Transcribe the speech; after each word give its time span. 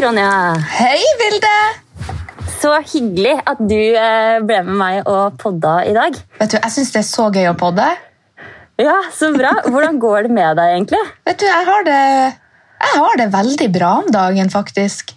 Ronja. 0.00 0.56
Hei, 0.78 1.00
Vilde! 1.20 1.56
Så 2.60 2.70
hyggelig 2.92 3.34
at 3.48 3.58
du 3.60 3.76
eh, 3.76 4.38
ble 4.44 4.60
med 4.64 4.76
meg 4.80 5.08
og 5.08 5.36
podda 5.40 5.74
i 5.84 5.92
dag. 5.92 6.16
Vet 6.38 6.54
du, 6.54 6.56
Jeg 6.56 6.72
syns 6.72 6.92
det 6.94 7.00
er 7.02 7.06
så 7.08 7.26
gøy 7.34 7.48
å 7.50 7.56
podde. 7.60 7.84
Ja, 8.80 8.96
Så 9.12 9.28
bra. 9.34 9.50
Hvordan 9.66 9.98
går 10.00 10.28
det 10.28 10.32
med 10.38 10.56
deg, 10.56 10.72
egentlig? 10.78 11.00
Vet 11.28 11.42
du, 11.42 11.46
Jeg 11.50 11.66
har 11.68 11.84
det, 11.84 12.00
jeg 12.80 13.02
har 13.02 13.20
det 13.20 13.26
veldig 13.34 13.68
bra 13.76 13.90
om 14.00 14.08
dagen, 14.14 14.48
faktisk. 14.52 15.12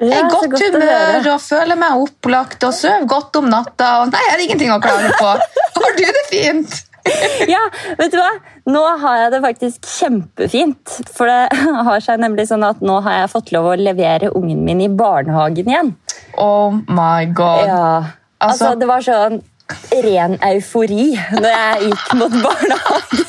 Jeg 0.00 0.16
er 0.16 0.24
i 0.24 0.30
godt 0.32 0.48
godt 0.54 0.78
humør 0.78 1.28
og 1.34 1.42
føler 1.44 1.78
meg 1.78 2.00
opplagt 2.06 2.64
og 2.66 2.72
sover 2.74 3.04
godt 3.12 3.36
om 3.42 3.52
natta. 3.52 3.90
Og 4.00 4.14
nei, 4.14 4.22
jeg 4.30 4.32
har 4.32 4.46
ingenting 4.46 4.72
å 4.72 4.80
klage 4.82 5.12
på. 5.20 5.34
Har 5.82 5.96
du 5.98 6.02
det 6.06 6.24
fint? 6.30 6.80
Ja, 7.52 7.60
vet 7.98 8.12
du 8.12 8.18
hva? 8.20 8.30
Nå 8.70 8.82
har 9.02 9.16
jeg 9.24 9.30
det 9.34 9.40
faktisk 9.42 9.86
kjempefint. 9.98 10.96
For 11.16 11.26
det 11.26 11.62
har 11.88 12.00
seg 12.04 12.20
nemlig 12.22 12.46
sånn 12.50 12.64
at 12.66 12.82
nå 12.84 13.00
har 13.04 13.22
jeg 13.22 13.32
fått 13.34 13.52
lov 13.54 13.72
å 13.72 13.78
levere 13.80 14.30
ungen 14.38 14.62
min 14.66 14.80
i 14.84 14.88
barnehagen 14.88 15.66
igjen. 15.72 15.94
Oh 16.38 16.70
my 16.88 17.26
god. 17.34 17.66
Ja, 17.66 17.86
altså, 18.38 18.72
Altså- 18.72 18.78
Det 18.80 18.88
var 18.90 19.00
sånn 19.06 19.42
ren 20.04 20.34
eufori 20.44 21.12
når 21.32 21.48
jeg 21.48 21.90
gikk 21.90 22.08
mot 22.20 22.34
barnehagen. 22.44 23.22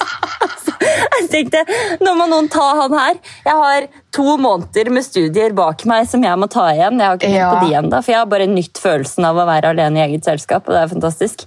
Altså, 0.43 0.73
jeg 1.13 1.27
tenkte, 1.31 1.61
Nå 2.03 2.13
må 2.19 2.25
noen 2.29 2.49
ta 2.51 2.65
han 2.81 2.95
her. 2.97 3.19
Jeg 3.45 3.59
har 3.65 3.85
to 4.13 4.37
måneder 4.41 4.89
med 4.93 5.05
studier 5.05 5.53
bak 5.55 5.85
meg 5.89 6.09
som 6.11 6.23
jeg 6.25 6.37
må 6.41 6.49
ta 6.51 6.67
igjen. 6.73 6.99
Jeg 6.99 7.07
har 7.09 7.21
ikke 7.21 7.31
Ja. 7.35 7.51
på 7.55 7.67
de 7.69 7.77
enda, 7.79 8.01
for 8.03 8.11
jeg 8.13 8.19
har 8.21 8.29
bare 8.33 8.49
nytt 8.52 8.81
følelsen 8.81 9.25
av 9.30 9.39
å 9.39 9.47
være 9.49 9.71
alene 9.73 10.02
i 10.02 10.05
eget 10.09 10.27
selskap. 10.30 10.67
og 10.67 10.75
det 10.75 10.83
er 10.83 10.91
fantastisk. 10.93 11.45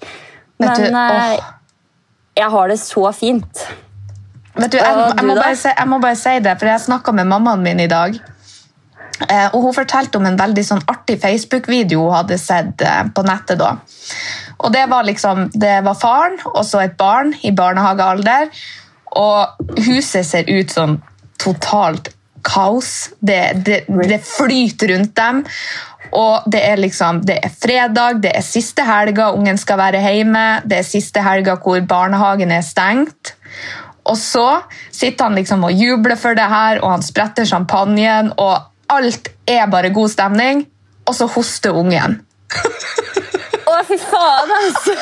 Men 0.58 0.86
eh. 0.88 1.52
Jeg 2.36 2.52
har 2.52 2.68
det 2.68 2.78
så 2.82 3.10
fint. 3.16 3.66
Vet 4.56 4.72
du, 4.72 4.78
jeg, 4.78 4.94
Og 4.96 5.18
jeg, 5.18 5.26
må 5.28 5.36
bare 5.36 5.56
si, 5.56 5.68
jeg 5.72 5.88
må 5.88 5.98
bare 6.00 6.16
si 6.16 6.38
det, 6.44 6.56
for 6.60 6.70
jeg 6.70 6.84
snakka 6.86 7.12
med 7.16 7.28
mammaen 7.28 7.64
min 7.64 7.80
i 7.80 7.90
dag. 7.90 8.16
Eh, 9.28 9.48
og 9.54 9.62
Hun 9.62 9.74
fortalte 9.76 10.20
om 10.20 10.26
en 10.28 10.38
veldig 10.38 10.64
sånn 10.64 10.82
artig 10.92 11.18
Facebook-video 11.22 12.04
hun 12.04 12.16
hadde 12.18 12.38
sett 12.40 12.84
eh, 12.84 13.02
på 13.12 13.24
nettet. 13.26 13.60
da. 13.60 13.76
Og 14.58 14.72
Det 14.72 14.86
var 14.88 15.04
liksom, 15.08 15.50
det 15.52 15.78
var 15.84 15.96
faren 16.00 16.38
og 16.52 16.64
så 16.64 16.84
et 16.84 16.96
barn 16.96 17.34
i 17.42 17.52
barnehagealder. 17.56 18.52
Og 19.16 19.80
huset 19.86 20.26
ser 20.28 20.48
ut 20.48 20.72
som 20.72 20.98
totalt 21.40 22.12
kaos. 22.46 23.10
Det, 23.20 23.40
det, 23.66 23.84
det 24.08 24.20
flyter 24.24 24.94
rundt 24.94 25.14
dem. 25.18 25.42
Og 26.16 26.46
det 26.50 26.62
er 26.62 26.78
liksom, 26.80 27.20
det 27.26 27.38
er 27.42 27.50
fredag, 27.50 28.20
det 28.22 28.30
er 28.38 28.44
siste 28.46 28.84
helga 28.86 29.32
ungen 29.34 29.58
skal 29.58 29.80
være 29.80 30.02
hjemme, 30.04 30.44
det 30.64 30.78
er 30.80 30.86
siste 30.86 31.22
helga 31.24 31.56
hvor 31.62 31.82
barnehagen 31.88 32.54
er 32.54 32.62
stengt. 32.64 33.34
Og 34.06 34.14
så 34.18 34.46
sitter 34.94 35.26
han 35.26 35.34
liksom 35.34 35.66
og 35.66 35.74
jubler 35.74 36.16
for 36.20 36.38
det 36.38 36.46
her, 36.46 36.78
og 36.82 36.94
han 36.94 37.02
spretter 37.02 37.48
champagnen, 37.48 38.30
og 38.38 38.54
alt 38.92 39.32
er 39.50 39.66
bare 39.70 39.90
god 39.90 40.12
stemning. 40.14 40.66
Og 41.06 41.14
så 41.14 41.26
hoster 41.30 41.74
ungen. 41.74 42.20
Å, 43.66 43.76
fy 43.86 43.98
faen, 43.98 44.52
altså! 44.60 44.94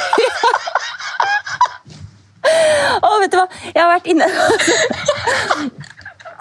Å, 3.05 3.11
vet 3.21 3.33
du 3.33 3.39
hva? 3.39 3.47
Jeg 3.71 3.81
har 3.81 3.91
vært 3.93 4.09
inne 4.13 4.29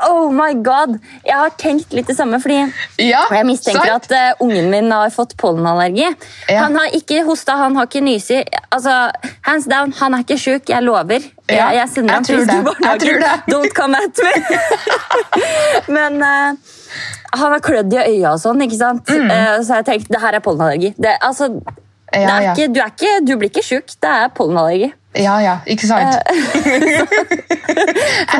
Oh 0.09 0.31
my 0.33 0.53
god! 0.65 0.97
Jeg 1.25 1.35
har 1.37 1.53
tenkt 1.59 1.93
litt 1.95 2.07
det 2.09 2.15
samme, 2.17 2.39
fordi 2.43 2.59
Ja, 3.03 3.23
jeg 3.31 3.45
mistenker 3.47 3.85
sant? 3.87 4.11
at 4.11 4.37
uh, 4.39 4.43
ungen 4.45 4.69
min 4.71 4.91
har 4.91 5.09
fått 5.13 5.35
pollenallergi. 5.39 6.09
Ja. 6.49 6.63
Han 6.65 6.75
har 6.79 6.91
ikke 6.97 7.23
hosta, 7.27 7.55
han 7.61 7.75
har 7.79 7.87
ikke 7.89 8.01
nysi. 8.05 8.41
Altså, 8.73 8.95
hands 9.47 9.67
down, 9.71 9.93
han 9.99 10.13
er 10.17 10.25
ikke 10.25 10.37
sjuk, 10.41 10.69
jeg 10.73 10.83
lover. 10.83 11.19
Ja, 11.51 11.69
jeg, 11.69 11.75
jeg 11.81 11.89
sender 11.95 12.13
ham 12.19 12.23
til 12.27 12.45
barnehagen. 12.47 13.23
Don't 13.51 13.73
come 13.75 13.99
at 13.99 14.23
me! 14.23 14.33
Men 15.95 16.21
uh, 16.23 16.55
han 17.33 17.51
har 17.55 17.59
klødd 17.65 17.93
i 17.93 18.01
øya 18.03 18.35
og 18.35 18.41
sånn, 18.43 18.61
ikke 18.65 18.77
sant? 18.79 19.09
Eh, 19.09 19.55
så 19.65 19.79
jeg 19.81 19.87
tenkte, 19.87 20.13
det 20.13 20.21
her 20.21 20.37
er 20.37 20.43
pollenallergi. 20.45 20.93
Det, 20.97 21.17
altså, 21.21 21.49
Mm. 21.53 21.82
Ja, 22.13 22.39
ja. 22.41 22.53
Ikke, 22.53 22.67
du, 22.73 22.81
ikke, 22.85 23.13
du 23.27 23.37
blir 23.37 23.49
ikke 23.49 23.65
sjuk, 23.65 23.95
det 24.01 24.09
er 24.09 24.33
pollenallergi. 24.37 24.93
Ja, 25.17 25.37
ja, 25.41 25.57
ikke 25.69 25.87
sant? 25.87 26.15
jeg 26.25 27.05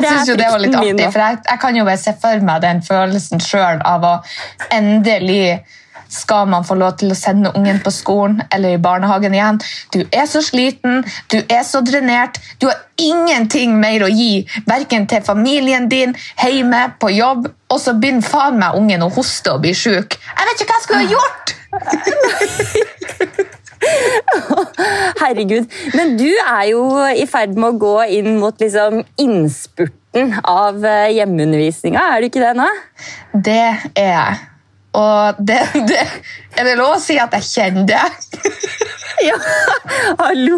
er 0.00 0.08
syns 0.08 0.28
jo 0.28 0.34
det 0.38 0.48
var 0.50 0.58
litt 0.62 0.74
artig, 0.74 1.06
for 1.12 1.22
jeg, 1.22 1.38
jeg 1.46 1.62
kan 1.62 1.78
jo 1.78 1.86
bare 1.86 2.00
se 2.02 2.14
for 2.22 2.44
meg 2.48 2.64
den 2.64 2.82
følelsen 2.82 3.42
sjøl 3.42 3.82
av 3.86 4.06
å 4.08 4.14
endelig 4.74 5.62
skal 6.14 6.46
man 6.50 6.66
få 6.66 6.76
lov 6.78 6.96
til 7.00 7.10
å 7.10 7.16
sende 7.18 7.50
ungen 7.58 7.80
på 7.82 7.90
skolen 7.94 8.42
eller 8.54 8.76
i 8.76 8.82
barnehagen 8.82 9.34
igjen. 9.34 9.60
Du 9.94 10.00
er 10.04 10.26
så 10.30 10.42
sliten, 10.44 11.02
du 11.32 11.38
er 11.42 11.62
så 11.66 11.82
drenert, 11.86 12.38
du 12.62 12.68
har 12.70 12.78
ingenting 13.00 13.74
mer 13.80 14.06
å 14.06 14.10
gi, 14.12 14.44
verken 14.68 15.08
til 15.10 15.24
familien 15.26 15.88
din, 15.90 16.14
hjemme, 16.42 16.86
på 17.00 17.10
jobb, 17.14 17.48
og 17.70 17.82
så 17.82 17.96
begynner 17.98 18.26
faen 18.26 18.60
meg 18.62 18.78
ungen 18.78 19.06
å 19.06 19.10
hoste 19.14 19.56
og 19.56 19.64
bli 19.64 19.74
sjuk. 19.74 20.18
Jeg 20.18 20.50
vet 20.50 20.62
ikke 20.62 20.70
hva 20.70 20.78
jeg 20.78 20.86
skulle 20.86 21.02
ha 21.02 21.10
gjort! 21.16 21.46
Herregud. 25.22 25.68
Men 25.94 26.16
du 26.20 26.28
er 26.30 26.64
jo 26.70 26.82
i 27.14 27.26
ferd 27.30 27.54
med 27.58 27.74
å 27.74 27.78
gå 27.84 27.94
inn 28.18 28.36
mot 28.40 28.58
liksom 28.60 29.02
innspurten 29.20 30.34
av 30.46 30.84
eh, 30.86 31.10
hjemmeundervisninga, 31.18 32.02
er 32.14 32.22
du 32.24 32.28
ikke 32.30 32.42
det 32.44 32.52
nå? 32.58 32.66
Det 33.34 33.60
er 33.98 34.10
jeg. 34.12 34.42
Og 34.94 35.40
det, 35.42 35.58
det 35.90 36.02
Er 36.54 36.68
det 36.68 36.76
lov 36.78 36.92
å 36.94 37.00
si 37.02 37.16
at 37.18 37.32
jeg 37.40 37.48
kjenner 37.50 37.88
det? 37.88 38.04
Ja, 39.24 39.36
hallo! 40.18 40.56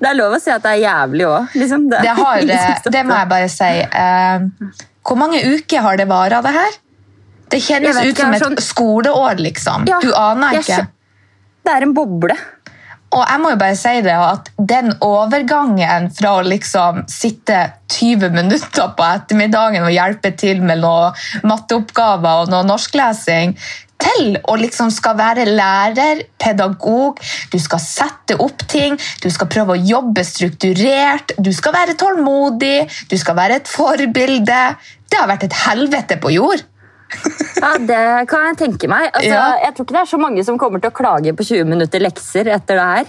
Det 0.00 0.08
er 0.08 0.16
lov 0.16 0.32
å 0.34 0.38
si 0.42 0.50
at 0.50 0.62
det 0.64 0.70
er 0.72 0.80
jævlig 0.80 1.26
òg. 1.28 1.52
Liksom. 1.60 1.84
Det, 1.92 1.98
Det, 2.02 2.14
ingen 2.42 2.92
det 2.94 3.02
må 3.06 3.14
jeg 3.18 3.28
bare 3.30 3.50
si. 3.52 3.68
Uh, 3.92 4.78
hvor 5.06 5.18
mange 5.20 5.42
uker 5.44 5.84
har 5.84 6.00
det 6.00 6.06
vara, 6.10 6.40
det 6.42 6.54
her? 6.56 6.78
Det 7.52 7.60
Jeg 7.60 7.66
kjennes 7.68 8.00
ut 8.00 8.18
som 8.18 8.32
jeg 8.34 8.40
et 8.40 8.46
sånn- 8.46 8.58
skoleår, 8.64 9.38
liksom. 9.44 9.86
Ja, 9.88 10.00
du 10.02 10.10
aner 10.16 10.58
ikke. 10.58 10.80
skjø- 10.80 10.88
Det 11.68 11.74
er 11.76 11.84
en 11.84 11.90
boble. 11.92 12.32
Og 13.12 13.22
jeg 13.28 13.40
må 13.42 13.50
jo 13.52 13.58
bare 13.60 13.76
si 13.76 13.90
det, 14.04 14.14
at 14.16 14.46
den 14.70 14.94
overgangen 15.04 16.06
fra 16.16 16.30
å 16.38 16.44
liksom 16.46 17.02
sitte 17.12 17.58
20 17.92 18.32
minutter 18.32 18.94
på 18.96 19.04
ettermiddagen 19.04 19.84
og 19.84 19.92
hjelpe 19.92 20.30
til 20.40 20.62
med 20.64 20.80
noen 20.80 21.44
matteoppgaver 21.48 22.46
og 22.46 22.52
noe 22.54 22.64
norsklesing, 22.70 23.52
til 24.00 24.38
å 24.48 24.56
liksom 24.56 24.88
skal 24.94 25.18
være 25.18 25.44
lærer, 25.50 26.24
pedagog, 26.40 27.20
du 27.52 27.58
skal 27.60 27.84
sette 27.84 28.38
opp 28.40 28.64
ting, 28.70 28.96
du 29.20 29.28
skal 29.34 29.50
prøve 29.52 29.76
å 29.76 29.82
jobbe 29.90 30.24
strukturert, 30.24 31.36
du 31.36 31.52
skal 31.52 31.76
være 31.76 31.98
tålmodig, 32.00 32.86
du 33.12 33.16
skal 33.20 33.36
være 33.42 33.60
et 33.60 33.68
forbilde. 33.68 34.64
Det 35.04 35.20
har 35.20 35.28
vært 35.28 35.50
et 35.50 35.60
helvete 35.66 36.16
på 36.22 36.32
jord. 36.38 36.64
Ja, 37.62 37.72
Det 37.78 38.02
kan 38.30 38.44
jeg 38.50 38.58
tenke 38.60 38.88
meg. 38.90 39.08
Altså, 39.12 39.32
Ja. 39.32 39.46
Jeg 39.64 39.74
tror 39.74 39.86
ikke 39.86 39.96
det 39.96 40.02
er 40.02 40.10
så 40.12 40.20
mange 40.22 40.44
som 40.46 40.58
kommer 40.60 40.82
til 40.82 40.92
å 40.92 40.94
klage 40.94 41.34
på 41.34 41.46
20 41.46 41.66
minutter 41.66 42.02
lekser 42.04 42.50
etter 42.54 42.78
det 42.78 42.86
her. 42.92 43.08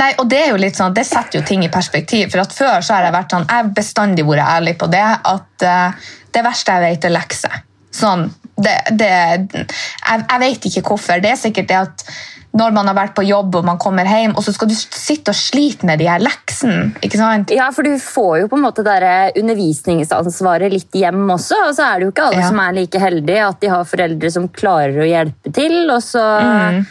Nei, 0.00 0.10
og 0.18 0.28
Det 0.30 0.40
er 0.40 0.48
jo 0.50 0.58
litt 0.60 0.78
sånn, 0.78 0.96
det 0.96 1.06
setter 1.06 1.40
jo 1.40 1.44
ting 1.46 1.64
i 1.64 1.70
perspektiv. 1.72 2.30
for 2.32 2.42
at 2.42 2.56
Før 2.56 2.80
så 2.82 2.96
har 2.96 3.08
jeg 3.08 3.16
vært 3.18 3.36
sånn, 3.36 3.46
jeg 3.46 3.62
har 3.62 3.70
bestandig 3.76 4.26
vært 4.26 4.48
ærlig 4.56 4.78
på 4.78 4.90
det, 4.90 5.04
at 5.34 5.66
uh, 5.68 6.10
det 6.34 6.44
verste 6.44 6.74
jeg 6.74 6.86
vet, 6.86 7.04
er 7.04 7.14
lekser. 7.14 7.60
Sånn, 7.94 8.26
det, 8.56 8.74
det, 8.90 9.12
jeg, 9.54 10.24
jeg 10.24 10.40
vet 10.40 10.68
ikke 10.70 10.84
hvorfor. 10.90 11.22
Det 11.22 11.30
er 11.32 11.40
sikkert 11.40 11.70
det 11.70 11.78
at 11.78 12.04
når 12.56 12.72
man 12.72 12.86
har 12.88 12.94
vært 12.96 13.14
på 13.14 13.22
jobb 13.28 13.54
og 13.60 13.64
man 13.64 13.78
kommer 13.78 14.08
hjem, 14.08 14.32
og 14.36 14.42
så 14.42 14.52
skal 14.54 14.68
du 14.70 14.74
sitte 14.74 15.30
og 15.30 15.36
slite 15.36 15.84
med 15.86 15.98
de 16.00 16.06
her 16.08 16.18
leksene. 16.18 16.94
ikke 17.04 17.18
sant? 17.20 17.50
Ja, 17.54 17.68
for 17.70 17.82
du 17.86 17.98
får 18.00 18.40
jo 18.40 18.48
på 18.48 18.56
en 18.56 18.64
måte 18.64 18.82
der 18.86 19.32
undervisningsansvaret 19.38 20.72
litt 20.72 20.94
hjem 20.96 21.26
også, 21.34 21.58
og 21.68 21.74
så 21.76 21.84
er 21.90 21.98
det 22.00 22.08
jo 22.08 22.12
ikke 22.14 22.26
alle 22.30 22.40
Ja. 22.42 22.48
som 22.48 22.58
er 22.60 22.72
like 22.72 22.98
heldige 22.98 23.48
at 23.48 23.60
de 23.60 23.68
har 23.68 23.84
foreldre 23.84 24.30
som 24.30 24.48
klarer 24.48 24.96
å 25.02 25.08
hjelpe 25.08 25.52
til, 25.52 25.90
og 25.90 26.00
så 26.02 26.24
Mm. 26.38 26.86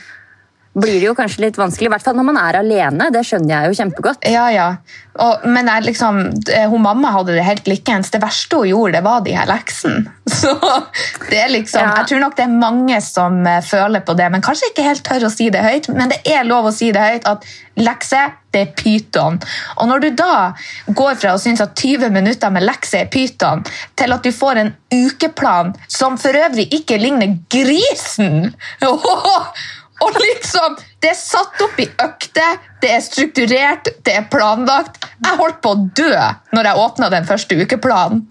Blir 0.82 1.00
det 1.00 1.08
jo 1.10 1.16
kanskje 1.18 1.48
litt 1.48 1.58
vanskelig, 1.58 1.90
i 1.90 1.94
hvert 1.96 2.06
fall 2.06 2.18
når 2.18 2.28
man 2.30 2.40
er 2.42 2.60
alene, 2.60 3.10
det 3.14 3.24
skjønner 3.26 3.54
jeg 3.54 3.70
jo 3.72 3.78
kjempegodt. 3.82 4.28
Ja, 4.30 4.48
ja. 4.54 4.68
Og, 5.18 5.48
men 5.50 5.70
jeg, 5.72 5.88
liksom, 5.88 6.20
eh, 6.54 6.68
hun 6.70 6.84
mamma 6.84 7.10
hadde 7.16 7.34
det 7.34 7.46
helt 7.46 7.70
likens. 7.70 8.12
Det 8.14 8.22
verste 8.22 8.60
hun 8.60 8.70
gjorde, 8.70 8.98
det 9.00 9.04
var 9.08 9.24
de 9.26 9.34
her 9.34 9.50
leksene. 9.50 10.14
Så 10.40 10.54
det 11.32 11.40
er 11.42 11.54
liksom, 11.54 11.82
Ja. 11.82 11.96
Jeg 12.02 12.12
tror 12.12 12.22
nok 12.22 12.36
det 12.38 12.46
er 12.46 12.58
mange 12.62 13.00
som 13.02 13.40
eh, 13.48 13.64
føler 13.66 14.06
på 14.06 14.14
det, 14.18 14.30
men 14.34 14.46
kanskje 14.46 14.72
ikke 14.72 14.86
helt 14.86 15.06
tør 15.08 15.28
å 15.30 15.34
si 15.34 15.50
det 15.54 15.64
høyt. 15.66 15.90
Men 15.96 16.14
det 16.14 16.22
er 16.30 16.46
lov 16.46 16.70
å 16.70 16.76
si 16.76 16.92
det 16.94 17.02
høyt 17.02 17.30
at 17.30 17.48
lekse, 17.78 18.22
det 18.54 18.62
er 18.62 18.70
pyton. 18.78 19.40
Og 19.78 19.90
når 19.90 20.06
du 20.06 20.10
da 20.18 20.36
går 20.98 21.18
fra 21.22 21.34
å 21.36 21.42
synes 21.42 21.62
at 21.66 21.74
20 21.78 22.14
minutter 22.14 22.54
med 22.54 22.66
lekse 22.66 23.02
er 23.02 23.10
pyton, 23.14 23.66
til 23.98 24.14
at 24.14 24.26
du 24.26 24.34
får 24.34 24.62
en 24.62 24.72
ukeplan 24.94 25.74
som 25.92 26.18
for 26.22 26.38
øvrig 26.38 26.68
ikke 26.78 27.00
ligner 27.02 27.38
grisen 27.54 28.54
Og 30.06 30.18
liksom, 30.22 30.78
Det 31.02 31.10
er 31.12 31.18
satt 31.18 31.62
opp 31.62 31.80
i 31.82 31.88
økter, 32.04 32.58
det 32.82 32.92
er 32.94 33.02
strukturert, 33.06 33.90
det 34.06 34.14
er 34.18 34.26
planlagt. 34.32 35.06
Jeg 35.26 35.40
holdt 35.40 35.60
på 35.64 35.74
å 35.74 35.82
dø 35.98 36.14
når 36.54 36.70
jeg 36.70 36.84
åpna 36.84 37.10
den 37.14 37.28
første 37.30 37.58
ukeplanen. 37.58 38.24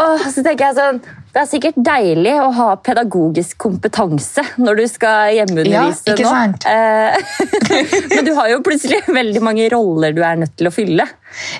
Åh, 0.00 0.24
så 0.32 0.40
tenker 0.40 0.70
jeg 0.70 0.78
sånn, 0.78 1.02
Det 1.32 1.40
er 1.40 1.48
sikkert 1.48 1.78
deilig 1.80 2.34
å 2.42 2.50
ha 2.52 2.66
pedagogisk 2.84 3.56
kompetanse 3.64 4.42
når 4.60 4.82
du 4.82 4.84
skal 4.90 5.32
hjemmeundervise 5.38 6.12
Ja, 6.12 6.12
ikke 6.12 6.28
sant? 6.28 6.66
nå. 6.68 8.10
Men 8.12 8.26
du 8.26 8.34
har 8.36 8.50
jo 8.52 8.58
plutselig 8.66 8.98
veldig 9.08 9.40
mange 9.44 9.68
roller 9.72 10.12
du 10.12 10.20
er 10.28 10.42
nødt 10.42 10.52
til 10.60 10.68
å 10.68 10.74
fylle. 10.74 11.06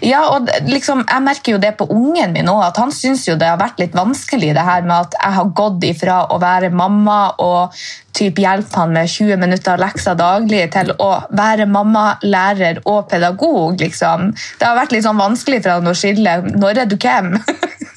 Ja, 0.05 0.27
og 0.35 0.51
liksom, 0.69 1.07
Jeg 1.09 1.25
merker 1.25 1.55
jo 1.55 1.61
det 1.63 1.71
på 1.79 1.87
ungen 1.89 2.35
min 2.37 2.51
òg, 2.53 2.61
at 2.67 2.81
han 2.83 2.93
syns 2.93 3.25
jo 3.25 3.39
det 3.41 3.49
har 3.49 3.57
vært 3.63 3.81
litt 3.81 3.97
vanskelig 3.97 4.53
det 4.53 4.67
her 4.67 4.85
med 4.85 5.09
at 5.09 5.17
jeg 5.17 5.37
har 5.39 5.53
gått 5.63 5.89
ifra 5.89 6.19
å 6.29 6.37
være 6.43 6.69
mamma 6.69 7.19
og 7.41 7.73
typ 8.13 8.43
hjelpe 8.45 8.77
han 8.77 8.93
med 8.93 9.09
20 9.09 9.41
minutter 9.41 9.81
lekser 9.81 10.19
daglig, 10.21 10.67
til 10.75 10.93
å 11.01 11.11
være 11.33 11.65
mamma, 11.65 12.19
lærer 12.21 12.83
og 12.85 13.09
pedagog. 13.09 13.81
liksom. 13.81 14.35
Det 14.61 14.69
har 14.69 14.77
vært 14.77 14.93
litt 14.93 15.09
sånn 15.09 15.21
vanskelig 15.21 15.63
for 15.65 15.79
han 15.79 15.89
å 15.89 15.97
skille 15.97 16.43
når 16.53 16.85
er 16.85 16.93
du 16.93 16.99
hvem. 17.01 17.39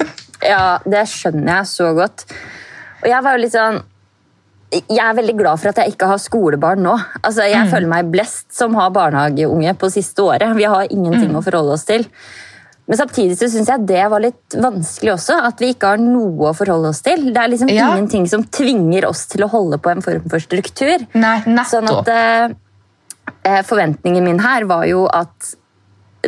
Ja, 0.45 0.77
det 0.85 1.03
skjønner 1.11 1.59
jeg 1.59 1.71
så 1.71 1.91
godt. 1.97 2.25
Og 3.03 3.09
jeg 3.11 3.25
var 3.25 3.35
jo 3.37 3.43
litt 3.43 3.55
sånn 3.55 3.83
jeg 4.75 4.99
er 4.99 5.13
veldig 5.15 5.35
glad 5.37 5.61
for 5.61 5.71
at 5.71 5.77
jeg 5.79 5.93
ikke 5.93 6.07
har 6.09 6.19
skolebarn 6.19 6.81
nå. 6.83 6.95
Altså, 7.21 7.45
jeg 7.47 7.69
føler 7.71 7.87
meg 7.87 8.09
blest 8.11 8.49
som 8.55 8.73
har 8.75 8.89
barnehageunge 8.91 9.75
på 9.79 9.87
siste 9.93 10.25
året. 10.25 10.55
Vi 10.57 10.65
har 10.67 10.89
ingenting 10.91 11.35
å 11.37 11.43
forholde 11.45 11.77
oss 11.77 11.85
til. 11.87 12.03
Men 12.85 12.99
samtidig 12.99 13.37
så 13.39 13.47
syns 13.49 13.69
jeg 13.71 13.85
det 13.89 14.03
var 14.11 14.21
litt 14.21 14.57
vanskelig 14.61 15.13
også. 15.15 15.37
At 15.47 15.61
vi 15.63 15.71
ikke 15.73 15.93
har 15.93 16.01
noe 16.01 16.51
å 16.51 16.57
forholde 16.57 16.91
oss 16.91 17.01
til. 17.05 17.29
Det 17.33 17.41
er 17.41 17.53
liksom 17.53 17.71
Ja. 17.71 17.87
ingenting 17.93 18.27
som 18.29 18.43
tvinger 18.43 19.07
oss 19.09 19.25
til 19.31 19.45
å 19.45 19.49
holde 19.49 19.79
på 19.79 19.91
en 19.91 20.01
form 20.01 20.27
for 20.29 20.39
struktur. 20.39 21.07
Nei, 21.13 21.39
Sånn 21.65 21.89
at 21.89 22.07
eh, 22.07 22.49
eh, 23.45 23.61
Forventningen 23.63 24.23
min 24.23 24.39
her 24.39 24.65
var 24.65 24.85
jo 24.85 25.07
at 25.07 25.55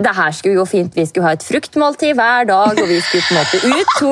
det 0.03 0.13
her 0.17 0.33
skulle 0.35 0.59
gå 0.59 0.65
fint. 0.69 0.95
Vi 0.95 1.05
skulle 1.09 1.27
ha 1.27 1.35
et 1.37 1.45
fruktmåltid 1.45 2.15
hver 2.17 2.47
dag, 2.49 2.79
og 2.81 2.89
vi 2.89 2.99
skulle 3.03 3.25
på 3.27 3.35
en 3.35 3.41
måte 3.41 3.59
ut 3.67 3.93
to 3.99 4.11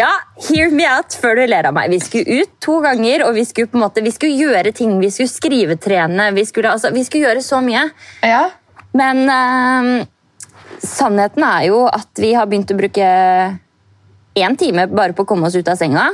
Ja, 0.00 0.12
hear 0.48 0.72
me 0.74 0.86
out 0.88 1.16
før 1.20 1.40
du 1.40 1.44
ler 1.48 1.68
av 1.68 1.76
meg. 1.76 1.90
Vi 1.92 2.00
skulle 2.02 2.42
ut 2.42 2.52
to 2.64 2.78
ganger, 2.84 3.26
og 3.26 3.36
vi 3.36 3.44
skulle 3.48 3.70
på 3.72 3.78
en 3.78 3.84
måte, 3.86 4.04
vi 4.04 4.14
skulle 4.14 4.36
gjøre 4.38 4.74
ting. 4.76 4.98
Vi 5.02 5.10
skulle 5.14 5.32
skrivetrene. 5.32 6.30
Vi 6.36 6.44
skulle, 6.48 6.72
altså, 6.72 6.92
vi 6.94 7.04
skulle 7.06 7.30
gjøre 7.30 7.44
så 7.44 7.62
mye. 7.64 7.88
Ja, 8.26 8.48
Men 8.98 9.24
eh, 9.32 10.06
sannheten 10.84 11.44
er 11.48 11.68
jo 11.70 11.86
at 11.88 12.20
vi 12.20 12.34
har 12.36 12.48
begynt 12.50 12.74
å 12.74 12.76
bruke 12.76 13.06
én 14.36 14.56
time 14.60 14.86
bare 14.92 15.16
på 15.16 15.24
å 15.24 15.28
komme 15.28 15.48
oss 15.48 15.56
ut 15.56 15.68
av 15.68 15.80
senga. 15.80 16.10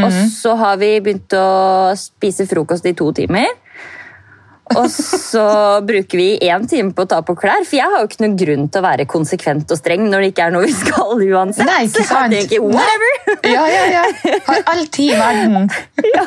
Og 0.00 0.12
så 0.30 0.54
har 0.54 0.76
vi 0.78 0.92
begynt 1.02 1.34
å 1.34 1.90
spise 1.98 2.46
frokost 2.46 2.86
i 2.86 2.94
to 2.96 3.10
timer. 3.16 3.48
Og 4.78 4.86
så 4.92 5.44
bruker 5.86 6.20
vi 6.20 6.28
én 6.46 6.66
time 6.70 6.94
på 6.94 7.06
å 7.06 7.10
ta 7.10 7.20
på 7.26 7.34
klær, 7.38 7.64
for 7.66 7.78
jeg 7.78 7.90
har 7.90 8.04
jo 8.04 8.10
ikke 8.10 8.22
noen 8.22 8.36
grunn 8.38 8.68
til 8.70 8.82
å 8.82 8.86
være 8.86 9.06
konsekvent 9.10 9.72
og 9.74 9.80
streng 9.80 10.04
når 10.06 10.22
det 10.22 10.32
ikke 10.32 10.46
er 10.46 10.54
noe 10.54 10.68
vi 10.68 10.74
skal 10.76 11.24
uansett. 11.26 11.66
Nei, 11.66 11.80
ikke 11.88 12.04
sant. 12.06 12.36
Så 12.36 12.54
jeg 12.54 12.62
whatever. 12.62 13.16
ja, 13.50 13.64
ja. 13.70 13.82
ja. 13.96 14.36
Har 14.46 14.62
all 14.74 14.84
tid 14.86 15.16
i 15.16 15.18
verden. 15.18 15.70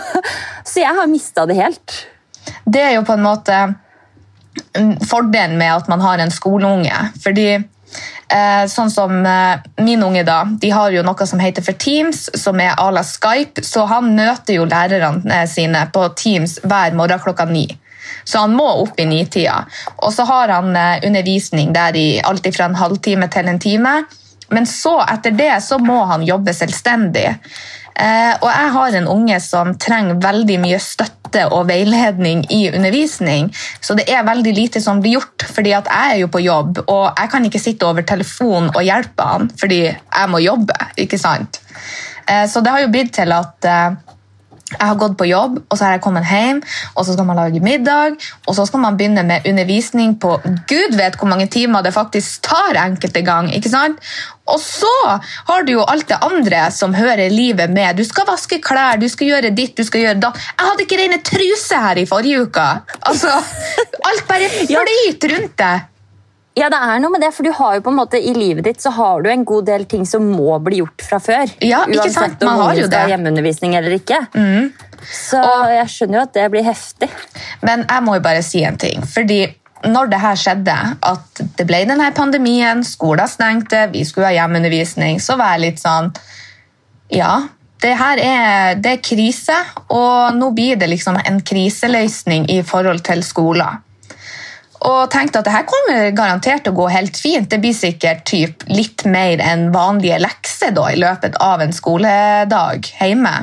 Så 0.72 0.84
jeg 0.84 1.00
har 1.00 1.08
mista 1.12 1.48
det 1.48 1.60
helt. 1.60 2.02
det 2.66 2.82
er 2.82 2.94
jo 2.98 3.06
på 3.08 3.16
en 3.16 3.24
måte 3.24 3.62
fordelen 5.08 5.58
med 5.58 5.76
at 5.76 5.88
man 5.88 6.02
har 6.02 6.20
en 6.20 6.32
skoleunge. 6.32 6.96
Fordi 7.24 7.48
eh, 7.54 8.64
sånn 8.70 8.92
som 8.92 9.26
eh, 9.26 9.62
min 9.84 10.04
unge, 10.04 10.24
da, 10.28 10.44
de 10.62 10.72
har 10.74 10.94
jo 10.94 11.04
noe 11.06 11.28
som 11.30 11.42
heter 11.42 11.66
for 11.66 11.78
Teams, 11.80 12.26
som 12.40 12.60
er 12.62 12.76
à 12.78 12.90
la 12.92 13.04
Skype. 13.08 13.64
Så 13.66 13.86
han 13.90 14.14
møter 14.18 14.60
jo 14.60 14.68
lærerne 14.70 15.24
eh, 15.42 15.48
sine 15.50 15.86
på 15.94 16.08
Teams 16.18 16.60
hver 16.64 16.96
morgen 16.98 17.24
klokka 17.24 17.48
ni. 17.50 17.68
Så 18.24 18.44
han 18.46 18.56
må 18.56 18.68
opp 18.84 19.00
i 19.00 19.08
nitida. 19.10 19.64
Og 19.98 20.14
så 20.16 20.26
har 20.30 20.54
han 20.56 20.76
eh, 20.76 21.06
undervisning 21.08 21.74
der 21.76 21.98
i 22.00 22.08
alt 22.24 22.48
fra 22.56 22.70
en 22.70 22.80
halvtime 22.80 23.30
til 23.32 23.50
en 23.52 23.62
time. 23.62 23.96
Men 24.54 24.68
så, 24.70 25.00
etter 25.10 25.34
det, 25.36 25.54
så 25.66 25.80
må 25.82 26.04
han 26.10 26.26
jobbe 26.28 26.54
selvstendig. 26.54 27.30
Eh, 27.94 28.34
og 28.42 28.48
jeg 28.50 28.70
har 28.74 28.96
en 28.98 29.10
unge 29.10 29.38
som 29.44 29.76
trenger 29.78 30.22
veldig 30.22 30.58
mye 30.64 30.80
støtte 30.82 31.44
og 31.54 31.68
veiledning 31.70 32.44
i 32.54 32.68
undervisning, 32.70 33.50
så 33.82 33.96
det 33.98 34.06
er 34.10 34.26
veldig 34.26 34.54
lite 34.54 34.82
som 34.82 35.02
blir 35.02 35.18
gjort, 35.18 35.46
fordi 35.50 35.74
at 35.78 35.90
jeg 35.90 36.16
er 36.16 36.22
jo 36.22 36.30
på 36.34 36.42
jobb, 36.44 36.84
og 36.88 37.06
jeg 37.10 37.32
kan 37.32 37.46
ikke 37.46 37.62
sitte 37.62 37.88
over 37.90 38.06
telefon 38.06 38.70
og 38.70 38.82
hjelpe 38.86 39.26
han, 39.26 39.50
fordi 39.58 39.82
jeg 39.86 40.30
må 40.30 40.42
jobbe, 40.42 40.78
ikke 41.06 41.22
sant? 41.22 41.62
Eh, 42.30 42.46
så 42.50 42.62
det 42.62 42.74
har 42.74 42.86
jo 42.86 42.92
blitt 42.94 43.14
til 43.18 43.34
at 43.34 43.70
jeg 44.74 44.88
har 44.90 45.00
gått 45.00 45.18
på 45.20 45.28
jobb, 45.30 45.60
og 45.70 45.78
så 45.78 45.86
har 45.86 45.96
jeg 45.98 46.04
kommet 46.06 46.28
hjem, 46.30 46.62
og 46.96 47.06
så 47.06 47.16
skal 47.16 47.28
man 47.30 47.40
lage 47.40 47.64
middag, 47.64 48.18
og 48.48 48.58
så 48.58 48.66
skal 48.70 48.84
man 48.84 48.98
begynne 49.00 49.24
med 49.28 49.48
undervisning 49.50 50.16
på 50.20 50.36
Gud 50.70 50.98
vet 50.98 51.18
hvor 51.20 51.30
mange 51.32 51.48
timer 51.52 51.86
det 51.86 51.94
faktisk 51.96 52.44
tar 52.50 52.80
enkelte 52.86 53.24
gang. 53.26 53.52
ikke 53.54 53.72
sant? 53.72 54.02
Og 54.50 54.60
så 54.60 54.92
har 55.48 55.64
du 55.64 55.72
jo 55.78 55.86
alt 55.88 56.10
det 56.10 56.20
andre 56.26 56.66
som 56.76 56.96
hører 56.96 57.32
livet 57.32 57.72
med. 57.72 57.96
Du 57.96 58.04
skal 58.04 58.28
vaske 58.28 58.60
klær, 58.64 59.00
du 59.00 59.08
skal 59.12 59.30
gjøre 59.32 59.54
ditt, 59.56 59.78
du 59.78 59.88
skal 59.88 60.04
gjøre 60.04 60.20
da. 60.26 60.34
Jeg 60.36 60.68
hadde 60.68 60.86
ikke 60.88 61.00
rene 61.00 61.22
truse 61.24 61.80
her 61.86 62.02
i 62.02 62.06
forrige 62.10 62.44
uke. 62.50 62.68
Altså, 63.08 63.32
Alt 64.04 64.28
bare 64.28 64.52
flyter 64.52 65.36
rundt 65.38 65.58
deg. 65.60 65.90
Ja, 66.54 66.68
det 66.70 66.78
er 66.78 67.00
noe 67.02 67.10
med 67.16 67.24
det, 67.24 67.32
for 67.34 67.48
du 67.48 67.50
har 67.58 67.78
jo 67.80 67.82
på 67.86 67.90
en 67.90 67.98
måte 67.98 68.20
I 68.22 68.34
livet 68.38 68.68
ditt 68.68 68.82
så 68.84 68.92
har 68.94 69.24
du 69.26 69.30
en 69.32 69.46
god 69.48 69.66
del 69.72 69.88
ting 69.90 70.04
som 70.06 70.28
må 70.30 70.60
bli 70.62 70.84
gjort 70.84 71.02
fra 71.02 71.18
før. 71.24 71.50
Ja, 71.66 71.82
ikke 71.90 72.12
sant? 72.14 72.44
Man 72.46 72.62
har 72.62 72.76
jo 72.78 72.84
det. 72.86 72.92
Uansett 72.92 73.00
om 73.00 73.14
hjemmeundervisning 73.14 73.74
eller 73.80 73.98
ikke. 73.98 74.20
Så 75.10 75.42
jeg 75.74 75.90
skjønner 75.96 76.20
jo 76.20 76.24
at 76.28 76.38
det 76.38 76.46
blir 76.54 76.68
heftig. 76.68 77.10
Men 77.66 77.88
jeg 77.90 78.06
må 78.06 78.20
jo 78.20 78.24
bare 78.26 78.46
si 78.46 78.62
en 78.64 78.78
ting. 78.78 79.02
fordi 79.04 79.42
når 79.84 80.14
det 80.14 80.20
her 80.24 80.38
skjedde, 80.40 80.76
at 81.04 81.42
det 81.58 81.66
ble 81.68 81.82
denne 81.90 82.06
pandemien, 82.16 82.86
skolen 82.88 83.28
stengte, 83.28 83.90
vi 83.92 84.06
skulle 84.08 84.30
ha 84.30 84.38
hjemmeundervisning, 84.38 85.20
så 85.20 85.36
var 85.40 85.58
jeg 85.58 85.66
litt 85.66 85.82
sånn 85.82 86.14
Ja, 87.12 87.34
det 87.84 87.92
her 88.00 88.22
er, 88.24 88.76
det 88.80 88.94
er 88.94 89.02
krise, 89.04 89.58
og 89.92 90.38
nå 90.38 90.54
blir 90.56 90.80
det 90.80 90.88
liksom 90.88 91.18
en 91.20 91.42
kriseløsning 91.44 92.48
i 92.54 92.62
forhold 92.64 93.04
til 93.04 93.26
skolen. 93.28 93.82
Og 94.84 95.12
tenkte 95.12 95.40
at 95.40 95.48
det 95.48 95.54
her 95.54 95.68
kommer 95.68 96.10
garantert 96.16 96.66
til 96.66 96.74
å 96.74 96.82
gå 96.82 96.90
helt 96.92 97.18
fint. 97.20 97.48
Det 97.50 97.62
blir 97.64 97.76
sikkert 97.76 98.26
typ 98.28 98.66
litt 98.68 99.06
mer 99.08 99.40
enn 99.44 99.70
vanlige 99.76 100.20
lekser 100.24 100.76
da, 100.76 100.90
i 100.92 101.00
løpet 101.00 101.40
av 101.44 101.64
en 101.64 101.76
skoledag 101.76 102.90
hjemme. 103.00 103.34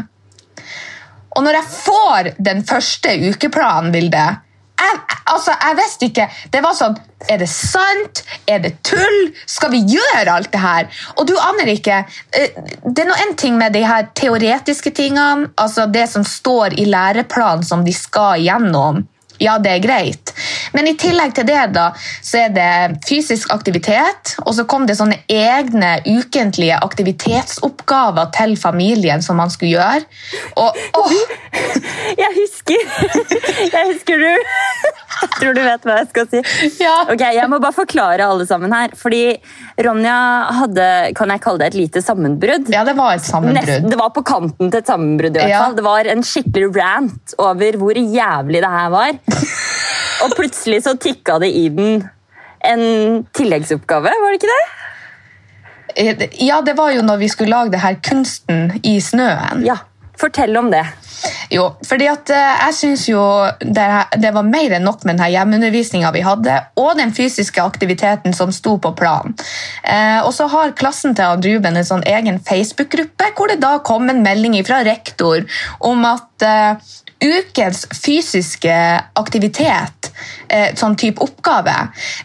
Og 1.30 1.46
når 1.46 1.60
jeg 1.60 1.72
får 1.72 2.30
den 2.42 2.64
første 2.66 3.14
ukeplanen, 3.30 3.92
Vilde 3.94 4.24
jeg, 4.80 5.00
altså, 5.26 5.54
jeg 5.60 5.76
visste 5.76 6.08
ikke. 6.08 6.26
Det 6.52 6.62
var 6.64 6.76
sånn 6.76 6.96
Er 7.28 7.40
det 7.42 7.48
sant? 7.52 8.22
Er 8.48 8.62
det 8.64 8.72
tull? 8.86 9.18
Skal 9.48 9.72
vi 9.74 9.82
gjøre 9.92 10.32
alt 10.32 10.50
det 10.54 10.62
her? 10.62 10.88
Og 11.20 11.28
du 11.28 11.34
aner 11.36 11.68
ikke 11.74 11.98
eh, 12.00 12.56
Det 12.84 13.04
er 13.04 13.10
noe 13.10 13.26
en 13.26 13.36
ting 13.38 13.58
med 13.60 13.76
de 13.76 13.84
her 13.84 14.08
teoretiske 14.16 14.94
tingene, 14.96 15.50
altså 15.60 15.84
det 15.86 16.06
som 16.10 16.24
står 16.24 16.78
i 16.80 16.88
læreplanen 16.88 17.66
som 17.66 17.84
de 17.84 17.92
skal 17.94 18.40
gjennom. 18.40 19.04
Ja, 19.40 19.58
det 19.58 19.70
er 19.72 19.82
greit. 19.84 20.32
Men 20.74 20.86
i 20.86 20.94
tillegg 21.00 21.32
til 21.34 21.46
det 21.48 21.72
da, 21.74 21.88
så 22.22 22.44
er 22.44 22.50
det 22.54 23.00
fysisk 23.08 23.50
aktivitet, 23.54 24.36
og 24.44 24.52
så 24.54 24.66
kom 24.68 24.84
det 24.86 24.96
sånne 24.98 25.16
egne 25.32 25.96
ukentlige 26.06 26.76
aktivitetsoppgaver 26.84 28.30
til 28.36 28.54
familien 28.60 29.22
som 29.24 29.40
man 29.40 29.50
skulle 29.52 29.78
gjøre. 29.78 30.04
Og, 30.60 30.76
åh, 31.00 31.16
Jeg 32.20 32.30
husker 32.36 32.78
Jeg 33.74 33.84
husker 33.92 34.20
du 34.20 34.28
Jeg 34.30 35.30
tror 35.36 35.56
du 35.56 35.60
vet 35.64 35.84
hva 35.86 35.96
jeg 36.00 36.08
skal 36.12 36.28
si. 36.32 36.40
Ja. 36.80 36.94
Ok, 37.12 37.20
Jeg 37.36 37.48
må 37.50 37.58
bare 37.62 37.76
forklare 37.76 38.24
alle 38.30 38.46
sammen 38.48 38.72
her. 38.72 38.92
Fordi 38.96 39.34
Ronja 39.84 40.14
hadde 40.60 40.86
kan 41.18 41.32
jeg 41.34 41.42
kalle 41.44 41.60
det 41.60 41.68
et 41.72 41.76
lite 41.80 42.02
sammenbrudd. 42.04 42.70
ja, 42.72 42.84
det 42.88 42.94
var 42.98 43.14
et 43.16 43.20
Nest, 43.20 43.30
sammenbrudd. 43.32 43.88
det 43.92 43.98
var 44.00 44.12
på 44.16 44.22
kanten 44.26 44.70
til 44.72 44.80
et 44.80 44.88
sammenbrudd. 44.88 45.36
i 45.36 45.40
hvert 45.42 45.52
Ja. 45.52 45.62
fall. 45.64 45.76
Det 45.76 45.84
var 45.84 46.08
en 46.14 46.22
skikkelig 46.24 46.70
rant 46.76 47.34
over 47.38 47.78
hvor 47.82 48.00
jævlig 48.00 48.62
det 48.64 48.72
her 48.76 48.88
var. 48.94 49.12
Og 50.24 50.34
plutselig 50.36 50.82
så 50.84 50.96
tikka 51.00 51.38
det 51.42 51.52
i 51.56 51.68
den 51.72 52.02
en 52.60 53.22
tilleggsoppgave, 53.32 54.10
var 54.20 54.34
det 54.34 54.40
ikke 54.40 54.52
det? 54.52 56.26
Ja, 56.44 56.60
det 56.60 56.74
var 56.76 56.90
jo 56.92 57.00
når 57.02 57.22
vi 57.22 57.30
skulle 57.32 57.54
lage 57.54 57.72
det 57.72 57.80
her 57.80 57.96
kunsten 58.04 58.68
i 58.84 58.98
snøen. 59.00 59.64
Ja, 59.64 59.78
Fortell 60.20 60.56
om 60.56 60.68
det. 60.70 60.84
Jo, 61.50 61.64
fordi 61.88 62.06
at 62.10 62.30
eh, 62.32 62.64
jeg 62.66 62.74
synes 62.76 63.04
jo 63.08 63.20
det, 63.60 63.86
det 64.20 64.32
var 64.36 64.44
mer 64.44 64.74
enn 64.76 64.84
nok 64.84 65.06
med 65.08 65.16
den 65.16 65.32
hjemmeundervisninga 65.32 66.10
vi 66.12 66.24
hadde, 66.24 66.56
og 66.80 66.92
den 66.98 67.14
fysiske 67.16 67.62
aktiviteten 67.62 68.36
som 68.36 68.52
sto 68.52 68.76
på 68.82 68.92
planen. 68.98 69.32
Eh, 69.80 70.20
og 70.20 70.32
så 70.36 70.48
har 70.52 70.76
klassen 70.76 71.16
til 71.16 71.24
Andruben 71.24 71.76
en 71.76 71.88
sånn 71.88 72.04
egen 72.08 72.40
Facebook-gruppe, 72.44 73.32
hvor 73.36 73.48
det 73.48 73.62
da 73.64 73.78
kom 73.84 74.12
en 74.12 74.20
melding 74.24 74.58
fra 74.66 74.82
rektor 74.84 75.46
om 75.88 76.04
at 76.08 76.44
eh, 76.44 76.92
ukens 77.24 77.86
fysiske 78.04 78.74
aktivitet, 79.20 80.10
eh, 80.48 80.74
sånn 80.74 80.96
type 80.96 81.22
oppgave, 81.22 81.76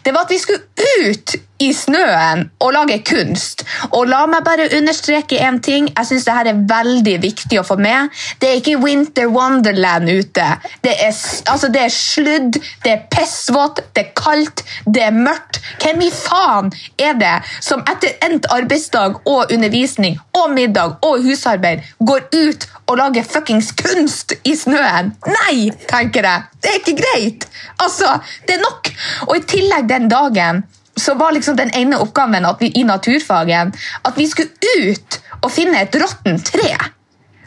det 0.02 0.14
var 0.14 0.26
at 0.26 0.32
vi 0.32 0.38
skulle 0.40 0.64
ut 0.76 1.36
i 1.58 1.70
snøen 1.72 2.50
og 2.60 2.72
lage 2.76 2.98
kunst. 3.08 3.64
Og 3.96 4.08
la 4.10 4.24
meg 4.28 4.44
bare 4.44 4.68
understreke 4.76 5.38
en 5.40 5.58
ting. 5.64 5.88
Jeg 5.88 6.08
synes 6.10 6.26
dette 6.28 6.52
er 6.52 6.62
veldig 6.68 7.16
viktig 7.22 7.60
å 7.60 7.64
få 7.66 7.78
med. 7.80 8.12
Det 8.40 8.50
er 8.50 8.60
ikke 8.60 8.76
Winter 8.82 9.30
Wonderland 9.32 10.10
ute. 10.10 10.46
Det 10.84 10.92
er, 10.92 11.14
altså, 11.50 11.70
det 11.72 11.86
er 11.86 11.94
sludd, 11.94 12.60
det 12.84 12.92
er 12.92 13.04
pissvått, 13.12 13.80
det 13.96 14.04
er 14.04 14.12
kaldt, 14.18 14.64
det 14.84 15.06
er 15.08 15.16
mørkt. 15.16 15.60
Hvem 15.82 16.04
i 16.04 16.12
faen 16.12 16.72
er 17.00 17.16
det 17.20 17.34
som 17.64 17.84
etter 17.88 18.16
endt 18.26 18.48
arbeidsdag 18.52 19.22
og 19.24 19.52
undervisning 19.52 20.20
og 20.36 20.52
middag 20.52 20.98
og 21.06 21.24
husarbeid 21.24 21.84
går 22.06 22.28
ut 22.36 22.68
og 22.86 23.00
lager 23.00 23.24
fuckings 23.26 23.72
kunst 23.80 24.36
i 24.44 24.54
snøen? 24.58 25.14
Nei, 25.26 25.70
tenker 25.88 26.26
jeg. 26.28 26.46
Det 26.60 26.72
er 26.72 26.80
ikke 26.82 26.98
greit. 27.00 27.48
Altså, 27.82 28.18
det 28.46 28.58
er 28.58 28.64
nok. 28.64 28.92
Og 29.30 29.36
i 29.38 29.44
tillegg 29.48 29.88
den 29.88 30.10
dagen 30.12 30.65
så 31.00 31.14
var 31.14 31.32
liksom 31.32 31.56
den 31.56 31.70
ene 31.76 31.98
oppgaven 32.00 32.46
vi, 32.60 32.72
i 32.80 32.84
naturfagen 32.84 33.72
at 34.02 34.16
vi 34.16 34.28
skulle 34.28 34.50
ut 34.80 35.20
og 35.42 35.50
finne 35.52 35.82
et 35.82 35.96
råttent 36.00 36.48
tre. 36.52 36.72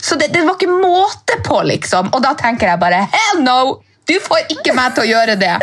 Så 0.01 0.15
det, 0.15 0.29
det 0.33 0.45
var 0.45 0.55
ikke 0.55 0.71
måte 0.71 1.39
på, 1.43 1.61
liksom. 1.67 2.11
Og 2.13 2.23
da 2.23 2.35
tenker 2.37 2.69
jeg 2.71 2.81
bare 2.81 3.03
hell 3.11 3.41
no! 3.43 3.81
Du 4.07 4.15
får 4.23 4.47
ikke 4.53 4.73
meg 4.73 4.95
til 4.95 5.05
å 5.05 5.09
gjøre 5.09 5.35
det. 5.37 5.57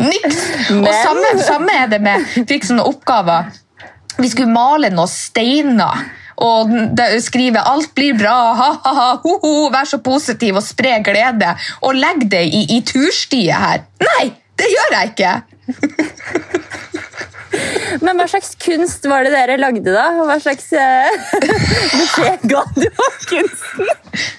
Niks. 0.00 0.40
Og 0.74 0.88
samme, 0.90 1.30
samme 1.40 1.72
er 1.72 1.86
det 1.88 2.02
med 2.04 2.24
Fikk 2.48 2.66
sånne 2.68 2.84
oppgaver. 2.84 3.52
Vi 4.16 4.28
skulle 4.32 4.52
male 4.52 4.90
noen 4.92 5.12
steiner. 5.12 6.06
Og 6.36 6.68
skrive 7.24 7.62
'alt 7.64 7.94
blir 7.96 8.12
bra', 8.12 8.52
ha-ha-ha, 8.58 9.06
ho-ho, 9.22 9.70
vær 9.72 9.88
så 9.88 10.02
positiv 10.04 10.58
og 10.60 10.64
spre 10.64 10.98
glede. 11.00 11.54
Og 11.80 11.96
legg 11.96 12.26
det 12.28 12.42
i, 12.44 12.60
i 12.76 12.82
turstiet 12.84 13.56
her. 13.56 13.86
Nei, 14.04 14.34
det 14.60 14.68
gjør 14.68 14.98
jeg 14.98 15.14
ikke! 15.14 15.32
Men 18.04 18.18
hva 18.18 18.26
slags 18.28 18.54
kunst 18.60 19.06
var 19.08 19.24
det 19.24 19.32
dere 19.34 19.56
lagde, 19.60 19.92
da? 19.94 20.08
Hva 20.26 20.36
slags 20.42 20.68
eh, 20.76 21.10
beskjed 22.00 22.44
ga 22.50 22.62
du 22.76 22.86
om 22.90 23.16
kunsten? 23.30 23.92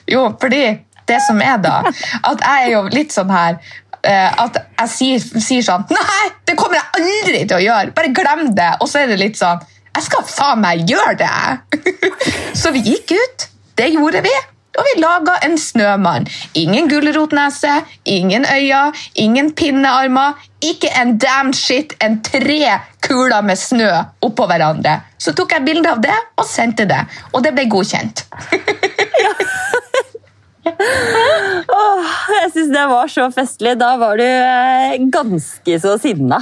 Jo, 0.10 0.28
fordi 0.42 0.64
det 1.08 1.20
som 1.26 1.40
er 1.42 1.58
da, 1.64 1.80
at 2.28 2.44
jeg 2.44 2.66
er 2.66 2.72
jo 2.74 2.82
litt 2.92 3.16
sånn 3.16 3.32
her 3.32 3.58
eh, 4.04 4.28
at 4.44 4.60
jeg 4.60 4.92
sier, 4.92 5.42
sier 5.42 5.64
sånn 5.66 5.86
Nei, 5.94 6.26
det 6.48 6.58
kommer 6.60 6.80
jeg 6.80 6.88
aldri 7.00 7.42
til 7.46 7.58
å 7.60 7.64
gjøre! 7.64 7.96
Bare 7.98 8.12
glem 8.16 8.52
det! 8.58 8.74
Og 8.84 8.92
så 8.92 9.04
er 9.04 9.14
det 9.14 9.20
litt 9.22 9.40
sånn 9.40 9.64
Jeg 9.96 10.04
skal 10.10 10.28
faen 10.28 10.62
meg 10.66 10.84
gjøre 10.90 11.16
det! 11.24 11.32
så 12.60 12.74
vi 12.76 12.84
gikk 12.86 13.16
ut. 13.16 13.48
Det 13.78 13.88
gjorde 13.94 14.24
vi. 14.26 14.34
Og 14.78 14.86
vi 14.86 15.02
laga 15.02 15.40
en 15.46 15.58
snømann. 15.58 16.28
Ingen 16.54 16.90
gulrotnese, 16.90 17.82
ingen 18.06 18.46
øyne, 18.46 18.94
ingen 19.16 19.52
pinnearmer. 19.58 20.38
Ikke 20.62 20.90
en 21.02 21.18
damn 21.18 21.54
shit, 21.54 21.94
en 22.02 22.22
tre 22.24 22.80
kuler 23.02 23.42
med 23.42 23.58
snø 23.58 23.90
oppå 24.22 24.48
hverandre. 24.50 25.00
Så 25.18 25.34
tok 25.38 25.54
jeg 25.54 25.66
bilde 25.66 25.90
av 25.92 26.02
det 26.02 26.18
og 26.38 26.46
sendte 26.50 26.86
det, 26.90 27.04
og 27.34 27.44
det 27.46 27.54
ble 27.58 27.68
godkjent. 27.70 28.26
Åh, 31.78 32.14
jeg 32.42 32.52
syns 32.54 32.72
det 32.74 32.86
var 32.92 33.12
så 33.12 33.28
festlig. 33.34 33.76
Da 33.80 33.96
var 34.02 34.20
du 34.20 34.26
eh, 34.26 34.96
ganske 35.14 35.80
så 35.84 35.98
sinna. 36.02 36.42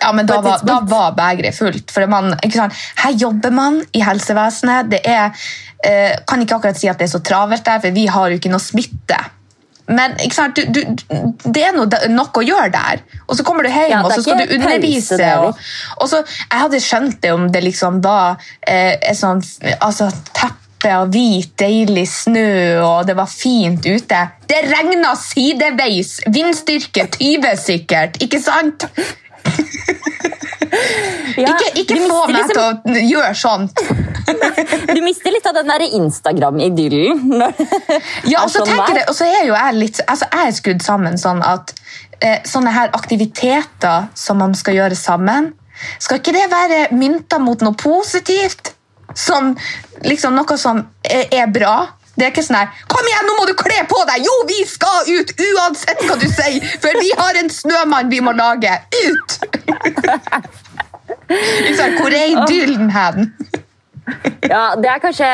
Ja, 0.00 0.12
men 0.16 0.28
da 0.28 0.40
var, 0.44 0.62
da 0.66 0.80
var 0.88 1.12
begeret 1.18 1.56
fullt. 1.56 1.90
For 1.94 2.06
man? 2.10 2.32
Her 2.44 3.18
jobber 3.18 3.54
man 3.54 3.80
i 3.92 4.04
helsevesenet. 4.04 4.90
Det 4.94 5.02
er, 5.08 5.36
eh, 5.84 6.16
kan 6.26 6.42
ikke 6.42 6.60
akkurat 6.60 6.80
si 6.80 6.90
at 6.90 7.00
det 7.00 7.08
er 7.08 7.14
så 7.14 7.22
travelt 7.24 7.66
der, 7.66 7.82
for 7.82 7.96
vi 7.96 8.06
har 8.10 8.30
jo 8.30 8.40
ikke 8.40 8.52
noe 8.52 8.62
smitte. 8.62 9.18
Men? 9.90 10.14
Du, 10.54 10.62
du, 10.70 10.80
det 11.50 11.62
er 11.66 11.74
noe, 11.74 11.88
nok 12.12 12.38
å 12.38 12.44
gjøre 12.46 12.70
der. 12.74 13.02
Og 13.26 13.36
så 13.38 13.46
kommer 13.46 13.66
du 13.66 13.72
hjem, 13.72 13.90
Ja, 13.90 14.04
og 14.06 14.14
så 14.14 14.22
skal 14.22 14.44
du 14.44 14.54
undervise. 14.54 15.18
Pause, 15.18 15.48
Og, 15.48 15.62
og 15.98 16.10
så, 16.12 16.22
jeg 16.46 16.64
hadde 16.64 16.82
skjønt 16.84 17.20
det 17.24 17.34
om 17.34 17.48
det 17.50 17.64
liksom 17.66 17.98
var 18.04 18.38
eh, 18.60 18.94
et 19.00 19.18
sånn 19.18 19.42
altså, 19.80 20.10
teppe 20.30 20.58
av 20.88 21.10
hvit, 21.12 21.50
deilig 21.60 22.06
snø, 22.08 22.80
og 22.84 23.06
det 23.08 23.16
var 23.18 23.28
fint 23.30 23.84
ute. 23.86 24.20
Det 24.48 24.60
regna 24.70 25.14
sideveis! 25.18 26.20
Vindstyrke 26.32 27.08
20 27.18 27.56
sikkert, 27.60 28.20
ikke 28.24 28.40
sant? 28.42 28.86
Ja, 31.40 31.50
Ikke, 31.50 31.68
ikke 31.82 31.96
få 32.08 32.26
meg 32.26 32.36
liksom- 32.36 32.82
til 32.84 32.96
å 32.96 33.04
gjøre 33.10 33.34
sånt. 33.34 33.82
Du 34.94 35.00
mister 35.02 35.32
litt 35.34 35.46
av 35.46 35.54
den 35.56 35.66
der 35.66 35.82
Instagram-idyllen. 35.98 37.32
Ja, 38.30 38.44
og 38.44 38.50
så 38.50 38.62
sånn 38.62 38.70
jeg, 38.70 39.04
og 39.08 39.14
så 39.16 39.26
er 39.26 39.46
jo 39.48 39.54
jeg 39.56 39.74
litt 39.74 40.00
altså 40.06 40.28
Jeg 40.30 40.46
er 40.46 40.54
skrudd 40.54 40.84
sammen 40.84 41.18
sånn 41.18 41.40
at 41.42 41.72
eh, 42.20 42.38
sånne 42.46 42.70
her 42.74 42.92
aktiviteter 42.94 44.06
som 44.14 44.38
man 44.38 44.54
skal 44.54 44.76
gjøre 44.78 44.98
sammen, 44.98 45.52
skal 45.98 46.20
ikke 46.20 46.34
det 46.36 46.46
være 46.52 46.80
mynta 46.94 47.40
mot 47.42 47.62
noe 47.64 47.74
positivt? 47.74 48.74
Som 49.14 49.56
liksom 50.06 50.36
noe 50.38 50.58
som 50.58 50.84
er, 51.02 51.46
bra? 51.52 51.74
Det 52.14 52.26
er 52.26 52.32
ikke 52.32 52.44
sånn 52.44 52.58
her 52.58 52.72
Kom 52.90 53.06
igjen, 53.06 53.26
nå 53.26 53.36
må 53.38 53.46
du 53.48 53.54
kle 53.58 53.84
på 53.88 54.00
deg! 54.08 54.26
Jo, 54.26 54.34
vi 54.48 54.60
skal 54.68 55.08
ut 55.08 55.32
uansett 55.46 56.02
hva 56.06 56.18
du 56.20 56.26
sier! 56.28 56.60
For 56.82 56.98
vi 57.00 57.10
har 57.18 57.38
en 57.40 57.50
snømann 57.52 58.10
vi 58.12 58.20
må 58.24 58.34
lage! 58.36 58.74
Ut! 59.06 59.38
liksom. 61.66 61.96
Hvor 62.00 62.14
er 62.14 62.34
idyllen 62.34 62.90
hen? 62.94 63.32
Ja, 64.48 64.74
det 64.80 64.90
er 64.90 65.02
kanskje 65.02 65.28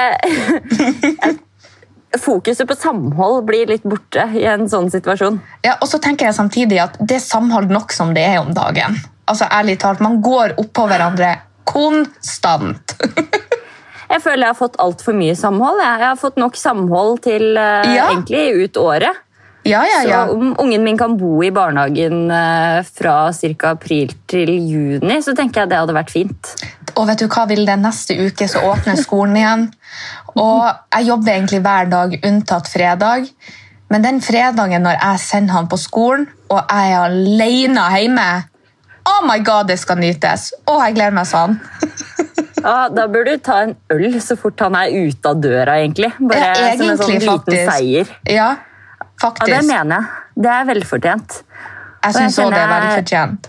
Fokuset 2.20 2.68
på 2.68 2.76
samhold 2.78 3.44
blir 3.48 3.68
litt 3.68 3.84
borte 3.84 4.24
i 4.38 4.44
en 4.48 4.68
sånn 4.70 4.88
situasjon. 4.92 5.36
Ja, 5.66 5.74
og 5.82 5.88
så 5.90 5.98
tenker 6.00 6.28
jeg 6.28 6.36
samtidig 6.38 6.78
at 6.80 6.96
det 7.00 7.18
er 7.18 7.24
samhold 7.24 7.72
nok 7.72 7.92
som 7.92 8.14
det 8.16 8.24
er 8.24 8.38
om 8.40 8.54
dagen. 8.56 8.96
Altså, 9.26 9.48
ærlig 9.52 9.76
talt, 9.82 10.00
Man 10.00 10.22
går 10.24 10.54
oppå 10.62 10.86
hverandre 10.88 11.34
konstant. 11.68 12.96
Jeg 14.10 14.22
føler 14.22 14.46
jeg 14.46 14.52
har 14.54 14.58
fått 14.58 14.76
altfor 14.82 15.16
mye 15.18 15.34
samhold. 15.38 15.80
Jeg. 15.82 16.02
har 16.06 16.18
fått 16.20 16.36
nok 16.40 16.56
samhold 16.56 17.22
til 17.26 17.56
eh, 17.56 17.94
Ja. 17.96 18.10
egentlig 18.10 18.66
ut 18.66 18.76
året. 18.76 19.22
Ja, 19.66 19.80
ja, 19.82 20.02
ja. 20.06 20.26
Så 20.26 20.36
om 20.36 20.54
ungen 20.62 20.84
min 20.84 20.98
kan 20.98 21.16
bo 21.18 21.42
i 21.42 21.50
barnehagen 21.50 22.30
eh, 22.30 22.84
fra 22.86 23.32
ca. 23.32 23.70
april 23.70 24.12
til 24.30 24.52
juni, 24.54 25.18
så 25.22 25.34
tenker 25.34 25.64
jeg 25.64 25.72
det 25.72 25.80
hadde 25.80 25.96
vært 25.96 26.12
fint. 26.14 26.52
Og 26.96 27.08
vet 27.08 27.18
du 27.18 27.26
hva, 27.26 27.48
vil 27.50 27.66
det 27.66 27.78
neste 27.82 28.14
uke 28.14 28.46
så 28.48 28.62
åpner 28.70 28.96
skolen 28.96 29.36
igjen. 29.36 29.66
Og 30.38 30.68
jeg 30.94 31.08
jobber 31.08 31.32
egentlig 31.34 31.60
hver 31.64 31.90
dag 31.90 32.14
unntatt 32.22 32.70
fredag. 32.70 33.26
Men 33.90 34.02
den 34.02 34.20
fredagen 34.22 34.82
når 34.86 34.96
jeg 35.00 35.22
sender 35.22 35.54
han 35.58 35.68
på 35.70 35.78
skolen, 35.78 36.28
og 36.50 36.62
jeg 36.70 36.92
er 36.92 37.04
alene 37.06 37.88
hjemme 37.96 38.28
Oh 39.06 39.20
my 39.22 39.38
god, 39.38 39.68
det 39.70 39.76
skal 39.78 40.00
nytes! 40.02 40.48
Å, 40.66 40.80
jeg 40.82 40.96
gleder 40.96 41.14
meg 41.14 41.28
sånn. 41.30 41.60
Ja, 42.66 42.88
Da 42.90 43.06
bør 43.12 43.24
du 43.28 43.36
ta 43.38 43.60
en 43.62 43.74
øl 43.92 44.16
så 44.24 44.34
fort 44.38 44.58
han 44.64 44.74
er 44.74 44.90
ute 44.90 45.28
av 45.30 45.36
døra, 45.40 45.76
egentlig. 45.82 46.12
Bare 46.18 46.38
Ja, 46.40 46.54
som 46.76 46.88
en 46.90 46.98
sånn 46.98 47.12
egentlig, 47.12 47.28
liten 47.28 47.38
faktisk. 47.38 47.72
seier. 47.72 48.14
Ja, 48.26 48.48
Ja. 49.22 49.30
Det 49.46 49.60
mener 49.64 49.96
jeg. 49.96 50.06
Det 50.42 50.50
er 50.52 50.64
velfortjent. 50.68 51.36
jeg 51.36 52.12
jeg 52.12 52.14
syns 52.14 52.38
òg 52.38 52.50
det 52.52 52.58
er 52.60 52.68
veldig 52.72 52.96
fortjent. 52.98 53.46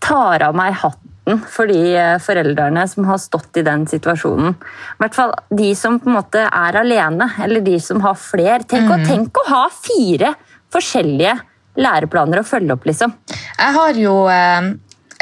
tar 0.00 0.42
av 0.42 0.54
meg 0.54 0.74
hatten 0.74 1.40
for 1.48 1.66
de 1.66 1.80
eh, 1.96 2.18
foreldrene 2.18 2.86
som 2.88 3.04
har 3.04 3.18
stått 3.18 3.56
i 3.56 3.62
den 3.62 3.86
situasjonen. 3.86 4.54
I 4.54 5.02
hvert 5.02 5.14
fall 5.14 5.32
de 5.50 5.74
som 5.74 5.98
på 6.00 6.08
en 6.08 6.16
måte 6.18 6.44
er 6.48 6.78
alene, 6.80 7.30
eller 7.42 7.60
de 7.60 7.78
som 7.80 8.00
har 8.00 8.14
fler. 8.14 8.64
Tenk, 8.68 8.90
å, 8.90 8.98
tenk 9.06 9.32
å 9.36 9.46
ha 9.48 9.64
fire 9.72 10.34
forskjellige 10.72 11.38
læreplaner 11.78 12.40
å 12.40 12.46
følge 12.46 12.72
opp, 12.76 12.84
liksom. 12.88 13.12
Jeg 13.58 13.74
har 13.76 13.92
jo 13.94 14.14
eh, 14.32 14.70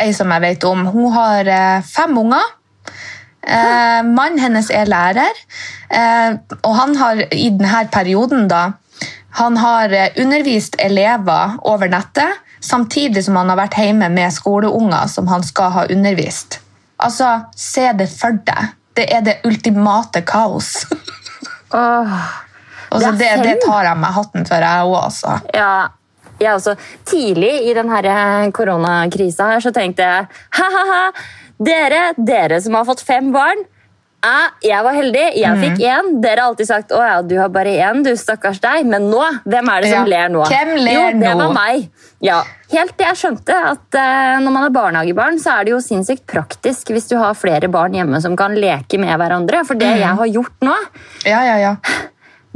ei 0.02 0.12
som 0.16 0.30
jeg 0.30 0.40
vet 0.44 0.64
om. 0.68 0.86
Hun 0.92 1.12
har 1.12 1.46
eh, 1.46 1.82
fem 1.82 2.16
unger. 2.18 2.54
Eh, 3.46 4.02
Mannen 4.02 4.40
hennes 4.42 4.70
er 4.74 4.88
lærer, 4.90 5.38
eh, 5.88 6.34
og 6.62 6.72
han 6.74 6.96
har 6.98 7.22
i 7.30 7.50
denne 7.54 7.84
perioden 7.94 8.48
da, 8.50 8.72
han 9.38 9.56
har 9.60 9.92
eh, 9.92 10.08
undervist 10.16 10.78
elever 10.82 11.58
over 11.62 11.90
nettet, 11.92 12.40
samtidig 12.60 13.22
som 13.24 13.36
han 13.38 13.52
har 13.52 13.60
vært 13.60 13.78
hjemme 13.78 14.08
med 14.10 14.34
skoleunger 14.34 15.06
som 15.12 15.28
han 15.30 15.44
skal 15.46 15.70
ha 15.76 15.84
undervist. 15.92 16.58
Altså, 16.96 17.44
se 17.54 17.90
det 17.94 18.08
for 18.10 18.38
deg. 18.48 18.72
Det 18.96 19.04
er 19.12 19.22
det 19.22 19.36
ultimate 19.44 20.24
kaos. 20.26 20.86
Åh. 21.76 22.16
Det 22.96 23.12
det, 23.20 23.30
det 23.44 23.54
tar 23.60 23.84
jeg 23.84 24.00
meg 24.00 24.14
hatten 24.16 24.46
for, 24.48 24.64
jeg 24.64 24.88
òg, 24.88 24.96
altså. 25.04 25.36
Ja, 25.52 25.88
jeg 26.40 26.54
også. 26.54 26.76
Tidlig 27.04 27.52
i 27.68 27.74
denne 27.76 28.50
koronakrisa 28.56 29.50
så 29.60 29.72
tenkte 29.74 30.06
jeg 30.06 30.28
ha-ha-ha, 30.58 31.02
dere, 31.58 32.12
dere 32.18 32.60
som 32.60 32.74
har 32.74 32.84
fått 32.88 33.00
fem 33.06 33.32
barn. 33.34 33.64
Jeg 34.64 34.82
var 34.82 34.96
heldig, 34.96 35.24
jeg 35.38 35.58
fikk 35.60 35.82
én. 35.86 36.06
Dere 36.18 36.40
har 36.42 36.48
alltid 36.50 36.66
sagt 36.66 36.90
å 36.90 36.98
ja, 36.98 37.18
du 37.22 37.36
har 37.38 37.50
bare 37.54 37.76
én, 37.78 38.00
du 38.02 38.08
stakkars 38.18 38.58
deg. 38.64 38.86
Men 38.90 39.04
nå, 39.12 39.20
hvem 39.46 39.68
er 39.70 39.84
det 39.84 39.90
som 39.92 40.00
Ja, 40.02 40.10
ler 40.10 40.32
nå? 40.34 40.40
hvem 40.50 40.72
ler 40.80 40.96
jo, 40.96 41.04
det 41.20 41.30
nå? 41.30 41.44
var 41.44 41.52
meg. 41.54 41.84
Ja, 42.24 42.40
Helt 42.72 42.96
til 42.98 43.06
jeg 43.06 43.18
skjønte 43.20 43.54
at 43.54 43.94
uh, 43.94 44.40
når 44.42 44.50
man 44.50 44.64
er 44.66 44.72
barnehagebarn, 44.74 45.36
så 45.38 45.52
er 45.60 45.68
det 45.68 45.70
jo 45.76 45.78
sinnssykt 45.84 46.24
praktisk 46.26 46.90
hvis 46.90 47.06
du 47.06 47.14
har 47.20 47.36
flere 47.38 47.68
barn 47.70 47.94
hjemme 47.94 48.18
som 48.24 48.34
kan 48.34 48.56
leke 48.58 48.98
med 48.98 49.14
hverandre. 49.20 49.60
For 49.68 49.78
det 49.78 49.92
jeg 50.00 50.10
har 50.18 50.26
gjort 50.32 50.66
nå, 50.66 50.74
Ja, 51.28 51.44
ja, 51.46 51.56
ja. 51.62 51.76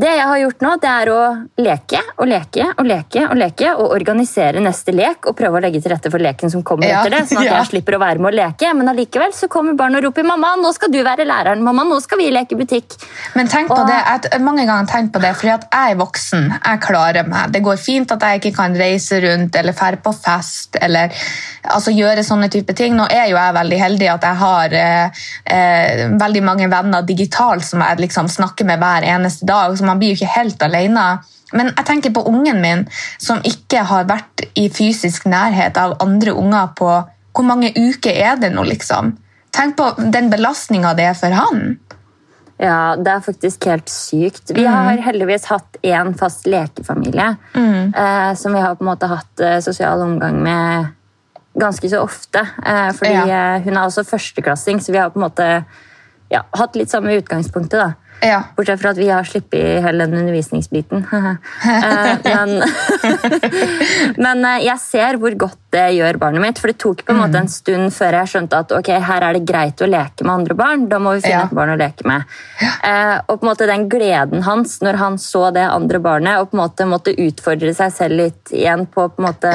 Det 0.00 0.08
jeg 0.16 0.24
har 0.24 0.38
gjort 0.40 0.62
nå, 0.64 0.70
det 0.80 0.90
er 0.90 1.08
å 1.12 1.20
leke 1.60 1.98
og 2.16 2.28
leke 2.30 2.64
og 2.78 2.86
leke 2.88 3.24
og 3.26 3.36
leke 3.36 3.72
og 3.74 3.90
organisere 3.96 4.62
neste 4.64 4.94
lek 4.96 5.26
og 5.28 5.36
prøve 5.36 5.58
å 5.58 5.62
legge 5.64 5.82
til 5.84 5.92
rette 5.92 6.12
for 6.12 6.22
leken 6.24 6.52
som 6.52 6.62
kommer 6.64 6.88
Ja, 6.88 7.02
etter 7.02 7.12
det, 7.18 7.20
sånn 7.28 7.42
at 7.42 7.48
ja. 7.50 7.58
jeg 7.58 7.68
slipper 7.74 7.98
å 7.98 8.00
være 8.00 8.22
med 8.22 8.30
å 8.30 8.36
leke. 8.38 8.70
Men 8.78 8.88
allikevel 8.94 9.34
så 9.36 9.48
kommer 9.52 9.76
barn 9.76 9.98
og 9.98 10.04
roper 10.06 10.24
'mamma, 10.24 10.54
nå 10.62 10.72
skal 10.76 10.92
du 10.94 11.00
være 11.04 11.26
læreren', 11.28 11.60
'mamma, 11.66 11.84
nå 11.90 12.00
skal 12.00 12.18
vi 12.22 12.30
leke 12.32 12.56
butikk'. 12.56 12.96
Men 13.36 13.48
tenk 13.52 13.68
på 13.68 13.76
Og- 13.76 13.86
det, 13.90 13.98
jeg 14.00 14.32
har 14.32 14.44
mange 14.46 14.64
ganger 14.66 14.86
tenkt 14.88 15.12
på 15.12 15.20
det, 15.20 15.34
fordi 15.36 15.52
at 15.58 15.68
jeg 15.70 15.92
er 15.92 16.00
voksen. 16.00 16.48
Jeg 16.64 16.80
klarer 16.80 17.28
meg. 17.28 17.52
Det 17.52 17.62
går 17.62 17.76
fint 17.76 18.12
at 18.12 18.20
jeg 18.22 18.40
ikke 18.40 18.56
kan 18.56 18.74
reise 18.74 19.20
rundt 19.20 19.56
eller 19.56 19.72
dra 19.72 19.90
på 19.96 20.14
fest 20.16 20.76
eller 20.80 21.10
altså, 21.62 21.92
gjøre 21.94 22.24
sånne 22.26 22.48
type 22.52 22.74
ting. 22.76 22.96
Nå 22.96 23.08
er 23.10 23.28
jo 23.30 23.38
jeg 23.38 23.56
veldig 23.56 23.80
heldig 23.80 24.08
at 24.14 24.26
jeg 24.28 24.40
har 24.42 24.76
eh, 24.78 25.24
eh, 25.56 26.06
veldig 26.20 26.44
mange 26.46 26.70
venner 26.72 27.06
digitalt 27.06 27.66
som 27.66 27.84
jeg 27.84 28.00
liksom 28.04 28.30
snakker 28.32 28.68
med 28.68 28.82
hver 28.82 29.06
eneste 29.16 29.48
dag, 29.48 29.76
så 29.76 29.86
man 29.86 30.00
blir 30.00 30.14
jo 30.14 30.20
ikke 30.20 30.34
helt 30.38 30.66
alene. 30.66 31.06
Men 31.52 31.72
jeg 31.72 31.86
tenker 31.86 32.14
på 32.14 32.24
ungen 32.30 32.60
min 32.62 32.84
som 33.18 33.42
ikke 33.46 33.82
har 33.88 34.06
vært 34.10 34.46
i 34.58 34.68
fysisk 34.70 35.26
nærhet 35.30 35.78
av 35.80 35.96
andre 36.02 36.36
unger 36.36 36.70
på 36.78 36.92
hvor 37.30 37.46
mange 37.46 37.70
uker 37.76 38.10
er 38.10 38.38
det 38.40 38.50
nå, 38.54 38.64
liksom? 38.66 39.14
Tenk 39.54 39.76
på 39.78 39.86
den 40.14 40.30
belastninga 40.30 40.92
det 40.98 41.06
er 41.10 41.16
for 41.18 41.34
han. 41.34 41.78
Ja, 42.60 42.94
det 42.96 43.08
er 43.08 43.22
faktisk 43.24 43.64
helt 43.70 43.88
sykt. 43.88 44.52
Vi 44.52 44.66
har 44.68 45.00
heldigvis 45.00 45.46
hatt 45.48 45.78
én 45.82 46.12
fast 46.18 46.44
lekefamilie 46.50 47.30
eh, 47.56 48.32
som 48.36 48.52
vi 48.52 48.60
har 48.60 48.76
på 48.76 48.84
en 48.84 48.90
måte 48.90 49.08
hatt 49.08 49.40
eh, 49.40 49.60
sosial 49.64 50.02
omgang 50.04 50.36
med 50.44 50.90
ganske 51.58 51.88
så 51.90 52.02
ofte. 52.04 52.44
Eh, 52.66 52.92
fordi 52.92 53.12
Ja. 53.28 53.56
eh, 53.56 53.62
hun 53.64 53.76
er 53.76 53.86
også 53.86 54.04
førsteklassing, 54.06 54.78
så 54.80 54.92
vi 54.92 54.98
har 54.98 55.10
på 55.10 55.18
en 55.20 55.28
måte 55.30 55.64
ja, 56.30 56.42
hatt 56.54 56.76
litt 56.76 56.90
samme 56.90 57.16
utgangspunktet. 57.18 57.70
da. 57.78 57.94
Ja. 58.22 58.42
Bortsett 58.54 58.80
fra 58.82 58.90
at 58.90 58.98
vi 58.98 59.08
har 59.08 59.24
sluppet 59.24 59.80
hele 59.82 60.06
den 60.06 60.18
undervisningsbiten. 60.20 61.06
Eh, 61.64 62.18
men 62.24 62.62
men 64.24 64.44
jeg 64.62 64.78
ser 64.82 65.16
hvor 65.20 65.34
godt 65.38 65.58
det 65.74 65.86
gjør 65.96 66.18
barnet 66.20 66.42
mitt. 66.42 66.58
For 66.60 66.68
det 66.72 66.78
tok 66.82 67.04
på 67.06 67.14
en 67.14 67.20
måte 67.22 67.38
en 67.40 67.48
stund 67.48 67.92
før 67.94 68.16
jeg 68.20 68.30
skjønte 68.32 68.58
at 68.64 68.72
ok, 68.76 68.90
her 69.06 69.26
er 69.28 69.36
det 69.38 69.44
greit 69.48 69.80
å 69.84 69.88
leke 69.90 70.24
med 70.26 70.34
andre 70.34 70.56
barn. 70.58 70.86
Da 70.90 70.98
må 71.02 71.14
vi 71.16 71.22
finne 71.26 71.40
Ja. 71.40 71.44
et 71.48 71.56
barn 71.56 71.72
å 71.74 71.78
leke 71.80 72.06
med. 72.06 72.24
Ja. 72.60 73.22
og 73.28 73.40
på 73.40 73.46
en 73.46 73.50
måte 73.52 73.66
den 73.66 73.88
gleden 73.88 74.42
hans 74.42 74.80
når 74.82 74.96
han 75.00 75.16
så 75.18 75.52
det 75.54 75.64
andre 75.70 75.98
barnet 76.00 76.38
og 76.40 76.50
på 76.50 76.58
en 76.58 76.62
måte 76.64 76.86
måtte 76.88 77.14
utfordre 77.16 77.72
seg 77.74 77.92
selv 77.92 78.16
litt 78.16 78.52
igjen 78.52 78.86
på 78.86 79.08
på 79.10 79.18
en 79.22 79.26
måte. 79.32 79.52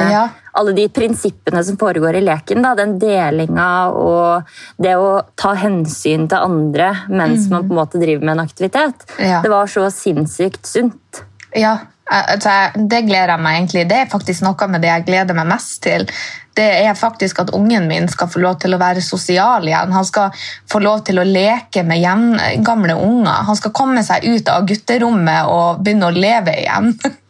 Alle 0.56 0.72
de 0.76 0.86
prinsippene 0.92 1.62
som 1.64 1.78
foregår 1.80 2.18
i 2.18 2.24
leken. 2.24 2.62
Da, 2.64 2.74
den 2.78 2.96
delinga 3.00 3.70
og 3.92 4.54
det 4.82 4.96
å 4.98 5.10
ta 5.38 5.54
hensyn 5.58 6.28
til 6.30 6.48
andre 6.48 6.92
mens 7.08 7.50
man 7.52 7.66
på 7.66 7.74
en 7.74 7.82
måte 7.82 8.00
driver 8.02 8.24
med 8.24 8.36
en 8.36 8.46
aktivitet. 8.46 9.06
Ja. 9.20 9.42
Det 9.44 9.52
var 9.52 9.70
så 9.70 9.88
sinnssykt 9.92 10.66
sunt. 10.66 11.22
Ja, 11.56 11.76
altså, 12.12 12.56
det 12.76 13.04
gleder 13.06 13.36
jeg 13.36 13.44
meg 13.44 13.60
egentlig. 13.60 13.86
Det 13.90 14.00
er 14.02 14.10
faktisk 14.10 14.44
noe 14.46 14.68
med 14.72 14.84
det 14.84 14.92
jeg 14.92 15.06
gleder 15.08 15.38
meg 15.38 15.48
mest 15.54 15.80
til. 15.86 16.06
Det 16.56 16.66
er 16.86 16.96
faktisk 16.96 17.42
at 17.42 17.52
ungen 17.56 17.84
min 17.88 18.08
skal 18.08 18.30
få 18.32 18.40
lov 18.40 18.56
til 18.62 18.72
å 18.72 18.80
være 18.80 19.02
sosial 19.04 19.66
igjen. 19.68 19.92
Han 19.92 20.08
skal 20.08 20.32
få 20.72 20.80
lov 20.80 21.02
til 21.04 21.20
å 21.20 21.26
leke 21.28 21.84
med 21.84 22.00
gamle 22.64 22.96
unger. 22.96 23.44
Han 23.50 23.58
skal 23.60 23.74
komme 23.76 24.04
seg 24.06 24.24
ut 24.24 24.48
av 24.48 24.64
gutterommet 24.68 25.52
og 25.52 25.84
begynne 25.84 26.08
å 26.08 26.16
leve 26.16 26.56
igjen. 26.64 26.94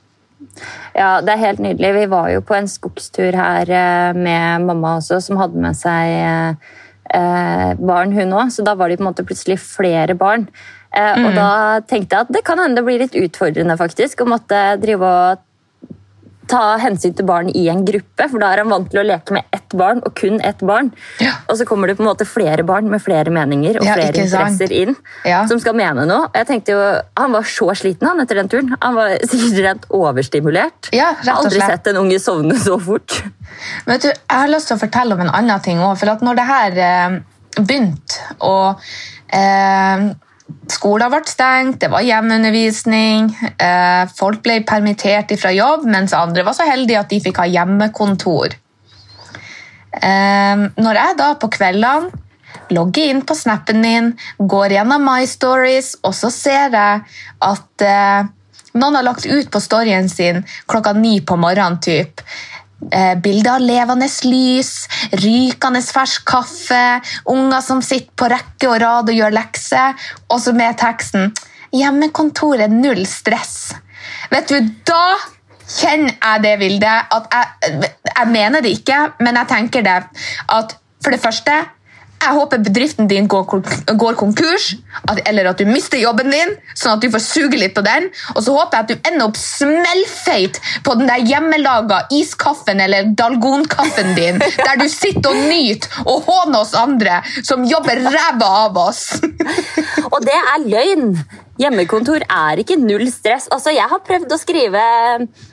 Ja, 0.97 1.21
det 1.25 1.35
er 1.35 1.43
helt 1.43 1.63
nydelig. 1.63 1.93
Vi 1.99 2.09
var 2.13 2.31
jo 2.33 2.43
på 2.45 2.57
en 2.57 2.69
skogstur 2.71 3.37
her 3.37 3.71
eh, 3.71 4.17
med 4.17 4.67
mamma 4.67 4.97
også, 5.01 5.21
som 5.25 5.41
hadde 5.41 5.61
med 5.61 5.77
seg 5.77 6.13
eh, 6.17 6.75
eh, 7.19 7.73
barn, 7.77 8.15
hun 8.17 8.37
òg. 8.37 8.53
Så 8.55 8.65
da 8.67 8.77
var 8.79 8.91
de 8.91 8.99
på 8.99 9.05
en 9.05 9.11
måte 9.11 9.27
plutselig 9.27 9.59
flere 9.65 10.17
barn. 10.19 10.49
Mm. 10.97 11.27
Og 11.29 11.35
da 11.37 11.49
tenkte 11.85 12.17
jeg 12.17 12.25
at 12.25 12.31
det 12.33 12.41
kan 12.47 12.61
hende 12.63 12.79
det 12.79 12.87
blir 12.87 13.03
litt 13.03 13.17
utfordrende 13.19 13.75
faktisk, 13.77 14.23
å 14.23 14.31
måtte 14.33 14.61
drive 14.81 15.05
og 15.05 15.43
ta 16.47 16.77
hensyn 16.79 17.15
til 17.19 17.27
barn 17.27 17.49
i 17.51 17.65
en 17.73 17.81
gruppe, 17.87 18.29
for 18.31 18.39
da 18.43 18.53
er 18.55 18.63
han 18.63 18.71
vant 18.71 18.89
til 18.93 19.01
å 19.01 19.05
leke 19.07 19.35
med 19.35 19.45
ett 19.57 19.75
barn 19.75 19.99
og 20.07 20.15
kun 20.19 20.37
ett 20.47 20.61
barn. 20.67 20.93
Ja. 21.23 21.33
Og 21.51 21.59
så 21.59 21.67
kommer 21.67 21.91
det 21.91 21.97
på 21.99 22.05
en 22.05 22.09
måte 22.11 22.27
flere 22.29 22.63
barn 22.67 22.87
med 22.93 23.03
flere 23.03 23.33
meninger 23.35 23.81
og 23.81 23.87
Ja, 23.89 23.97
flere 23.99 24.23
interesser 24.25 24.73
inn 24.73 24.95
Ja. 25.27 25.45
som 25.51 25.59
skal 25.63 25.75
mene 25.75 26.05
noe. 26.07 26.29
Jeg 26.35 26.47
tenkte 26.47 26.77
jo, 26.77 26.83
Han 27.17 27.33
var 27.33 27.43
så 27.43 27.71
sliten 27.75 28.07
han 28.09 28.21
etter 28.23 28.37
den 28.39 28.49
turen. 28.49 28.75
Han 28.83 28.95
var 28.95 29.17
sikkert 29.31 29.63
rent 29.65 29.87
overstimulert. 29.91 30.91
Ja, 30.93 31.13
rett 31.17 31.25
Jeg 31.27 31.33
har 31.35 31.43
aldri 31.45 31.61
sett 31.61 31.87
en 31.93 31.97
unge 32.05 32.19
sovne 32.23 32.59
så 32.63 32.79
fort. 32.79 33.23
Vet 33.87 34.03
du, 34.03 34.09
Jeg 34.09 34.39
har 34.39 34.49
lyst 34.53 34.69
til 34.71 34.77
å 34.77 34.83
fortelle 34.85 35.15
om 35.19 35.21
en 35.27 35.33
annen 35.35 35.61
ting 35.65 35.79
òg. 35.83 35.97
For 35.99 36.11
at 36.15 36.23
når 36.23 36.39
det 36.39 36.47
her 36.47 36.79
eh, 36.87 37.19
begynte, 37.59 38.23
og 38.45 38.79
eh, 39.33 40.07
skolen 40.71 41.11
ble 41.11 41.23
stengt, 41.27 41.81
det 41.83 41.91
var 41.91 42.05
hjemmeundervisning, 42.07 43.31
eh, 43.59 44.05
folk 44.19 44.43
ble 44.45 44.61
permittert 44.67 45.35
fra 45.41 45.53
jobb, 45.55 45.87
mens 45.91 46.15
andre 46.17 46.45
var 46.47 46.55
så 46.55 46.69
heldige 46.69 47.01
at 47.01 47.11
de 47.11 47.21
fikk 47.23 47.41
ha 47.43 47.49
hjemmekontor. 47.51 48.55
Eh, 49.97 50.57
når 50.77 51.01
jeg 51.01 51.19
da 51.19 51.35
på 51.41 51.51
kveldene 51.51 52.25
logger 52.71 53.11
inn 53.11 53.23
på 53.23 53.35
snappen 53.37 53.81
min, 53.81 54.13
går 54.39 54.77
gjennom 54.77 55.05
My 55.05 55.27
Stories, 55.27 55.97
og 56.03 56.15
så 56.15 56.31
ser 56.35 56.75
jeg 56.75 57.05
at 57.47 57.87
eh, 57.87 58.33
noen 58.77 58.99
har 58.99 59.07
lagt 59.07 59.27
ut 59.27 59.51
på 59.51 59.63
storyen 59.63 60.09
sin 60.13 60.43
klokka 60.69 60.93
ni 60.97 61.21
på 61.21 61.39
morgenen. 61.41 61.81
Typ. 61.81 62.21
Eh, 62.93 63.15
bilder 63.19 63.57
av 63.57 63.63
levende 63.65 64.07
lys, 64.29 64.71
rykende 65.17 65.81
fersk 65.81 66.27
kaffe, 66.29 67.01
unger 67.33 67.65
som 67.65 67.81
sitter 67.83 68.13
på 68.21 68.29
rekke 68.31 68.69
og 68.69 68.81
rad 68.83 69.11
og 69.11 69.17
gjør 69.17 69.33
lekser, 69.33 69.97
og 70.29 70.41
så 70.41 70.53
med 70.53 70.77
teksten 70.79 71.33
'Hjemmekontoret 71.73 72.71
null 72.71 73.03
stress'. 73.09 73.75
Vet 74.31 74.49
du, 74.49 74.61
da 74.87 75.17
kjenner 75.67 76.15
jeg 76.15 76.43
det 76.43 76.59
bildet. 76.59 77.17
Jeg, 77.33 77.91
jeg 78.17 78.29
mener 78.29 78.61
det 78.61 78.77
ikke, 78.79 79.01
men 79.21 79.37
jeg 79.37 79.49
tenker 79.49 79.83
det. 79.83 79.99
At 80.49 80.77
for 81.03 81.11
det 81.11 81.21
første 81.21 81.65
jeg 82.27 82.37
håper 82.37 82.63
bedriften 82.67 83.09
din 83.11 83.29
går, 83.31 83.47
går 83.99 84.19
konkurs, 84.19 84.73
at, 85.07 85.21
eller 85.29 85.51
at 85.53 85.61
du 85.61 85.69
mister 85.69 86.01
jobben 86.01 86.33
din, 86.33 86.55
sånn 86.75 86.97
at 86.97 87.05
du 87.05 87.11
får 87.13 87.23
suge 87.23 87.61
litt 87.61 87.77
på 87.77 87.85
den. 87.87 88.09
Og 88.35 88.43
så 88.47 88.57
håper 88.57 88.77
jeg 88.79 88.85
at 88.85 88.93
du 88.93 89.11
ender 89.13 89.27
opp 89.29 89.41
smellfeit 89.41 90.61
på 90.87 90.97
den 90.99 91.11
der 91.11 91.25
hjemmelaga 91.27 92.03
iskaffen 92.17 92.83
eller 92.83 93.13
dalgonkaffen 93.19 94.15
din, 94.19 94.43
der 94.67 94.83
du 94.83 94.87
sitter 94.91 95.33
og 95.33 95.49
nyter 95.51 96.03
og 96.07 96.29
håner 96.29 96.61
oss 96.61 96.77
andre 96.77 97.23
som 97.41 97.67
jobber 97.69 98.03
ræva 98.11 98.53
av 98.67 98.79
oss. 98.87 99.05
Og 100.13 100.23
det 100.25 100.37
er 100.37 100.65
løgn! 100.67 101.11
Hjemmekontor 101.57 102.21
er 102.29 102.61
ikke 102.61 102.77
null 102.77 103.07
stress. 103.09 103.47
Altså, 103.53 103.73
jeg 103.73 103.89
har 103.89 104.03
prøvd 104.05 104.35
å 104.35 104.39
skrive 104.41 104.83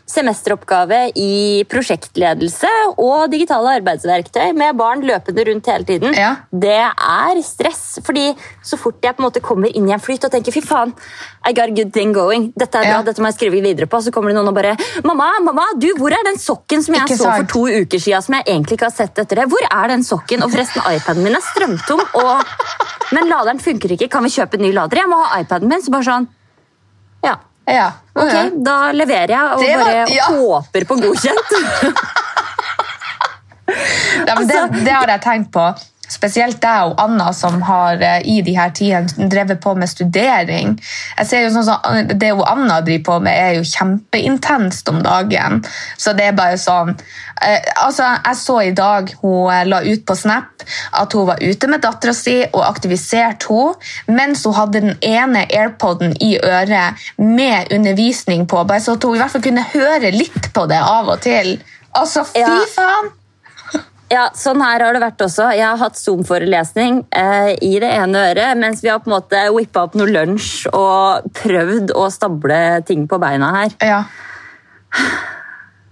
semesteroppgave 0.10 0.98
i 1.16 1.63
prosjektledelse 1.72 2.70
og 3.00 3.32
digitale 3.32 3.78
arbeidsverktøy 3.80 4.52
med 4.58 4.76
barn 4.78 5.04
løpende 5.08 5.46
rundt 5.48 5.70
hele 5.72 5.88
tiden. 5.88 6.16
Ja. 6.18 6.34
Det 6.52 6.76
er 6.76 7.39
stress, 7.46 8.00
fordi 8.06 8.26
så 8.66 8.78
fort 8.80 9.00
jeg 9.04 9.16
på 9.16 9.24
en 9.24 9.28
måte 9.30 9.44
kommer 9.44 9.72
inn 9.72 9.88
i 9.88 9.96
en 9.96 10.04
flyt 10.04 10.28
og 10.28 10.34
tenker 10.34 10.56
fy 10.56 10.63
faen, 10.66 10.92
I 11.48 11.52
got 11.56 11.72
a 11.72 11.76
good 11.76 11.92
thing 11.96 12.13
going, 12.16 12.52
dette 12.56 12.78
er 12.78 12.84
bra, 12.88 13.00
Ja. 13.00 13.02
dette 13.04 13.22
må 13.24 13.32
jeg 13.32 13.36
skrive 13.39 13.62
videre 13.63 13.88
på, 13.88 14.00
så 14.04 14.12
kommer 14.12 14.32
det 14.32 14.38
noen 14.38 14.52
og 14.52 14.56
bare 14.56 14.76
Mamma, 15.04 15.30
mamma, 15.44 15.66
du, 15.80 15.89
hvor 15.98 16.12
er 16.12 16.24
den 16.24 16.38
sokken 16.39 16.84
som 16.84 16.96
jeg 16.96 17.08
Ikke 17.08 17.18
så 17.18 17.32
for 17.32 17.48
to 17.56 17.63
uker 17.68 18.00
siden, 18.00 18.22
som 18.22 18.36
jeg 18.36 18.48
egentlig 18.48 18.78
ikke 18.78 18.89
har 18.92 18.96
sett 18.96 19.18
etter 19.20 19.42
det? 19.42 19.48
Hvor 19.52 19.66
er 19.70 19.88
den 19.92 20.04
sokken? 20.04 20.44
Og 20.44 20.52
forresten, 20.52 20.84
iPaden 20.88 21.24
min 21.24 21.36
er 21.36 21.44
strømtom, 21.44 22.04
og... 22.22 22.44
men 23.12 23.28
laderen 23.30 23.60
funker 23.60 23.92
ikke. 23.96 24.08
Kan 24.10 24.24
vi 24.24 24.30
kjøpe 24.36 24.60
en 24.60 24.63
ny 24.68 24.72
lader? 24.76 24.98
Jeg 25.04 25.10
må 25.12 25.20
ha 25.24 25.42
iPaden 25.42 25.70
min. 25.70 25.82
Så 25.84 25.92
bare 25.92 26.08
sånn 26.08 26.28
Ja, 27.24 27.38
Ja. 27.65 27.91
ok, 28.15 28.52
da 28.65 28.91
leverer 28.91 29.32
jeg 29.32 29.54
og 29.56 29.62
var- 29.63 29.86
bare 29.86 30.06
ja. 30.12 30.26
håper 30.30 30.86
på 30.89 30.95
godkjent. 31.02 31.54
Ja, 34.28 34.36
men 34.38 34.47
det, 34.47 34.56
Altså- 34.58 34.84
det 34.86 34.91
har 34.93 35.08
jeg 35.08 35.21
tenkt 35.23 35.52
på. 35.52 35.63
Spesielt 36.24 36.62
deg 36.64 36.94
og 36.94 37.02
Anna 37.04 37.34
som 37.36 37.60
har 37.68 38.00
eh, 38.00 38.22
i 38.24 38.38
de 38.48 38.54
her 38.56 38.72
tidene 38.72 39.28
drevet 39.28 39.60
på 39.60 39.74
med 39.76 39.92
studering. 39.92 40.78
Jeg 41.18 41.28
ser 41.28 41.42
jo 41.44 41.50
sånn 41.52 41.66
som 41.68 42.12
Det 42.16 42.30
hun 42.32 42.46
Anna 42.48 42.78
driver 42.86 43.04
på 43.10 43.18
med, 43.26 43.36
er 43.36 43.58
jo 43.58 43.66
kjempeintenst 43.68 44.88
om 44.88 45.02
dagen. 45.04 45.60
Så 46.00 46.14
det 46.16 46.30
er 46.30 46.38
bare 46.38 46.56
sånn 46.62 46.94
eh, 46.96 47.60
altså, 47.84 48.14
Jeg 48.24 48.40
så 48.40 48.56
i 48.64 48.72
dag 48.78 49.12
hun 49.20 49.52
eh, 49.52 49.66
la 49.68 49.82
ut 49.84 50.06
på 50.08 50.16
Snap 50.16 50.64
at 50.96 51.12
hun 51.12 51.28
var 51.28 51.44
ute 51.44 51.68
med 51.68 51.84
dattera 51.84 52.14
si 52.16 52.38
og 52.46 52.62
aktiviserte 52.64 53.52
henne 53.52 54.16
mens 54.16 54.46
hun 54.48 54.56
hadde 54.56 54.80
den 54.86 54.96
ene 55.04 55.44
airpoden 55.50 56.16
i 56.24 56.38
øret 56.40 57.04
med 57.18 57.74
undervisning 57.76 58.46
på, 58.48 58.64
bare 58.64 58.80
så 58.84 58.96
at 58.96 59.04
hun 59.04 59.18
i 59.18 59.22
hvert 59.24 59.34
fall 59.34 59.44
kunne 59.44 59.66
høre 59.74 60.14
litt 60.16 60.54
på 60.56 60.66
det 60.72 60.80
av 60.80 61.12
og 61.12 61.20
til. 61.26 61.58
Altså, 62.00 62.24
fy 62.32 62.64
faen! 62.72 63.12
Ja, 64.13 64.28
sånn 64.38 64.62
her 64.62 64.84
har 64.84 64.93
det 64.93 65.02
vært 65.02 65.21
også. 65.26 65.47
Jeg 65.58 65.65
har 65.65 65.80
hatt 65.82 65.97
Zoom-forelesning 65.97 67.04
eh, 67.17 67.54
i 67.65 67.73
det 67.82 67.89
ene 67.95 68.28
øret, 68.30 68.60
mens 68.62 68.84
vi 68.84 68.91
har 68.91 69.02
på 69.02 69.10
en 69.10 69.15
måte 69.15 69.41
whippa 69.56 69.88
opp 69.88 69.97
noe 69.97 70.12
lunsj 70.12 70.67
og 70.69 71.32
prøvd 71.39 71.95
å 71.97 72.10
stable 72.13 72.60
ting 72.86 73.08
på 73.10 73.17
beina 73.23 73.49
her. 73.56 73.78
Ja. 73.82 74.04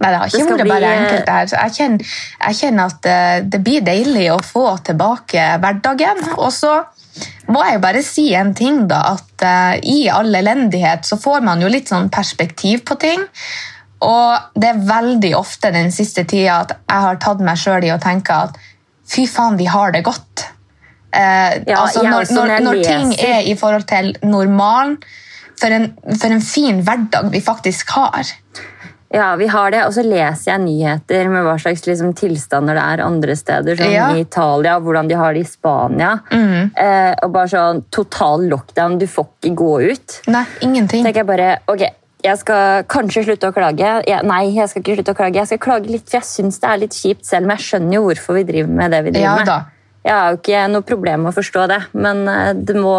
Nei, 0.02 0.10
det 0.10 0.18
har 0.18 0.30
ikke 0.30 0.38
skal 0.44 0.52
vært 0.52 0.64
bli, 0.66 0.72
bare 0.74 0.90
eh, 0.92 1.00
enkelt. 1.00 1.26
det 1.26 1.50
Så 1.50 1.58
jeg, 1.58 1.74
kjenner, 1.78 2.14
jeg 2.46 2.58
kjenner 2.60 2.92
at 2.92 3.02
det, 3.06 3.18
det 3.54 3.62
blir 3.66 3.84
deilig 3.86 4.28
å 4.34 4.38
få 4.44 4.66
tilbake 4.86 5.48
hverdagen. 5.62 6.22
Og 6.38 6.50
så 6.54 6.76
må 7.52 7.62
jeg 7.66 7.82
bare 7.82 8.02
si 8.06 8.28
en 8.38 8.54
ting, 8.58 8.84
da. 8.90 9.02
At 9.16 9.46
uh, 9.46 9.74
i 9.82 10.06
all 10.12 10.34
elendighet 10.34 11.06
så 11.06 11.18
får 11.22 11.42
man 11.46 11.62
jo 11.62 11.70
litt 11.70 11.90
sånn 11.90 12.10
perspektiv 12.12 12.82
på 12.88 12.98
ting. 13.02 13.26
Og 14.02 14.58
det 14.58 14.68
er 14.72 14.82
veldig 14.88 15.32
ofte 15.38 15.70
den 15.74 15.92
siste 15.94 16.24
tida 16.28 16.60
at 16.64 16.74
jeg 16.80 17.04
har 17.06 17.20
tatt 17.22 17.42
meg 17.44 17.60
sjøl 17.60 17.84
i 17.86 17.92
å 17.94 18.00
tenke 18.02 18.34
at 18.48 18.56
fy 19.12 19.26
faen, 19.30 19.58
vi 19.60 19.68
har 19.70 19.92
det 19.94 20.02
godt. 20.06 20.46
Eh, 21.14 21.62
Ja, 21.68 21.82
altså 21.84 22.02
når, 22.02 22.30
når, 22.34 22.54
når 22.64 22.82
ting 22.86 23.12
er 23.20 23.42
i 23.46 23.54
forhold 23.58 23.86
til 23.90 24.14
normalen, 24.24 24.96
for 25.60 25.70
en, 25.70 25.92
for 26.18 26.32
en 26.34 26.40
fin 26.42 26.80
hverdag 26.82 27.28
vi 27.30 27.40
faktisk 27.44 27.92
har. 27.94 28.26
Ja, 29.12 29.34
vi 29.36 29.46
har 29.52 29.70
det. 29.70 29.82
Og 29.86 29.92
så 29.94 30.02
leser 30.02 30.54
jeg 30.54 30.62
nyheter 30.64 31.28
med 31.30 31.44
hva 31.44 31.58
slags 31.60 31.84
liksom, 31.86 32.14
tilstander 32.18 32.74
det 32.78 32.82
er 32.94 33.02
andre 33.04 33.36
steder, 33.36 33.76
som 33.76 33.92
Ja. 33.92 34.06
i 34.16 34.22
Italia, 34.24 34.78
hvordan 34.80 35.10
de 35.10 35.18
har 35.20 35.34
det 35.36 35.44
i 35.44 35.50
Spania. 35.50 36.14
Eh, 36.32 37.12
og 37.22 37.30
bare 37.34 37.50
sånn 37.52 37.84
total 37.92 38.48
lockdown, 38.48 38.96
du 38.98 39.06
får 39.06 39.28
ikke 39.42 39.54
gå 39.60 39.72
ut. 39.92 40.20
Nei, 40.32 40.46
ingenting. 40.64 41.04
tenker 41.04 41.20
jeg 41.22 41.28
bare, 41.28 41.50
ok, 41.68 41.84
jeg 42.22 42.38
skal 42.38 42.86
kanskje 42.90 43.24
slutte 43.26 43.50
å 43.50 43.54
klage. 43.56 43.92
Jeg, 44.06 44.22
nei, 44.28 44.44
jeg 44.54 44.70
skal 44.70 44.84
ikke 44.84 44.98
slutte 45.00 45.14
å 45.14 45.18
klage. 45.18 45.40
Jeg 45.40 45.50
skal 45.50 45.62
klage 45.66 45.90
litt, 45.90 46.06
for 46.08 46.20
jeg 46.20 46.28
syns 46.28 46.62
det 46.62 46.70
er 46.70 46.82
litt 46.84 46.96
kjipt 46.96 47.26
selv, 47.28 47.48
men 47.48 47.58
jeg 47.58 47.68
skjønner 47.68 47.98
jo 47.98 48.06
hvorfor 48.08 48.38
vi 48.38 48.48
driver 48.48 48.74
med 48.80 48.94
det 48.94 49.04
vi 49.08 49.14
driver 49.16 49.28
Ja 49.28 49.36
med. 49.40 49.50
da. 49.50 49.60
Jeg 50.02 50.18
har 50.18 50.32
jo 50.32 50.38
ikke 50.40 50.62
noe 50.72 50.82
problem 50.86 51.20
med 51.22 51.30
å 51.30 51.36
forstå 51.36 51.66
det, 51.70 51.82
men 51.94 52.24
eh, 52.30 52.54
det 52.58 52.74
må 52.74 52.94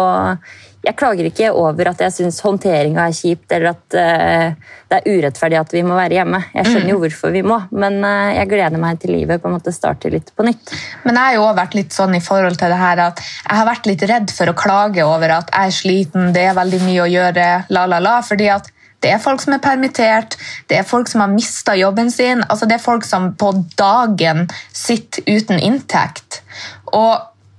Jeg 0.84 0.96
klager 1.00 1.24
ikke 1.24 1.50
over 1.56 1.88
at 1.88 2.00
jeg 2.04 2.12
syns 2.12 2.42
håndteringa 2.44 3.06
er 3.08 3.14
kjipt, 3.16 3.46
eller 3.56 3.70
at 3.70 3.96
eh, 3.96 4.72
det 4.92 4.98
er 4.98 5.06
urettferdig 5.16 5.56
at 5.56 5.72
vi 5.72 5.80
må 5.84 5.96
være 5.96 6.18
hjemme. 6.18 6.42
Jeg 6.52 6.66
skjønner 6.68 6.90
jo 6.92 6.98
hvorfor 7.00 7.32
vi 7.32 7.40
må, 7.44 7.56
men 7.72 7.96
eh, 8.04 8.34
jeg 8.36 8.50
gleder 8.50 8.80
meg 8.82 9.00
til 9.00 9.14
livet 9.16 9.40
på 9.40 9.48
en 9.48 9.56
måte 9.56 9.72
starter 9.72 10.12
litt 10.12 10.28
på 10.36 10.44
nytt. 10.44 10.74
Men 11.06 11.16
jeg 11.16 11.24
har 11.24 11.38
jo 11.38 11.46
også 11.46 11.58
vært 11.62 11.78
litt 11.80 11.96
sånn 11.96 12.16
i 12.16 12.20
forhold 12.24 12.60
til 12.60 12.72
det 12.72 12.80
her 12.82 13.00
at 13.06 13.24
jeg 13.24 13.56
har 13.56 13.68
vært 13.68 13.88
litt 13.88 14.04
redd 14.12 14.36
for 14.36 14.52
å 14.52 14.56
klage 14.60 15.08
over 15.08 15.36
at 15.40 15.52
jeg 15.56 15.72
er 15.72 15.76
sliten, 15.80 16.32
det 16.36 16.44
er 16.50 16.60
veldig 16.60 16.82
mye 16.84 17.04
å 17.04 17.10
gjøre, 17.14 17.48
la, 17.72 17.86
la, 17.88 18.04
la, 18.04 18.18
fordi 18.24 18.52
at 18.52 18.68
det 19.04 19.12
er 19.12 19.20
folk 19.20 19.42
som 19.44 19.52
er 19.52 19.60
permittert, 19.62 20.38
det 20.70 20.80
er 20.80 20.88
folk 20.88 21.10
som 21.10 21.20
har 21.20 21.32
mista 21.32 21.76
jobben 21.76 22.10
sin, 22.10 22.42
altså 22.48 22.66
det 22.66 22.78
er 22.78 22.84
folk 22.84 23.04
som 23.04 23.34
på 23.36 23.52
dagen 23.78 24.46
sitter 24.72 25.26
uten 25.28 25.60
inntekt. 25.60 26.40
Og 26.86 27.12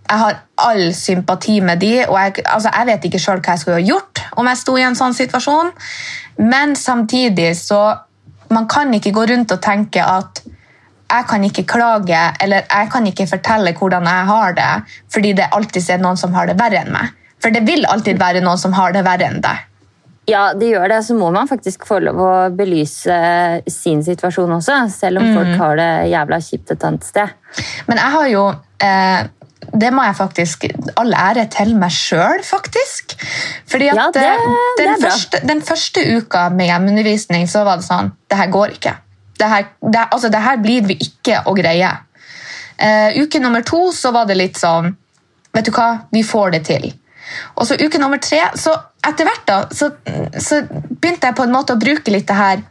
jeg 0.05 0.21
har 0.21 0.41
all 0.61 0.89
sympati 0.93 1.59
med 1.65 1.81
de, 1.81 1.93
og 2.07 2.17
jeg, 2.19 2.43
altså 2.45 2.73
jeg 2.73 2.89
vet 2.89 3.07
ikke 3.07 3.21
sjøl 3.21 3.39
hva 3.41 3.55
jeg 3.55 3.63
skulle 3.63 3.79
ha 3.79 3.85
gjort 3.85 4.21
om 4.37 4.49
jeg 4.49 4.59
sto 4.61 4.75
i 4.77 4.83
en 4.85 4.97
sånn 4.97 5.15
situasjon, 5.17 5.71
men 6.51 6.75
samtidig 6.75 7.53
så 7.61 7.85
Man 8.45 8.67
kan 8.69 8.91
ikke 8.93 9.09
gå 9.09 9.23
rundt 9.25 9.49
og 9.55 9.61
tenke 9.61 10.03
at 10.05 10.43
jeg 10.45 11.25
kan 11.29 11.43
ikke 11.47 11.63
klage 11.65 12.19
eller 12.45 12.61
jeg 12.69 12.89
kan 12.93 13.07
ikke 13.09 13.25
fortelle 13.27 13.73
hvordan 13.73 14.05
jeg 14.05 14.27
har 14.29 14.53
det, 14.53 14.67
fordi 15.13 15.31
det 15.33 15.47
alltid 15.51 15.89
er 15.89 16.03
noen 16.03 16.19
som 16.21 16.33
har 16.37 16.45
det 16.45 16.53
verre 16.59 16.83
enn 16.83 16.93
meg. 16.93 17.09
For 17.41 17.49
det 17.49 17.63
vil 17.65 17.87
alltid 17.89 18.21
være 18.21 18.43
noen 18.45 18.61
som 18.61 18.77
har 18.77 18.93
det 18.93 19.01
verre 19.07 19.25
enn 19.25 19.41
deg. 19.41 19.65
Ja, 20.27 20.53
det 20.57 20.71
gjør 20.71 20.87
det. 20.89 20.99
Så 21.05 21.13
må 21.17 21.27
man 21.33 21.47
faktisk 21.49 21.85
få 21.85 21.99
lov 22.01 22.17
å 22.25 22.31
belyse 22.57 23.15
sin 23.69 24.01
situasjon 24.05 24.55
også, 24.57 24.77
selv 24.89 25.21
om 25.21 25.27
folk 25.35 25.51
har 25.59 25.75
det 25.77 25.89
jævla 26.11 26.39
kjipt 26.41 26.71
et 26.73 26.85
annet 26.87 27.05
sted. 27.05 27.33
Men 27.87 28.01
jeg 28.01 28.13
har 28.15 28.27
jo 28.31 28.45
eh, 28.81 29.27
Det 29.75 29.89
må 29.95 30.03
jeg 30.05 30.15
faktisk 30.17 30.65
All 31.01 31.13
ære 31.17 31.45
til 31.53 31.71
meg 31.79 31.93
sjøl, 31.93 32.41
faktisk. 32.45 33.15
Fordi 33.69 33.87
at 33.89 33.95
Ja, 33.97 34.07
det- 34.13 34.25
den, 34.25 34.57
det 34.77 34.85
den, 34.85 34.93
er 34.93 35.05
første, 35.09 35.39
den 35.47 35.61
første 35.61 36.03
uka 36.17 36.49
med 36.49 36.67
hjemmeundervisning 36.69 37.47
så 37.49 37.63
var 37.65 37.77
det 37.77 37.85
sånn 37.87 38.11
Det 38.29 38.37
her 38.37 38.47
går 38.53 38.75
ikke. 38.79 38.95
Det 39.39 39.47
her, 39.51 39.65
det, 39.81 40.03
altså, 40.11 40.29
det 40.31 40.39
her 40.41 40.57
blir 40.57 40.81
vi 40.87 40.95
ikke 41.01 41.41
å 41.45 41.53
greie. 41.57 41.89
Eh, 42.79 43.17
uke 43.21 43.39
nummer 43.39 43.61
to 43.61 43.91
så 43.91 44.11
var 44.15 44.25
det 44.25 44.37
litt 44.37 44.57
sånn 44.57 44.95
Vet 45.55 45.65
du 45.65 45.71
hva, 45.71 46.01
vi 46.11 46.21
får 46.23 46.51
det 46.51 46.63
til. 46.67 46.93
Og 47.55 47.67
så 47.67 47.77
uke 47.79 47.99
nummer 48.01 48.21
tre, 48.21 48.41
så 48.59 48.75
etter 49.05 49.27
hvert 49.27 49.45
da, 49.47 49.57
så, 49.73 49.91
så 50.41 50.61
begynte 50.69 51.29
jeg 51.29 51.37
på 51.37 51.45
en 51.45 51.53
måte 51.53 51.75
å 51.75 51.81
bruke 51.81 52.13
litt 52.13 52.27
det 52.29 52.39
her 52.39 52.63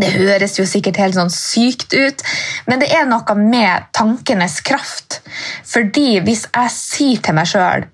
det 0.00 0.12
høres 0.14 0.54
jo 0.58 0.64
sikkert 0.68 1.00
helt 1.00 1.16
sånn 1.16 1.32
sykt 1.34 1.94
ut, 1.96 2.22
men 2.70 2.80
det 2.82 2.90
er 2.94 3.08
noe 3.10 3.34
med 3.36 3.88
tankenes 3.96 4.60
kraft. 4.64 5.18
Fordi 5.66 6.20
hvis 6.24 6.46
jeg 6.46 6.74
sier 6.74 7.24
til 7.24 7.36
meg 7.36 7.50
sjøl 7.50 7.88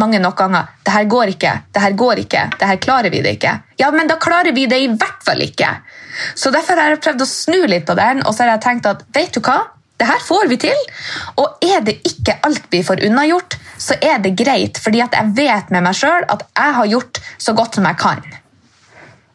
mange 0.00 0.18
nok 0.22 0.38
ganger 0.38 0.70
det 0.86 0.94
her 0.94 1.08
går 1.10 1.32
ikke, 1.34 1.52
det 1.74 1.82
her 1.82 1.96
går 1.98 2.22
ikke, 2.22 2.44
det 2.60 2.68
her 2.70 2.80
klarer 2.82 3.12
vi 3.12 3.20
det 3.24 3.34
ikke, 3.36 3.52
ja, 3.82 3.90
men 3.94 4.08
da 4.10 4.16
klarer 4.22 4.54
vi 4.56 4.66
det 4.70 4.80
i 4.80 4.88
hvert 4.94 5.20
fall 5.26 5.42
ikke. 5.44 5.70
Så 6.38 6.54
derfor 6.54 6.80
har 6.80 6.94
jeg 6.94 7.02
prøvd 7.04 7.24
å 7.26 7.28
snu 7.28 7.60
litt 7.70 7.86
på 7.88 7.96
den, 7.98 8.22
og 8.24 8.34
så 8.34 8.44
har 8.44 8.54
jeg 8.54 8.64
tenkt 8.64 8.88
at 8.90 9.04
vet 9.14 9.34
du 9.34 9.42
hva, 9.44 9.58
det 10.04 10.12
her 10.12 10.22
får 10.22 10.48
vi 10.52 10.60
til. 10.68 10.86
Og 11.40 11.64
er 11.64 11.82
det 11.88 11.98
ikke 12.04 12.38
alt 12.44 12.70
vi 12.72 12.84
får 12.86 13.04
unnagjort, 13.08 13.58
så 13.80 13.96
er 14.00 14.20
det 14.24 14.36
greit, 14.38 14.78
fordi 14.80 15.02
at 15.04 15.16
jeg 15.16 15.34
vet 15.36 15.74
med 15.74 15.86
meg 15.88 15.98
sjøl 15.98 16.26
at 16.28 16.46
jeg 16.52 16.78
har 16.78 16.90
gjort 16.92 17.20
så 17.40 17.56
godt 17.56 17.80
som 17.80 17.88
jeg 17.88 18.00
kan. 18.00 18.24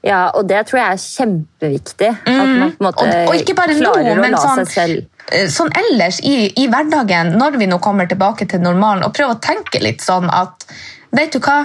Ja, 0.05 0.29
og 0.31 0.47
det 0.47 0.61
tror 0.69 0.79
jeg 0.79 0.95
er 0.95 1.01
kjempeviktig. 1.03 2.11
At 2.23 2.35
man 2.37 2.71
på 2.71 2.83
en 2.83 2.85
måte 2.87 3.05
Mm. 3.05 3.15
Og, 3.25 3.33
og 3.33 3.41
ikke 3.41 3.55
bare 3.57 3.75
nå, 3.75 3.91
å 3.91 4.13
men 4.15 4.37
sånn, 4.37 4.93
eh, 5.31 5.49
sånn 5.51 5.73
ellers 5.75 6.21
i, 6.23 6.53
i 6.55 6.69
hverdagen, 6.71 7.33
når 7.39 7.59
vi 7.59 7.67
nå 7.67 7.81
kommer 7.83 8.07
tilbake 8.07 8.47
til 8.47 8.63
normalen, 8.63 9.03
og 9.03 9.13
prøve 9.13 9.35
å 9.35 9.41
tenke 9.43 9.83
litt 9.83 10.05
sånn 10.05 10.29
at 10.31 10.69
Vet 11.09 11.33
du 11.33 11.39
hva? 11.41 11.63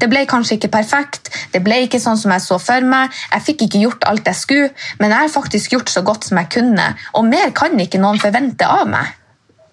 Det 0.00 0.08
ble 0.10 0.24
kanskje 0.28 0.56
ikke 0.58 0.70
perfekt, 0.72 1.30
det 1.52 1.60
ble 1.64 1.82
ikke 1.84 2.00
sånn 2.02 2.16
som 2.18 2.32
jeg 2.34 2.42
så 2.46 2.58
for 2.62 2.86
meg. 2.88 3.12
Jeg 3.34 3.44
fikk 3.46 3.66
ikke 3.66 3.82
gjort 3.84 4.06
alt 4.10 4.26
jeg 4.30 4.38
skulle, 4.40 4.70
men 4.98 5.12
jeg 5.12 5.26
har 5.26 5.32
faktisk 5.34 5.76
gjort 5.76 5.92
så 5.92 6.02
godt 6.06 6.24
som 6.30 6.40
jeg 6.40 6.50
kunne. 6.56 6.86
Og 7.20 7.26
mer 7.28 7.52
kan 7.56 7.76
ikke 7.80 8.00
noen 8.02 8.20
forvente 8.22 8.66
av 8.66 8.86
meg. 8.90 9.16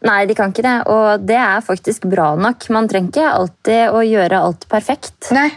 Nei, 0.05 0.25
de 0.29 0.35
kan 0.37 0.51
ikke 0.53 0.61
det, 0.67 0.75
og 0.93 1.23
det 1.25 1.39
er 1.41 1.63
faktisk 1.65 2.03
bra 2.11 2.35
nok. 2.37 2.67
Man 2.75 2.85
trenger 2.91 3.09
ikke 3.09 3.31
alltid 3.39 3.95
å 3.97 4.03
gjøre 4.05 4.43
alt 4.45 4.67
perfekt. 4.69 5.31
Nei. 5.33 5.47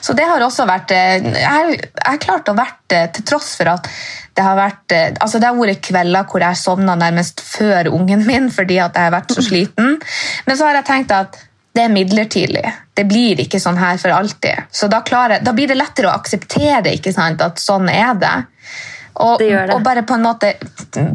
Så 0.00 0.14
det 0.14 0.24
har 0.30 0.38
også 0.40 0.64
vært 0.70 0.92
eh, 0.94 1.18
Jeg 1.34 1.80
har- 2.06 2.18
klart 2.22 2.46
å 2.48 2.54
vært 2.56 2.92
eh, 2.94 3.08
til 3.12 3.24
tross 3.26 3.56
for 3.58 3.66
at 3.72 3.88
det 4.34 4.42
har 4.46 4.54
vært 4.56 4.92
eh, 4.94 5.08
altså 5.20 5.40
det 5.42 5.48
har 5.50 5.58
vært 5.58 5.82
kvelder 5.82 6.28
hvor 6.30 6.40
jeg 6.46 6.56
sovna 6.60 6.94
nærmest 6.96 7.42
før 7.42 7.90
ungen 7.90 8.22
min 8.24 8.46
fordi 8.54 8.78
at 8.78 8.94
jeg 8.94 9.08
har 9.10 9.16
vært 9.16 9.34
så 9.34 9.42
sliten. 9.50 9.98
Men 10.46 10.56
så 10.56 10.68
har 10.70 10.78
jeg 10.78 10.86
tenkt 10.88 11.10
at 11.12 11.36
det 11.74 11.82
er 11.82 11.90
midlertidig. 11.90 12.64
Det 12.94 13.04
blir 13.10 13.40
ikke 13.42 13.58
sånn 13.60 13.78
her 13.80 13.96
for 13.98 14.14
alltid. 14.14 14.68
Så 14.70 14.86
da, 14.88 15.00
klarer, 15.02 15.42
da 15.42 15.52
blir 15.52 15.66
det 15.68 15.74
lettere 15.78 16.06
å 16.12 16.14
akseptere 16.14 16.92
at 17.42 17.58
sånn 17.58 17.88
er 17.90 18.14
det. 18.14 18.34
Og, 19.14 19.38
Det 19.38 19.48
det. 19.50 19.74
og 19.74 19.82
bare 19.82 20.02
på 20.02 20.14
en 20.14 20.22
måte 20.26 20.52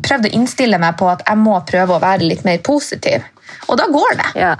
prøvd 0.03 0.27
å 0.29 0.33
innstille 0.35 0.79
meg 0.79 0.97
på 0.99 1.07
at 1.11 1.23
jeg 1.27 1.37
må 1.39 1.55
prøve 1.67 1.95
å 1.95 1.99
være 2.03 2.27
litt 2.27 2.43
mer 2.47 2.59
positiv. 2.63 3.23
Og 3.67 3.77
da 3.79 3.87
går 3.91 4.15
det. 4.19 4.27
Ja, 4.39 4.55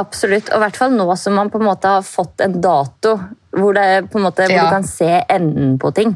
absolutt. 0.00 0.48
Og 0.50 0.56
i 0.56 0.62
hvert 0.66 0.76
fall 0.76 0.92
nå 0.96 1.08
som 1.20 1.34
man 1.36 1.50
på 1.52 1.60
en 1.60 1.66
måte 1.68 1.88
har 1.88 2.02
fått 2.06 2.40
en 2.44 2.60
dato 2.64 3.18
hvor, 3.52 3.74
det, 3.76 4.10
på 4.12 4.18
en 4.20 4.24
måte, 4.24 4.46
hvor 4.48 4.56
Ja. 4.56 4.64
du 4.64 4.70
kan 4.70 4.84
se 4.88 5.24
enden 5.28 5.78
på 5.78 5.92
ting. 5.94 6.14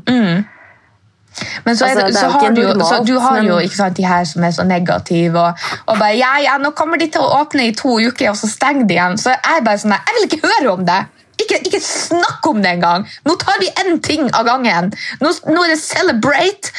Men 1.64 1.76
så, 1.76 1.84
Altså, 1.86 2.06
det, 2.06 2.14
så 2.16 2.28
har 2.32 2.50
du, 2.50 2.62
normalt, 2.62 2.88
så 2.88 3.00
du 3.04 3.18
har 3.20 3.42
jo 3.42 3.56
men- 3.56 3.64
ikke 3.68 3.76
sant, 3.76 3.96
de 3.96 4.06
her 4.06 4.24
som 4.24 4.44
er 4.44 4.50
så 4.56 4.64
negative 4.64 5.40
og, 5.40 5.66
og 5.86 5.98
bare 5.98 6.16
ja, 6.16 6.32
ja, 6.42 6.56
nå 6.58 6.70
kommer 6.78 6.96
de 6.98 7.10
til 7.12 7.20
å 7.20 7.42
åpne 7.42 7.68
i 7.68 7.74
to 7.76 7.98
uker, 8.00 8.30
og 8.30 8.36
så 8.40 8.48
stenger 8.50 8.86
de 8.88 8.94
igjen. 8.98 9.18
Så 9.20 9.34
jeg 9.34 9.64
bare 9.64 9.78
sånn, 9.82 9.96
jeg 9.96 10.18
vil 10.18 10.28
ikke 10.30 10.42
høre 10.48 10.72
om 10.72 10.84
det. 10.88 11.00
Ikke, 11.36 11.58
ikke 11.68 11.80
snakk 11.84 12.46
om 12.48 12.62
det 12.64 12.70
engang. 12.78 13.04
Nå 13.28 13.34
tar 13.36 13.58
vi 13.60 13.68
én 13.84 13.98
ting 14.02 14.30
av 14.32 14.46
gangen. 14.48 14.92
Nå, 15.20 15.32
nå 15.52 15.64
er 15.66 15.74
det 15.74 15.80
celebrate. 15.82 16.72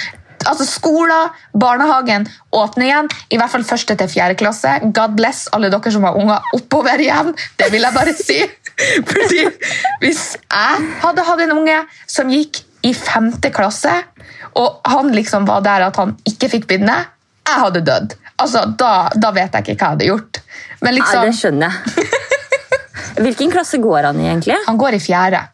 Altså 0.47 0.65
Skoler, 0.65 1.29
barnehagen 1.53 2.27
åpner 2.55 2.85
igjen. 2.85 3.09
I 3.33 3.37
hvert 3.37 3.51
fall 3.53 3.65
første 3.67 3.95
til 3.99 4.09
fjerde 4.09 4.37
klasse. 4.39 4.77
God 4.95 5.15
bless 5.17 5.45
alle 5.53 5.69
dere 5.73 5.91
som 5.93 6.05
har 6.07 6.17
unger 6.17 6.49
oppover 6.57 7.01
igjen. 7.03 7.33
Det 7.59 7.69
vil 7.73 7.85
jeg 7.85 7.93
bare 7.93 8.13
si. 8.17 8.39
Fordi 9.09 9.43
hvis 10.03 10.23
jeg 10.37 10.87
hadde 11.03 11.25
hatt 11.29 11.41
en 11.47 11.55
unge 11.57 11.77
som 12.07 12.29
gikk 12.29 12.61
i 12.85 12.93
femte 12.93 13.49
klasse, 13.53 13.93
og 14.57 14.81
han 14.87 15.11
liksom 15.15 15.47
var 15.47 15.63
der 15.65 15.87
at 15.89 15.97
han 15.99 16.15
ikke 16.27 16.49
fikk 16.51 16.67
binde, 16.69 16.95
jeg 17.47 17.61
hadde 17.63 17.81
dødd. 17.87 18.15
Altså, 18.37 18.63
da, 18.77 19.09
da 19.17 19.31
vet 19.33 19.55
jeg 19.55 19.65
ikke 19.65 19.75
hva 19.75 19.87
jeg 19.87 19.95
hadde 19.95 20.09
gjort. 20.11 20.41
Men 20.81 20.93
Nei, 20.93 20.97
liksom, 20.99 21.25
det 21.25 21.37
skjønner 21.39 21.77
jeg. 21.77 22.07
Hvilken 23.25 23.53
klasse 23.53 23.79
går 23.81 24.09
han 24.11 24.19
i, 24.21 24.27
egentlig? 24.29 24.57
han 24.69 24.77
går 24.77 24.97
i 24.97 25.01
fjerde. 25.01 25.45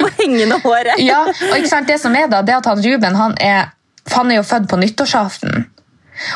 På 0.00 0.08
hengende 0.18 0.56
håret. 0.64 1.02
Ja, 1.04 1.22
og 1.28 1.58
ikke 1.58 1.70
sant, 1.70 1.90
det 1.90 2.00
som 2.02 2.16
er 2.18 2.30
da, 2.32 2.40
det 2.46 2.56
at 2.56 2.70
han 2.70 2.80
Ruben 2.82 3.18
han 3.18 3.36
er, 3.42 3.70
han 4.14 4.32
er 4.32 4.40
jo 4.40 4.46
født 4.48 4.66
på 4.70 4.80
nyttårsaften. 4.80 5.68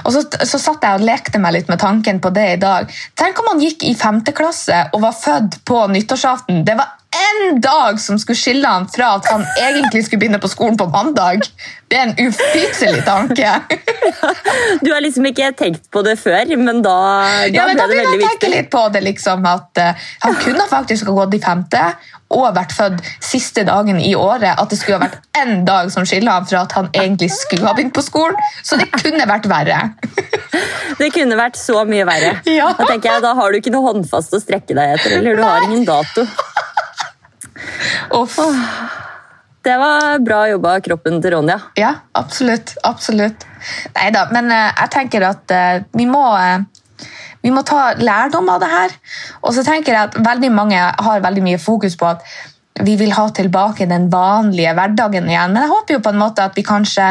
Og 0.04 0.14
så, 0.14 0.22
så 0.48 0.60
satt 0.60 0.84
jeg 0.84 1.00
og 1.00 1.04
lekte 1.04 1.40
meg 1.42 1.56
litt 1.58 1.70
med 1.72 1.80
tanken 1.82 2.20
på 2.22 2.30
det 2.34 2.46
i 2.54 2.60
dag. 2.60 2.92
Tenk 3.18 3.40
om 3.40 3.50
han 3.52 3.62
gikk 3.64 3.84
i 3.84 3.96
femte 3.98 4.32
klasse 4.36 4.86
og 4.94 5.02
var 5.04 5.16
født 5.16 5.58
på 5.68 5.82
nyttårsaften. 5.92 6.62
Det 6.64 6.76
var 6.78 6.94
én 7.14 7.60
dag 7.62 8.00
som 8.00 8.18
skulle 8.18 8.38
skille 8.38 8.68
han 8.68 8.88
fra 8.90 9.14
at 9.18 9.28
han 9.30 9.44
egentlig 9.60 10.04
skulle 10.06 10.24
begynne 10.24 10.40
på 10.42 10.50
skolen 10.50 10.76
på 10.80 10.86
mandag. 10.92 11.46
Det 11.90 11.98
er 11.98 12.08
en 12.08 12.28
ufyselig 12.28 13.04
tanke. 13.06 13.50
Du 14.82 14.90
har 14.92 15.00
liksom 15.04 15.26
ikke 15.28 15.52
tenkt 15.58 15.86
på 15.92 16.02
det 16.06 16.16
før, 16.20 16.50
men 16.58 16.82
da, 16.82 16.94
da 17.46 17.54
Ja, 17.54 17.66
men 17.68 17.76
ble 17.76 17.82
da 17.82 17.86
det 17.86 17.94
begynner 17.94 18.10
veldig 18.10 18.26
å 18.26 18.32
tenke 18.32 18.50
litt 18.52 18.70
på 18.72 18.82
det, 18.94 19.04
liksom, 19.06 19.46
at 19.48 19.80
eh, 19.80 20.04
han 20.24 20.36
kunne 20.42 20.66
faktisk 20.70 21.08
ha 21.10 21.16
gått 21.20 21.36
i 21.38 21.42
femte 21.44 21.84
og 22.34 22.48
vært 22.56 22.72
født 22.74 23.02
siste 23.22 23.64
dagen 23.68 24.00
i 24.02 24.14
året. 24.18 24.56
At 24.58 24.72
det 24.72 24.78
skulle 24.80 24.98
ha 24.98 25.06
vært 25.06 25.20
én 25.38 25.64
dag 25.68 25.90
som 25.94 26.06
skiller 26.08 26.38
ham 26.38 26.48
fra 26.50 26.64
at 26.64 26.74
han 26.76 26.90
egentlig 26.92 27.30
skulle 27.36 27.68
ha 27.68 27.74
begynt 27.76 27.94
på 27.94 28.04
skolen. 28.04 28.38
Så 28.64 28.78
det 28.80 28.88
kunne 28.94 29.26
vært 29.28 29.48
verre. 29.50 29.80
Det 30.98 31.10
kunne 31.14 31.38
vært 31.38 31.58
så 31.58 31.84
mye 31.88 32.06
verre. 32.08 32.36
Ja. 32.50 32.72
Da 32.78 32.86
tenker 32.88 33.12
jeg, 33.12 33.22
da 33.24 33.34
har 33.38 33.52
du 33.52 33.58
ikke 33.58 33.72
noe 33.74 33.86
håndfast 33.88 34.34
å 34.36 34.42
strekke 34.42 34.76
deg 34.76 34.96
etter, 34.96 35.18
eller 35.18 35.38
du 35.38 35.42
har 35.44 35.66
ingen 35.66 35.86
dato. 35.88 36.26
Uff. 38.14 38.38
Det 39.64 39.76
var 39.80 40.18
bra 40.20 40.42
jobba 40.50 40.74
av 40.76 40.82
kroppen 40.84 41.22
til 41.24 41.32
Ronja. 41.32 41.56
Ja, 41.80 41.94
absolutt. 42.12 42.74
absolutt. 42.84 43.46
Nei 43.96 44.10
da, 44.12 44.26
men 44.34 44.50
eh, 44.52 44.72
jeg 44.82 44.92
tenker 44.92 45.24
at 45.24 45.54
eh, 45.56 45.84
vi 45.96 46.04
må 46.08 46.24
eh, 46.36 46.66
vi 47.44 47.52
må 47.52 47.60
ta 47.64 47.92
lærdom 47.96 48.48
av 48.52 48.60
det 48.62 48.70
her. 48.72 48.92
Og 49.44 49.54
så 49.56 49.64
tenker 49.64 49.92
jeg 49.92 50.10
at 50.10 50.18
veldig 50.20 50.50
mange 50.52 50.80
har 50.80 51.24
veldig 51.24 51.44
mye 51.44 51.60
fokus 51.60 51.96
på 52.00 52.08
at 52.08 52.24
vi 52.84 52.96
vil 52.98 53.12
ha 53.14 53.28
tilbake 53.30 53.86
den 53.88 54.08
vanlige 54.12 54.72
hverdagen 54.74 55.28
igjen. 55.30 55.52
Men 55.52 55.66
jeg 55.66 55.72
håper 55.72 55.96
jo 55.96 56.04
på 56.04 56.12
en 56.14 56.22
måte 56.22 56.44
at 56.44 56.56
vi 56.56 56.64
kanskje 56.66 57.08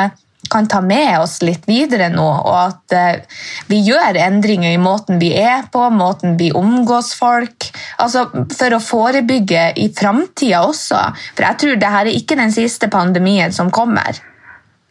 kan 0.50 0.68
ta 0.68 0.82
med 0.82 1.20
oss 1.20 1.40
litt 1.46 1.68
videre 1.70 2.10
nå, 2.14 2.26
og 2.26 2.58
at 2.58 2.96
eh, 2.98 3.40
vi 3.70 3.82
gjør 3.88 4.20
endringer 4.26 4.74
i 4.74 4.82
måten 4.82 5.22
vi 5.22 5.32
er 5.40 5.68
på, 5.72 5.86
måten 5.94 6.38
vi 6.40 6.52
omgås 6.56 7.14
folk. 7.20 7.70
Altså 8.04 8.28
For 8.54 8.76
å 8.76 8.82
forebygge 8.84 9.72
i 9.80 9.90
framtida 9.96 10.64
også. 10.68 11.00
For 11.34 11.48
jeg 11.48 11.62
tror 11.62 11.82
det 11.82 11.96
her 11.96 12.10
er 12.10 12.20
ikke 12.20 12.40
den 12.40 12.54
siste 12.54 12.90
pandemien 12.92 13.56
som 13.56 13.72
kommer. 13.74 14.20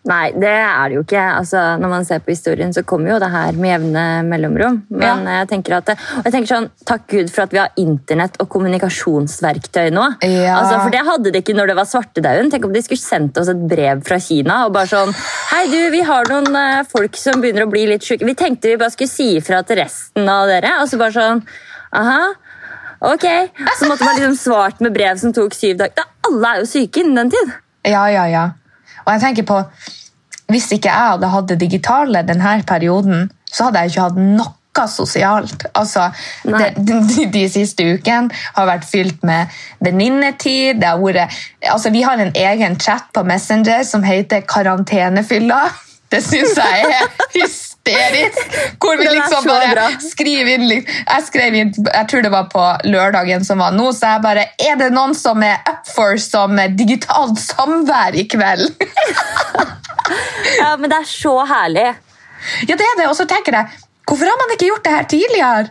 Nei, 0.04 0.32
det 0.34 0.50
er 0.50 0.88
det 0.90 0.96
jo 0.96 1.02
ikke. 1.04 1.20
Altså, 1.38 1.60
når 1.78 1.90
man 1.92 2.04
ser 2.08 2.18
på 2.26 2.32
historien, 2.32 2.72
så 2.74 2.82
kommer 2.82 3.12
jo 3.12 3.18
det 3.22 3.28
her 3.30 3.52
med 3.54 3.70
jevne 3.70 4.02
mellomrom. 4.26 4.80
Men 4.90 5.20
Ja. 5.28 5.36
jeg 5.44 5.48
tenker 5.52 5.76
at, 5.76 5.92
og 5.92 6.24
jeg 6.26 6.32
tenker 6.34 6.50
sånn, 6.50 6.66
takk 6.84 7.04
Gud 7.12 7.30
for 7.30 7.42
at 7.44 7.52
vi 7.54 7.58
har 7.60 7.70
internett 7.78 8.34
og 8.42 8.48
kommunikasjonsverktøy 8.50 9.92
nå. 9.94 10.06
Ja. 10.26 10.56
Altså, 10.58 10.80
for 10.82 10.90
det 10.90 11.04
hadde 11.06 11.30
de 11.32 11.38
ikke 11.42 11.54
når 11.54 11.70
det 11.70 11.76
var 11.78 11.86
svartedauden. 11.86 12.50
Tenk 12.50 12.64
om 12.66 12.72
de 12.74 12.82
skulle 12.82 12.98
sendt 12.98 13.38
oss 13.38 13.48
et 13.52 13.62
brev 13.70 14.02
fra 14.06 14.18
Kina 14.18 14.64
og 14.66 14.72
bare 14.74 14.90
sånn 14.90 15.14
Hei, 15.52 15.66
du, 15.70 15.78
vi 15.94 16.00
har 16.06 16.26
noen 16.32 16.50
eh, 16.56 16.82
folk 16.90 17.16
som 17.20 17.40
begynner 17.42 17.66
å 17.66 17.70
bli 17.70 17.86
litt 17.86 18.02
syke. 18.06 18.26
Vi 18.26 18.34
tenkte 18.34 18.72
vi 18.72 18.80
bare 18.80 18.90
skulle 18.94 19.12
si 19.12 19.36
ifra 19.38 19.62
til 19.66 19.78
resten 19.84 20.26
av 20.28 20.48
dere. 20.50 20.80
Og 20.82 20.88
så 20.90 20.98
bare 20.98 21.14
sånn 21.14 21.44
Aha. 21.92 22.32
Ok. 23.02 23.24
Så 23.78 23.86
måtte 23.86 24.06
man 24.06 24.16
liksom 24.18 24.36
svart 24.38 24.80
med 24.80 24.94
brev 24.94 25.18
som 25.20 25.32
tok 25.36 25.54
syv 25.54 25.76
dager. 25.78 25.94
Da, 25.98 26.04
alle 26.26 26.52
er 26.56 26.60
jo 26.62 26.68
syke 26.70 27.02
innen 27.02 27.18
den 27.24 27.32
tid. 27.34 27.54
Ja, 27.86 28.06
ja, 28.10 28.26
ja. 28.30 28.44
Og 29.04 29.12
jeg 29.14 29.20
tenker 29.26 29.46
på, 29.48 29.60
hvis 30.52 30.70
ikke 30.74 30.90
jeg 30.90 31.12
hadde 31.12 31.28
hatt 31.32 31.48
det 31.48 31.60
digitale 31.60 32.22
denne 32.28 32.56
perioden, 32.68 33.30
så 33.52 33.64
hadde 33.68 33.78
jeg 33.84 33.92
ikke 33.92 34.06
hatt 34.08 34.18
noe 34.22 34.86
sosialt. 34.88 35.66
Altså, 35.76 36.06
de, 36.44 36.70
de, 37.10 37.26
de 37.34 37.42
siste 37.52 37.84
ukene 37.94 38.32
har 38.56 38.66
vært 38.70 38.86
fylt 38.88 39.22
med 39.28 39.46
venninnetid. 39.84 40.80
det 40.80 40.88
har 40.88 40.98
vært- 41.02 41.36
Altså, 41.70 41.90
vi 41.92 42.02
har 42.02 42.16
en 42.18 42.32
egen 42.34 42.78
chat 42.80 43.04
på 43.14 43.24
Messenger 43.24 43.82
som 43.84 44.02
heter 44.02 44.40
Karantenefylla. 44.48 45.62
Det 46.12 46.20
syns 46.24 46.56
jeg 46.56 46.82
er 46.92 47.06
hysterisk. 47.32 47.71
Hvor 47.82 48.98
vi 48.98 49.06
liksom 49.10 49.46
bare 49.48 49.88
skriver 49.98 50.52
inn 50.54 50.68
Jeg 50.70 51.24
skrev 51.26 51.56
inn, 51.58 51.72
jeg 51.74 52.08
tror 52.10 52.22
det 52.22 52.30
var 52.30 52.46
på 52.52 52.62
lørdagen 52.86 53.42
som 53.46 53.58
var 53.58 53.74
nå, 53.74 53.88
så 53.96 54.14
jeg 54.14 54.22
bare 54.22 54.44
Er 54.62 54.78
det 54.78 54.92
noen 54.94 55.16
som 55.18 55.42
er 55.42 55.58
up 55.66 55.88
for 55.90 56.14
som 56.22 56.60
digitalt 56.78 57.42
samvær 57.42 58.14
i 58.14 58.28
kveld? 58.30 58.70
Ja, 60.58 60.74
men 60.76 60.90
det 60.90 60.98
er 60.98 61.06
så 61.08 61.32
herlig. 61.48 61.86
Ja, 62.66 62.74
det 62.74 62.84
er 62.84 62.98
det. 62.98 63.06
Og 63.08 63.16
så 63.16 63.26
tenker 63.30 63.54
jeg, 63.54 63.78
hvorfor 64.08 64.28
har 64.28 64.38
man 64.40 64.54
ikke 64.54 64.68
gjort 64.68 64.84
det 64.84 64.94
her 64.96 65.06
tidligere? 65.08 65.70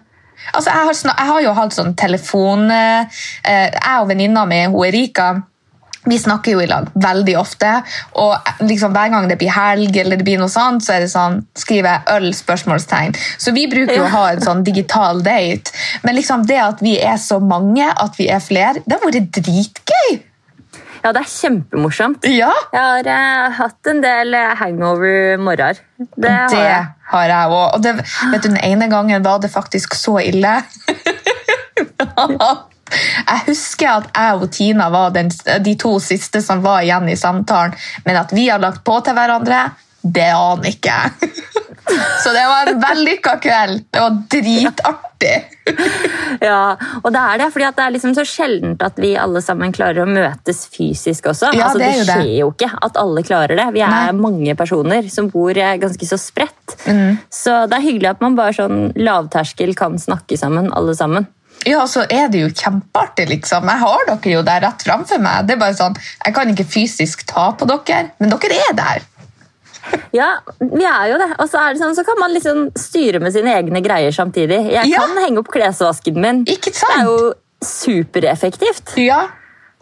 Altså, 0.54 0.72
jeg 0.72 0.88
har, 0.88 0.96
jeg 1.20 1.28
har 1.30 1.42
jo 1.46 1.52
hatt 1.54 1.76
sånn 1.76 1.92
telefon 2.00 2.72
eh, 2.74 3.20
Jeg 3.46 3.98
og 4.00 4.08
venninna 4.10 4.46
mi, 4.50 4.64
hun 4.72 4.88
Erika, 4.88 5.28
vi 6.06 6.18
snakker 6.20 6.56
jo 6.56 6.62
i 6.64 6.68
lag 6.70 6.88
veldig 6.94 7.36
ofte. 7.40 7.74
Og 8.22 8.66
liksom 8.66 8.96
hver 8.96 9.12
gang 9.14 9.28
det 9.30 9.38
blir 9.42 9.54
helg, 9.54 9.98
eller 10.02 10.18
det 10.18 10.26
blir 10.26 10.42
noe 10.42 10.52
sånt, 10.52 10.86
så 10.86 10.96
er 10.96 11.06
det 11.06 11.12
sånn, 11.14 11.42
skriver 11.58 11.92
jeg 11.94 12.16
øl? 12.16 12.32
spørsmålstegn. 12.42 13.14
Så 13.42 13.54
vi 13.56 13.68
bruker 13.70 13.98
jo 13.98 14.08
å 14.08 14.14
ha 14.16 14.26
en 14.32 14.42
sånn 14.44 14.64
digital 14.66 15.22
date. 15.26 15.74
Men 16.06 16.18
liksom 16.18 16.48
det 16.50 16.60
at 16.64 16.82
vi 16.82 16.98
er 16.98 17.20
så 17.22 17.40
mange, 17.44 17.86
at 17.86 18.18
vi 18.18 18.30
er 18.32 18.42
flere, 18.44 18.82
det 18.86 18.98
har 18.98 19.06
vært 19.06 19.32
dritgøy! 19.38 20.22
Ja, 21.02 21.10
det 21.16 21.24
er 21.24 21.30
kjempemorsomt. 21.30 22.28
Ja, 22.30 22.52
Jeg 22.74 22.82
har 22.82 23.08
eh, 23.10 23.54
hatt 23.58 23.90
en 23.90 24.04
del 24.04 24.36
eh, 24.38 24.52
hangover-morgener. 24.60 25.82
Det 25.98 26.30
har 26.30 26.54
det 26.54 26.76
har 27.12 27.32
jeg 27.32 27.56
òg. 27.56 27.64
Og 27.76 27.82
det, 27.84 27.96
vet 28.32 28.46
du, 28.46 28.52
den 28.52 28.62
ene 28.62 28.90
gangen 28.92 29.26
var 29.26 29.42
det 29.42 29.50
faktisk 29.54 29.98
så 29.98 30.20
ille. 30.22 30.60
Jeg 33.32 33.46
husker 33.48 33.92
at 33.92 34.10
jeg 34.12 34.40
og 34.42 34.50
Tina 34.52 34.90
var 34.92 35.14
den, 35.16 35.32
de 35.64 35.76
to 35.80 35.96
siste 36.04 36.42
som 36.44 36.64
var 36.66 36.84
igjen 36.84 37.08
i 37.12 37.16
samtalen, 37.20 37.78
men 38.06 38.20
at 38.20 38.34
vi 38.36 38.50
har 38.50 38.60
lagt 38.60 38.84
på 38.88 39.00
til 39.06 39.16
hverandre, 39.16 39.70
det 40.02 40.32
aner 40.34 40.72
ikke 40.74 40.96
jeg. 40.98 41.32
Så 42.24 42.32
det 42.34 42.44
var 42.48 42.70
en 42.70 42.80
vellykka 42.82 43.36
kveld. 43.42 43.84
Det 43.92 44.04
var 44.04 44.22
dritartig. 44.36 45.38
Ja, 46.42 46.74
og 47.04 47.12
det 47.14 47.20
er 47.22 47.38
det, 47.38 47.48
fordi 47.54 47.68
det 47.78 47.84
er 47.84 47.92
liksom 47.94 48.14
så 48.18 48.24
sjeldent 48.26 48.82
at 48.82 48.96
vi 49.00 49.12
alle 49.20 49.44
sammen 49.46 49.74
klarer 49.76 50.02
å 50.02 50.10
møtes 50.10 50.64
fysisk 50.74 51.28
også. 51.30 51.52
Ja, 51.54 51.68
altså, 51.68 51.82
det 51.84 51.90
det. 52.00 52.06
skjer 52.08 52.32
jo 52.40 52.48
ikke 52.54 52.70
at 52.88 52.98
alle 52.98 53.22
klarer 53.28 53.60
det. 53.60 53.68
Vi 53.76 53.84
er 53.86 53.92
Nei. 53.94 54.16
mange 54.18 54.56
personer 54.58 55.06
som 55.14 55.30
bor 55.30 55.54
eh, 55.54 55.76
ganske 55.82 56.08
så 56.08 56.18
spredt. 56.18 56.78
Mm. 56.88 57.20
Så 57.30 57.60
det 57.70 57.78
er 57.78 57.86
hyggelig 57.86 58.10
at 58.16 58.24
man 58.26 58.40
bare 58.40 58.56
sånn 58.58 58.90
lavterskel 58.98 59.76
kan 59.78 60.00
snakke 60.02 60.40
sammen, 60.40 60.72
alle 60.74 60.98
sammen. 60.98 61.30
Ja, 61.68 61.84
så 61.88 62.02
er 62.10 62.28
det 62.34 62.40
jo 62.42 62.48
kjempeartig, 62.50 63.28
liksom. 63.30 63.68
Jeg 63.70 63.80
har 63.84 64.06
dere 64.08 64.32
jo 64.34 64.42
der 64.48 64.62
rett 64.66 64.82
framfor 64.86 65.20
meg. 65.22 65.46
Det 65.48 65.56
er 65.56 65.60
bare 65.62 65.76
sånn, 65.78 65.96
Jeg 66.26 66.34
kan 66.34 66.50
ikke 66.50 66.66
fysisk 66.66 67.26
ta 67.30 67.52
på 67.54 67.68
dere, 67.70 68.12
men 68.20 68.30
dere 68.34 68.58
er 68.70 68.74
der. 68.78 69.02
Ja, 70.14 70.30
vi 70.60 70.84
er 70.86 71.08
jo 71.12 71.18
det. 71.18 71.30
Og 71.42 71.50
så 71.50 71.60
er 71.60 71.74
det 71.74 71.82
sånn, 71.82 71.96
så 71.98 72.04
kan 72.06 72.18
man 72.20 72.32
liksom 72.34 72.70
styre 72.78 73.20
med 73.20 73.34
sine 73.34 73.54
egne 73.58 73.82
greier 73.84 74.12
samtidig. 74.16 74.72
Jeg 74.72 74.88
Ja. 74.90 75.00
kan 75.02 75.18
henge 75.18 75.40
opp 75.40 75.48
klesvasken 75.52 76.16
min. 76.22 76.44
Ikke 76.46 76.74
sant? 76.74 76.94
Det 76.96 77.02
er 77.02 77.06
jo 77.06 77.34
supereffektivt. 77.62 78.96
Ja. 78.98 79.28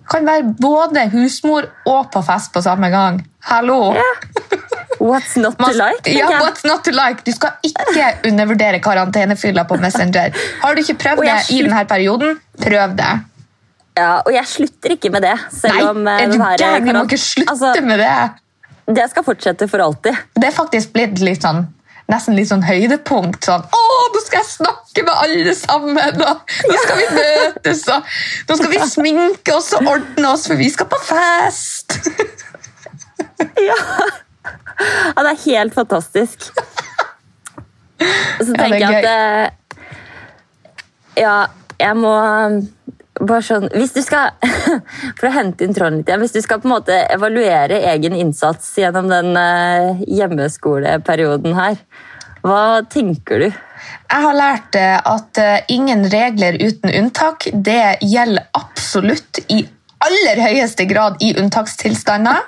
Kan 0.10 0.26
være 0.26 0.56
både 0.60 1.04
husmor 1.12 1.68
og 1.86 2.12
på 2.12 2.24
fest 2.26 2.52
på 2.54 2.62
samme 2.66 2.90
gang. 2.90 3.22
Hallo! 3.46 3.94
Ja. 3.94 4.04
What's 5.00 5.38
not 5.40 5.56
to 5.60 5.72
like? 5.72 6.12
ja, 6.12 6.28
yeah, 6.28 6.42
what's 6.44 6.66
not 6.68 6.84
to 6.84 6.92
like? 6.92 7.24
Du 7.24 7.32
skal 7.32 7.56
ikke 7.64 8.10
undervurdere 8.28 8.82
karantenefylla 8.84 9.64
på 9.70 9.78
Messenger. 9.80 10.36
Har 10.62 10.76
du 10.76 10.84
ikke 10.84 10.98
prøvd 11.00 11.24
det 11.24 11.40
i 11.56 11.62
denne 11.64 11.86
perioden, 11.88 12.40
prøv 12.60 12.98
det. 13.00 13.14
Ja, 14.00 14.12
og 14.26 14.32
jeg 14.34 14.48
slutter 14.48 14.96
ikke 14.96 15.12
med 15.14 15.26
det. 15.28 15.36
Nei, 15.64 15.82
om 15.88 16.06
eh, 16.08 16.22
er 16.24 16.32
du 16.32 16.38
gæren? 16.40 16.86
Vi 16.86 16.96
må 16.96 17.04
ikke 17.08 17.20
slutte 17.20 17.56
altså, 17.56 17.74
med 17.84 18.04
det. 18.04 18.14
Det 19.00 19.10
skal 19.12 19.26
fortsette 19.26 19.68
for 19.72 19.84
alltid. 19.84 20.16
Det 20.36 20.50
er 20.50 20.56
faktisk 20.56 20.96
blitt 20.96 21.20
litt 21.24 21.46
sånn 21.46 21.68
Nesten 22.10 22.34
litt 22.34 22.50
sånn 22.50 22.64
høydepunkt. 22.66 23.46
sånn, 23.46 23.62
Å, 23.62 23.82
nå 24.16 24.22
skal 24.24 24.40
jeg 24.40 24.48
snakke 24.50 25.04
med 25.06 25.12
alle 25.14 25.52
sammen! 25.54 26.24
Og 26.26 26.56
nå 26.72 26.78
skal 26.82 26.98
vi 26.98 27.06
møtes, 27.14 27.84
og 27.94 28.16
nå 28.50 28.58
skal 28.58 28.72
vi 28.72 28.80
sminke 28.90 29.54
oss 29.54 29.68
og 29.78 29.92
ordne 29.92 30.32
oss, 30.32 30.48
for 30.50 30.58
vi 30.58 30.72
skal 30.74 30.90
på 30.90 30.98
fest! 31.06 32.00
Ja. 33.62 33.78
ja, 35.16 35.24
det 35.24 35.32
er 35.32 35.46
helt 35.46 35.76
fantastisk. 35.76 36.50
Og 38.00 38.44
så 38.48 38.54
er 38.54 38.60
tenker 38.62 38.80
jeg 38.80 39.00
at 39.00 39.08
eh, 39.12 39.80
Ja, 41.20 41.38
jeg 41.80 41.98
må 42.00 42.14
um, 42.16 42.60
bare 43.20 43.44
sånn 43.44 43.66
Hvis 43.74 43.92
du 43.92 44.00
skal 44.06 44.38
For 45.20 45.28
å 45.28 45.34
hente 45.36 45.66
inn 45.66 45.76
tråden 45.76 46.00
litt 46.00 46.12
igjen. 46.12 46.24
Hvis 46.24 46.38
du 46.38 46.40
skal 46.46 46.62
på 46.64 46.70
en 46.70 46.78
måte 46.78 47.02
evaluere 47.12 47.82
egen 47.92 48.16
innsats 48.16 48.72
gjennom 48.80 49.10
den 49.12 49.36
eh, 49.40 50.06
hjemmeskoleperioden 50.08 51.58
her, 51.58 51.82
hva 52.46 52.62
tenker 52.88 53.44
du? 53.44 53.50
Jeg 53.50 54.24
har 54.24 54.38
lært 54.38 54.78
eh, 54.80 54.96
at 54.96 55.42
ingen 55.72 56.06
regler 56.12 56.56
uten 56.62 56.94
unntak. 57.02 57.50
Det 57.52 58.00
gjelder 58.06 58.48
absolutt 58.56 59.42
i 59.52 59.66
aller 60.06 60.42
høyeste 60.44 60.88
grad 60.90 61.20
i 61.24 61.34
unntakstilstander. 61.40 62.44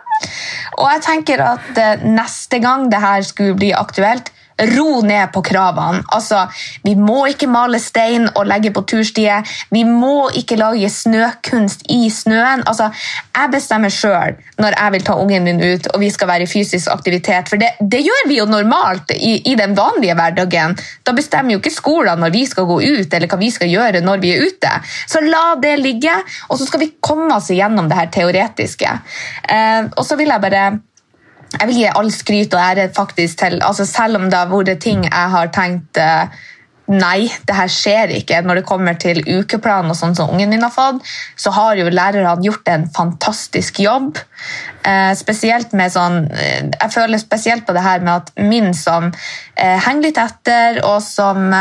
Og 0.79 0.87
jeg 0.93 1.03
tenker 1.07 1.43
at 1.43 1.79
eh, 1.79 2.05
neste 2.05 2.61
gang 2.63 2.87
det 2.91 3.01
her 3.03 3.25
skulle 3.27 3.57
bli 3.59 3.71
aktuelt, 3.75 4.31
ro 4.76 5.02
ned 5.06 5.32
på 5.34 5.41
kravene. 5.45 6.04
Altså, 6.13 6.45
vi 6.84 6.95
må 7.00 7.26
ikke 7.32 7.50
male 7.52 7.80
stein 7.82 8.28
og 8.36 8.45
legge 8.50 8.71
på 8.74 8.84
turstier. 8.88 9.47
Vi 9.71 9.84
må 9.88 10.30
ikke 10.38 10.60
lage 10.60 10.89
snøkunst 10.89 11.86
i 11.89 12.10
snøen. 12.13 12.65
Altså, 12.67 12.91
jeg 13.36 13.54
bestemmer 13.54 13.93
sjøl 13.93 14.38
når 14.62 14.76
jeg 14.78 14.93
vil 14.93 15.06
ta 15.06 15.15
ungen 15.17 15.45
min 15.47 15.62
ut 15.63 15.88
og 15.93 16.02
vi 16.04 16.12
skal 16.13 16.30
være 16.30 16.45
i 16.45 16.52
fysisk 16.52 16.91
aktivitet. 16.93 17.50
For 17.50 17.62
det, 17.62 17.71
det 17.80 18.04
gjør 18.06 18.28
vi 18.30 18.38
jo 18.39 18.47
normalt 18.50 19.13
i, 19.15 19.38
i, 19.52 19.56
den 19.58 19.76
vanlige 19.78 20.15
hverdagen. 20.17 20.78
Da 21.08 21.15
bestemmer 21.17 21.56
jo 21.56 21.62
ikke 21.62 21.74
skolen 21.74 22.21
når 22.21 22.36
vi 22.36 22.45
skal 22.50 22.69
gå 22.69 22.78
ut 22.82 23.17
eller 23.17 23.32
hva 23.32 23.41
vi 23.41 23.52
skal 23.54 23.71
gjøre 23.71 24.04
når 24.06 24.21
vi 24.24 24.36
er 24.36 24.45
ute. 24.45 24.76
Så 25.10 25.24
la 25.26 25.56
det 25.62 25.78
ligge, 25.82 26.13
og 26.50 26.60
så 26.60 26.67
skal 26.67 26.84
vi 26.84 26.93
komme 27.02 27.32
oss 27.36 27.50
igjennom 27.54 27.89
det 27.89 27.97
her 27.97 28.13
teoretiske. 28.13 28.93
Eh, 29.50 29.84
og 29.95 30.06
så 30.06 30.17
vil 30.19 30.32
jeg 30.32 30.43
bare 30.43 30.65
jeg 31.59 31.67
vil 31.67 31.81
gi 31.81 31.89
all 31.91 32.09
skryt 32.13 32.55
og 32.55 32.63
ære 32.63 32.87
faktisk 32.95 33.43
til 33.43 33.59
altså 33.59 33.85
Selv 33.87 34.19
om 34.21 34.29
det 34.31 34.39
har 34.39 34.49
vært 34.51 34.81
ting 34.83 35.05
jeg 35.07 35.35
har 35.35 35.51
tenkt 35.55 35.99
uh, 35.99 36.31
Nei, 36.91 37.29
det 37.47 37.55
her 37.55 37.69
skjer 37.71 38.11
ikke. 38.17 38.41
Når 38.43 38.57
det 38.59 38.63
kommer 38.67 38.97
til 38.99 39.21
ukeplan 39.23 39.87
og 39.87 39.95
sånn 39.95 40.15
som 40.17 40.33
ungen 40.33 40.49
min 40.51 40.65
har 40.65 40.73
fått, 40.75 40.97
så 41.39 41.53
har 41.55 41.77
jo 41.79 41.85
lærerne 41.87 42.33
gjort 42.43 42.67
en 42.67 42.83
fantastisk 42.91 43.79
jobb. 43.79 44.19
Eh, 44.83 45.13
spesielt 45.15 45.71
med 45.77 45.93
sånn 45.93 46.25
uh, 46.33 46.59
Jeg 46.67 46.91
føler 46.91 47.21
spesielt 47.21 47.63
på 47.63 47.77
det 47.77 47.85
her 47.85 48.03
med 48.03 48.11
at 48.17 48.33
min 48.43 48.73
som 48.75 49.07
henger 49.55 50.03
litt 50.03 50.19
etter, 50.19 50.81
og 50.83 50.99
som 51.05 51.53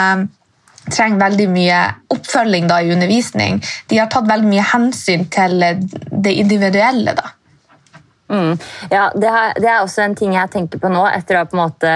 trenger 0.90 1.22
veldig 1.22 1.46
mye 1.52 1.80
oppfølging 2.10 2.66
da, 2.66 2.80
i 2.82 2.90
undervisning, 2.90 3.60
de 3.86 4.00
har 4.00 4.10
tatt 4.10 4.26
veldig 4.26 4.50
mye 4.50 4.66
hensyn 4.72 5.28
til 5.30 5.62
det 5.62 6.34
individuelle. 6.42 7.14
da. 7.14 7.36
Mm. 8.30 8.52
Ja, 8.92 9.08
det 9.14 9.30
er, 9.30 9.56
det 9.58 9.68
er, 9.68 9.80
også 9.82 10.04
en 10.04 10.14
ting 10.18 10.36
jeg 10.36 10.52
tenker 10.52 10.82
på 10.82 10.90
nå, 10.92 11.02
etter 11.10 11.36
å 11.36 11.42
ha 11.42 11.48
på 11.50 11.58
en 11.58 11.64
måte 11.64 11.94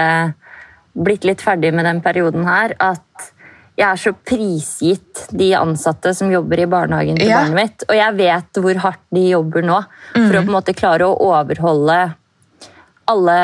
blitt 0.95 1.27
litt 1.27 1.43
ferdig 1.43 1.73
med 1.75 1.87
den 1.87 2.01
perioden 2.03 2.45
her, 2.47 2.75
at 2.79 3.31
jeg 3.75 3.87
er 3.89 3.99
så 3.99 4.13
prisgitt 4.15 5.25
de 5.35 5.49
ansatte 5.57 6.13
som 6.15 6.29
jobber 6.31 6.61
i 6.63 6.67
barnehagen 6.71 7.17
til 7.19 7.27
ja. 7.27 7.41
barnet 7.41 7.57
mitt. 7.57 7.83
Og 7.89 7.97
jeg 7.97 8.15
vet 8.15 8.59
hvor 8.63 8.79
hardt 8.85 9.03
de 9.15 9.25
jobber 9.33 9.65
nå 9.67 9.81
for 10.13 10.21
mm. 10.21 10.37
å 10.37 10.43
på 10.45 10.45
en 10.45 10.55
måte 10.55 10.75
klare 10.77 11.09
å 11.09 11.17
overholde 11.27 11.97
alle, 13.11 13.35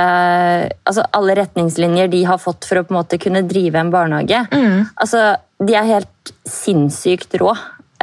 altså 0.88 1.04
alle, 1.14 1.36
retningslinjer 1.38 2.08
de 2.10 2.24
har 2.26 2.40
fått 2.42 2.66
for 2.66 2.80
å 2.80 2.86
på 2.88 2.96
en 2.96 3.02
måte 3.02 3.20
kunne 3.22 3.44
drive 3.46 3.78
en 3.78 3.92
barnehage. 3.94 4.40
Mm. 4.50 4.88
Altså, 4.96 5.36
de 5.62 5.76
er 5.78 5.90
helt 5.90 6.34
sinnssykt 6.50 7.36
rå. 7.42 7.52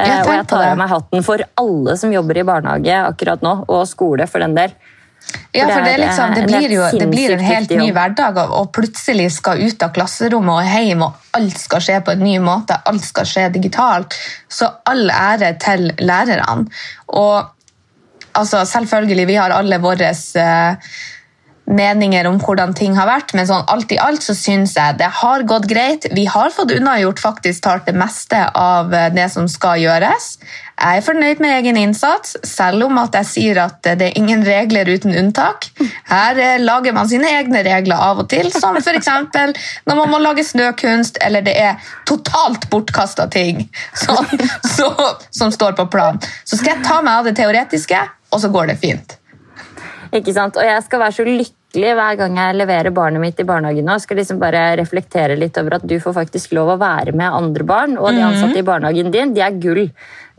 Jeg 0.05 0.21
og 0.25 0.31
jeg 0.33 0.45
tar 0.51 0.67
av 0.69 0.79
meg 0.79 0.91
hatten 0.91 1.25
for 1.25 1.43
alle 1.61 1.97
som 1.99 2.13
jobber 2.13 2.39
i 2.39 2.45
barnehage 2.47 3.01
akkurat 3.03 3.43
nå, 3.45 3.55
og 3.67 3.83
skole 3.89 4.27
for 4.29 4.45
den 4.45 4.55
del. 4.57 4.73
Ja, 5.51 5.67
for 5.67 5.81
det, 5.81 5.97
liksom, 5.97 6.33
det, 6.33 6.43
blir 6.45 6.71
jo 6.73 6.85
det 6.93 7.07
blir 7.09 7.33
en 7.33 7.43
helt 7.43 7.71
ny 7.73 7.89
hverdag, 7.93 8.37
og 8.53 8.71
plutselig 8.73 9.27
skal 9.35 9.61
ut 9.61 9.83
av 9.85 9.93
klasserommet 9.93 10.61
og 10.61 10.69
hjem, 10.69 11.03
og 11.05 11.37
alt 11.37 11.59
skal 11.59 11.83
skje 11.85 11.99
på 12.05 12.13
en 12.15 12.23
ny 12.23 12.35
måte, 12.43 12.77
alt 12.89 13.05
skal 13.05 13.27
skje 13.29 13.47
digitalt. 13.57 14.17
Så 14.49 14.69
all 14.89 15.09
ære 15.13 15.55
til 15.61 15.89
lærerne. 15.99 16.69
Og 17.17 17.37
altså, 18.33 18.63
selvfølgelig, 18.65 19.27
vi 19.29 19.39
har 19.41 19.53
alle 19.57 19.81
våre 19.83 20.13
uh, 20.13 20.93
meninger 21.69 22.27
om 22.27 22.39
hvordan 22.41 22.73
ting 22.77 22.95
har 22.97 23.07
vært, 23.09 23.35
men 23.37 23.47
sånn 23.47 23.67
alt 23.69 23.91
i 23.93 23.99
alt 24.01 24.25
så 24.25 24.33
syns 24.37 24.73
jeg 24.77 24.97
det 24.99 25.09
har 25.19 25.45
gått 25.47 25.67
greit. 25.69 26.07
Vi 26.15 26.25
har 26.29 26.49
fått 26.53 26.73
unnagjort 26.73 27.21
faktisk 27.21 27.63
talt 27.65 27.85
det 27.89 27.95
meste 27.97 28.41
av 28.57 28.93
eh, 28.93 29.11
det 29.13 29.27
som 29.33 29.47
skal 29.51 29.81
gjøres. 29.83 30.31
Jeg 30.79 31.01
er 31.01 31.03
fornøyd 31.03 31.41
med 31.43 31.57
egen 31.57 31.77
innsats, 31.77 32.37
selv 32.47 32.87
om 32.87 32.97
at 33.01 33.15
jeg 33.19 33.27
sier 33.27 33.59
at 33.65 33.83
det 33.83 34.07
er 34.07 34.17
ingen 34.17 34.45
regler 34.47 34.89
uten 34.89 35.13
unntak. 35.19 35.69
Her 36.09 36.39
eh, 36.39 36.55
lager 36.63 36.95
man 36.95 37.09
sine 37.11 37.29
egne 37.37 37.61
regler 37.67 38.01
av 38.09 38.23
og 38.23 38.29
til, 38.33 38.49
som 38.55 38.79
f.eks. 38.79 39.11
når 39.85 39.99
man 40.01 40.09
må 40.09 40.21
lage 40.23 40.47
snøkunst, 40.47 41.21
eller 41.25 41.45
det 41.45 41.57
er 41.59 41.93
totalt 42.09 42.69
bortkasta 42.73 43.29
ting 43.29 43.67
som, 43.93 44.25
så, 44.65 44.89
som 45.29 45.53
står 45.53 45.77
på 45.77 45.89
plan. 45.93 46.17
Så 46.45 46.57
skal 46.57 46.77
jeg 46.77 46.87
ta 46.87 47.01
meg 47.05 47.21
av 47.21 47.29
det 47.29 47.37
teoretiske, 47.37 48.01
og 48.33 48.41
så 48.41 48.49
går 48.53 48.73
det 48.73 48.79
fint. 48.81 49.17
Ikke 50.15 50.33
sant? 50.33 50.57
Og 50.57 50.65
jeg 50.65 50.81
skal 50.87 51.05
være 51.05 51.17
så 51.19 51.25
lykkelig 51.27 51.58
hver 51.73 52.15
gang 52.17 52.37
jeg 52.37 52.55
leverer 52.57 52.89
barnet 52.89 53.21
mitt 53.21 53.39
i 53.39 53.45
barnehagen 53.45 53.85
nå, 53.85 53.99
skal 54.01 54.17
liksom 54.17 54.39
bare 54.41 54.71
reflektere 54.79 55.35
litt 55.37 55.57
over 55.61 55.77
at 55.77 55.85
du 55.85 55.99
får 56.01 56.15
faktisk 56.17 56.55
lov 56.57 56.73
å 56.73 56.79
være 56.81 57.13
med 57.13 57.29
andre 57.29 57.63
barn, 57.63 57.97
og 57.97 58.09
de 58.15 58.25
ansatte 58.25 58.57
i 58.57 58.65
barnehagen 58.65 59.11
din, 59.13 59.35
de 59.35 59.45
er 59.45 59.59
gull. 59.61 59.85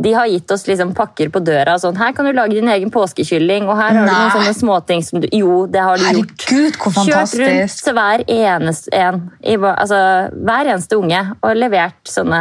De 0.00 0.14
har 0.16 0.26
gitt 0.32 0.50
oss 0.50 0.64
liksom 0.64 0.94
pakker 0.96 1.28
på 1.28 1.42
døra. 1.44 1.74
sånn, 1.78 1.98
Her 2.00 2.14
kan 2.16 2.24
du 2.24 2.32
lage 2.32 2.56
din 2.56 2.68
egen 2.72 2.90
påskekylling. 2.90 3.68
og 3.68 3.76
her 3.76 3.92
har 3.92 4.06
Nei. 4.06 4.06
du 4.06 4.16
noen 4.16 4.30
sånne 4.32 4.54
småting 4.56 5.02
som 5.04 5.20
du 5.20 5.28
Jo, 5.30 5.66
det 5.66 5.80
har 5.80 5.98
Herregud, 5.98 6.30
gjort. 6.40 6.78
Hvor 6.80 6.92
fantastisk. 6.92 7.42
Kjørt 7.42 7.60
rundt 7.60 7.84
til 7.84 7.94
hver 7.98 8.24
eneste 8.26 8.88
en, 8.96 9.20
altså, 9.44 9.98
hver 10.32 10.70
eneste 10.72 10.96
unge 10.96 11.20
og 11.42 11.54
levert 11.54 12.00
sånne 12.08 12.40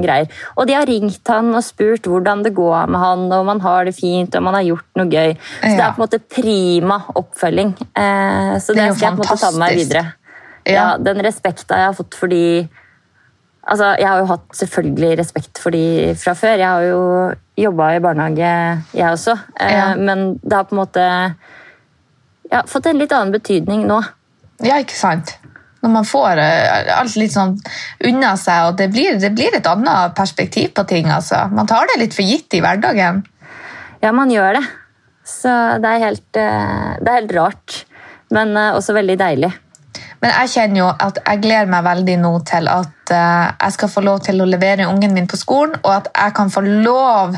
greier. 0.00 0.32
Og 0.56 0.66
de 0.66 0.78
har 0.78 0.88
ringt 0.88 1.28
han 1.28 1.52
og 1.54 1.62
spurt 1.62 2.08
hvordan 2.08 2.42
det 2.42 2.54
går 2.56 2.88
med 2.88 3.00
han, 3.00 3.26
og 3.30 3.38
om 3.40 3.52
han 3.52 3.60
har 3.60 3.84
det 3.84 3.94
fint 3.98 4.34
og 4.34 4.40
om 4.40 4.46
han 4.46 4.58
har 4.62 4.68
gjort 4.70 4.88
noe 4.96 5.12
gøy. 5.12 5.36
Så 5.60 5.74
ja. 5.74 5.76
det 5.76 5.84
er 5.84 5.92
på 5.92 6.00
en 6.00 6.06
måte 6.06 6.22
prima 6.24 6.98
oppfølging. 7.20 7.74
Eh, 7.92 8.23
så 8.60 8.76
det, 8.76 8.86
det 8.88 8.96
skal 8.96 9.08
jeg 9.08 9.18
på 9.18 9.22
en 9.22 9.22
måte 9.22 9.40
ta 9.40 9.50
med 9.52 9.62
meg 9.64 9.78
videre. 9.80 10.06
Ja. 10.64 10.94
Den 10.96 11.20
respekta 11.24 11.78
jeg 11.80 11.90
har 11.92 11.98
fått 11.98 12.16
fordi 12.16 12.44
Altså, 13.64 13.94
jeg 13.96 14.04
har 14.04 14.18
jo 14.20 14.26
hatt 14.28 14.56
selvfølgelig 14.58 15.14
respekt 15.22 15.56
for 15.56 15.72
de 15.72 16.12
fra 16.20 16.34
før. 16.36 16.58
Jeg 16.60 16.68
har 16.68 16.82
jo 16.84 16.98
jobba 17.56 17.86
i 17.94 18.02
barnehage, 18.04 18.50
jeg 18.92 19.06
også. 19.08 19.38
Eh, 19.56 19.72
ja. 19.72 19.86
Men 19.96 20.34
det 20.42 20.52
har 20.52 20.66
på 20.68 20.76
en 20.76 20.80
måte 20.82 21.06
ja, 22.52 22.60
fått 22.68 22.90
en 22.90 23.00
litt 23.00 23.14
annen 23.16 23.32
betydning 23.32 23.86
nå. 23.88 24.02
Ja, 24.64 24.76
ikke 24.82 24.98
sant? 24.98 25.32
Når 25.84 25.94
man 25.96 26.06
får 26.08 26.40
eh, 26.40 26.92
alt 26.92 27.16
litt 27.20 27.34
sånn 27.34 27.56
unna 28.04 28.34
seg, 28.40 28.68
og 28.68 28.78
det 28.80 28.90
blir, 28.92 29.16
det 29.20 29.32
blir 29.36 29.56
et 29.56 29.68
annet 29.68 30.12
perspektiv 30.16 30.74
på 30.76 30.84
ting. 30.90 31.08
Altså. 31.12 31.46
Man 31.52 31.68
tar 31.70 31.88
det 31.88 32.02
litt 32.02 32.16
for 32.16 32.28
gitt 32.28 32.56
i 32.56 32.62
hverdagen. 32.64 33.24
Ja, 34.04 34.12
man 34.12 34.32
gjør 34.32 34.58
det. 34.58 34.64
Så 35.24 35.50
det 35.80 35.88
er 35.88 36.04
helt, 36.04 36.28
eh, 36.36 36.94
det 37.00 37.08
er 37.08 37.20
helt 37.22 37.36
rart, 37.36 37.80
men 38.34 38.56
også 38.58 38.96
veldig 38.96 39.18
deilig. 39.20 39.52
Men 40.22 40.32
jeg 40.32 40.52
kjenner 40.54 40.80
jo 40.80 40.86
at 40.90 41.18
jeg 41.20 41.42
gleder 41.44 41.70
meg 41.70 41.84
veldig 41.86 42.14
nå 42.22 42.32
til 42.48 42.68
at 42.72 43.12
uh, 43.12 43.52
jeg 43.52 43.74
skal 43.76 43.90
få 43.92 44.02
lov 44.06 44.22
til 44.24 44.40
å 44.40 44.48
levere 44.48 44.88
ungen 44.88 45.14
min 45.14 45.28
på 45.30 45.38
skolen, 45.38 45.76
og 45.82 45.90
at 45.98 46.08
jeg 46.14 46.34
kan 46.38 46.52
få 46.52 46.64
lov 46.64 47.36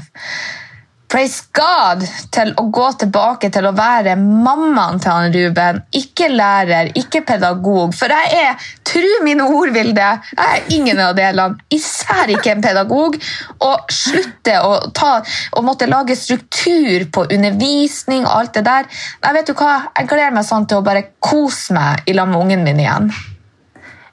praise 1.16 1.46
God, 1.57 2.02
til 2.35 2.50
å 2.61 2.66
gå 2.68 2.87
tilbake 3.00 3.48
til 3.52 3.64
å 3.64 3.72
være 3.72 4.18
mammaen 4.20 4.98
til 5.00 5.14
han 5.14 5.33
Ruben. 5.33 5.79
Ikke 5.96 6.29
lærer, 6.29 6.90
ikke 7.00 7.22
pedagog. 7.24 7.94
For 7.96 8.12
jeg 8.12 8.42
er, 8.42 8.66
tru 8.85 9.22
mine 9.24 9.46
ord, 9.48 9.72
Vilde, 9.72 10.11
jeg 10.35 10.59
er 10.59 10.74
ingen 10.76 11.00
av 11.00 11.14
delene. 11.16 11.57
Især 11.72 12.35
ikke 12.35 12.52
en 12.52 12.64
pedagog. 12.66 13.16
Og 13.64 13.94
slutte 13.96 14.59
å 14.61 14.74
ta, 14.96 15.14
og 15.57 15.64
måtte 15.64 15.88
lage 15.88 16.18
struktur 16.20 17.07
på 17.09 17.24
undervisning 17.31 18.26
og 18.26 18.35
alt 18.35 18.59
det 18.59 18.66
der. 18.68 18.90
Jeg 19.24 19.38
vet 19.38 19.48
du 19.48 19.55
hva, 19.57 19.79
jeg 19.96 20.11
gleder 20.12 20.37
meg 20.37 20.44
sånn 20.50 20.68
til 20.68 20.83
å 20.83 20.85
bare 20.85 21.07
kose 21.16 21.79
meg 21.79 22.05
i 22.05 22.18
lag 22.18 22.29
med 22.29 22.44
ungen 22.44 22.66
min 22.66 22.85
igjen. 22.85 23.09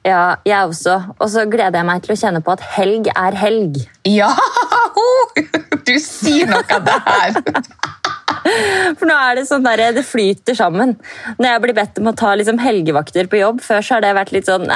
Ja, 0.08 0.38
jeg 0.48 0.72
også. 0.72 1.02
Og 1.18 1.28
så 1.36 1.44
gleder 1.52 1.82
jeg 1.82 1.88
meg 1.92 2.08
til 2.08 2.16
å 2.16 2.20
kjenne 2.24 2.44
på 2.44 2.56
at 2.56 2.64
helg 2.78 3.12
er 3.12 3.44
helg. 3.44 3.84
Ja! 4.08 4.32
Du 5.88 5.96
sier 6.02 6.50
noe 6.50 6.64
av 6.68 6.88
det 6.88 7.00
her! 7.08 7.38
For 9.00 9.08
nå 9.08 9.16
er 9.16 9.38
det 9.38 9.46
sånn 9.48 9.64
der, 9.64 9.82
det 9.96 10.04
flyter 10.06 10.56
sammen. 10.58 10.96
Når 11.38 11.48
jeg 11.48 11.62
blir 11.64 11.76
bedt 11.78 12.00
om 12.02 12.10
å 12.12 12.16
ta 12.18 12.34
liksom, 12.40 12.60
helgevakter 12.62 13.30
på 13.32 13.40
jobb 13.40 13.62
Før 13.64 13.86
så 13.86 13.96
har 13.96 14.04
det 14.04 14.12
vært 14.18 14.34
litt 14.36 14.50
sånn 14.50 14.68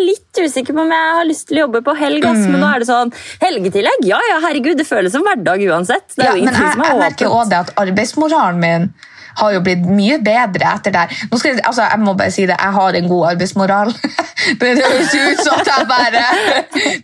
Litt 0.00 0.40
usikker 0.40 0.76
på 0.76 0.84
om 0.84 0.94
jeg 0.94 1.12
har 1.18 1.28
lyst 1.28 1.48
til 1.50 1.60
å 1.60 1.64
jobbe 1.66 1.82
på 1.84 1.94
helg. 1.98 2.24
Mm. 2.24 2.42
Men 2.54 2.64
nå 2.64 2.70
er 2.70 2.82
det 2.82 2.88
sånn 2.88 3.12
Helgetillegg? 3.42 4.06
Ja 4.08 4.20
ja, 4.30 4.40
herregud, 4.46 4.78
det 4.80 4.88
føles 4.88 5.12
som 5.14 5.26
hverdag 5.26 5.62
uansett. 5.68 6.06
Det 6.14 6.24
er 6.24 6.30
ja, 6.30 6.34
jo 6.34 6.44
ingenting 6.44 6.64
som 6.64 6.84
er 6.84 6.86
åpent. 6.86 6.90
Jeg 6.90 7.04
merker 7.04 7.34
også 7.34 7.52
det 7.52 7.60
at 7.60 7.74
arbeidsmoralen 7.84 8.62
min 8.62 8.90
har 9.36 9.54
jo 9.54 9.62
blitt 9.64 9.84
mye 9.86 10.18
bedre 10.24 10.74
etter 10.74 10.94
det. 10.94 11.04
Nå 11.30 11.38
skal 11.40 11.54
jeg, 11.54 11.64
altså, 11.64 11.86
jeg 11.86 12.02
må 12.02 12.14
bare 12.18 12.34
si 12.34 12.46
det, 12.48 12.56
jeg 12.56 12.76
har 12.76 12.98
en 12.98 13.10
god 13.10 13.26
arbeidsmoral. 13.32 13.92
det 14.60 14.72
høres 14.78 15.14
ut 15.14 15.42
som 15.44 15.58
at 15.58 15.70
jeg 15.70 15.88
bare 15.90 16.24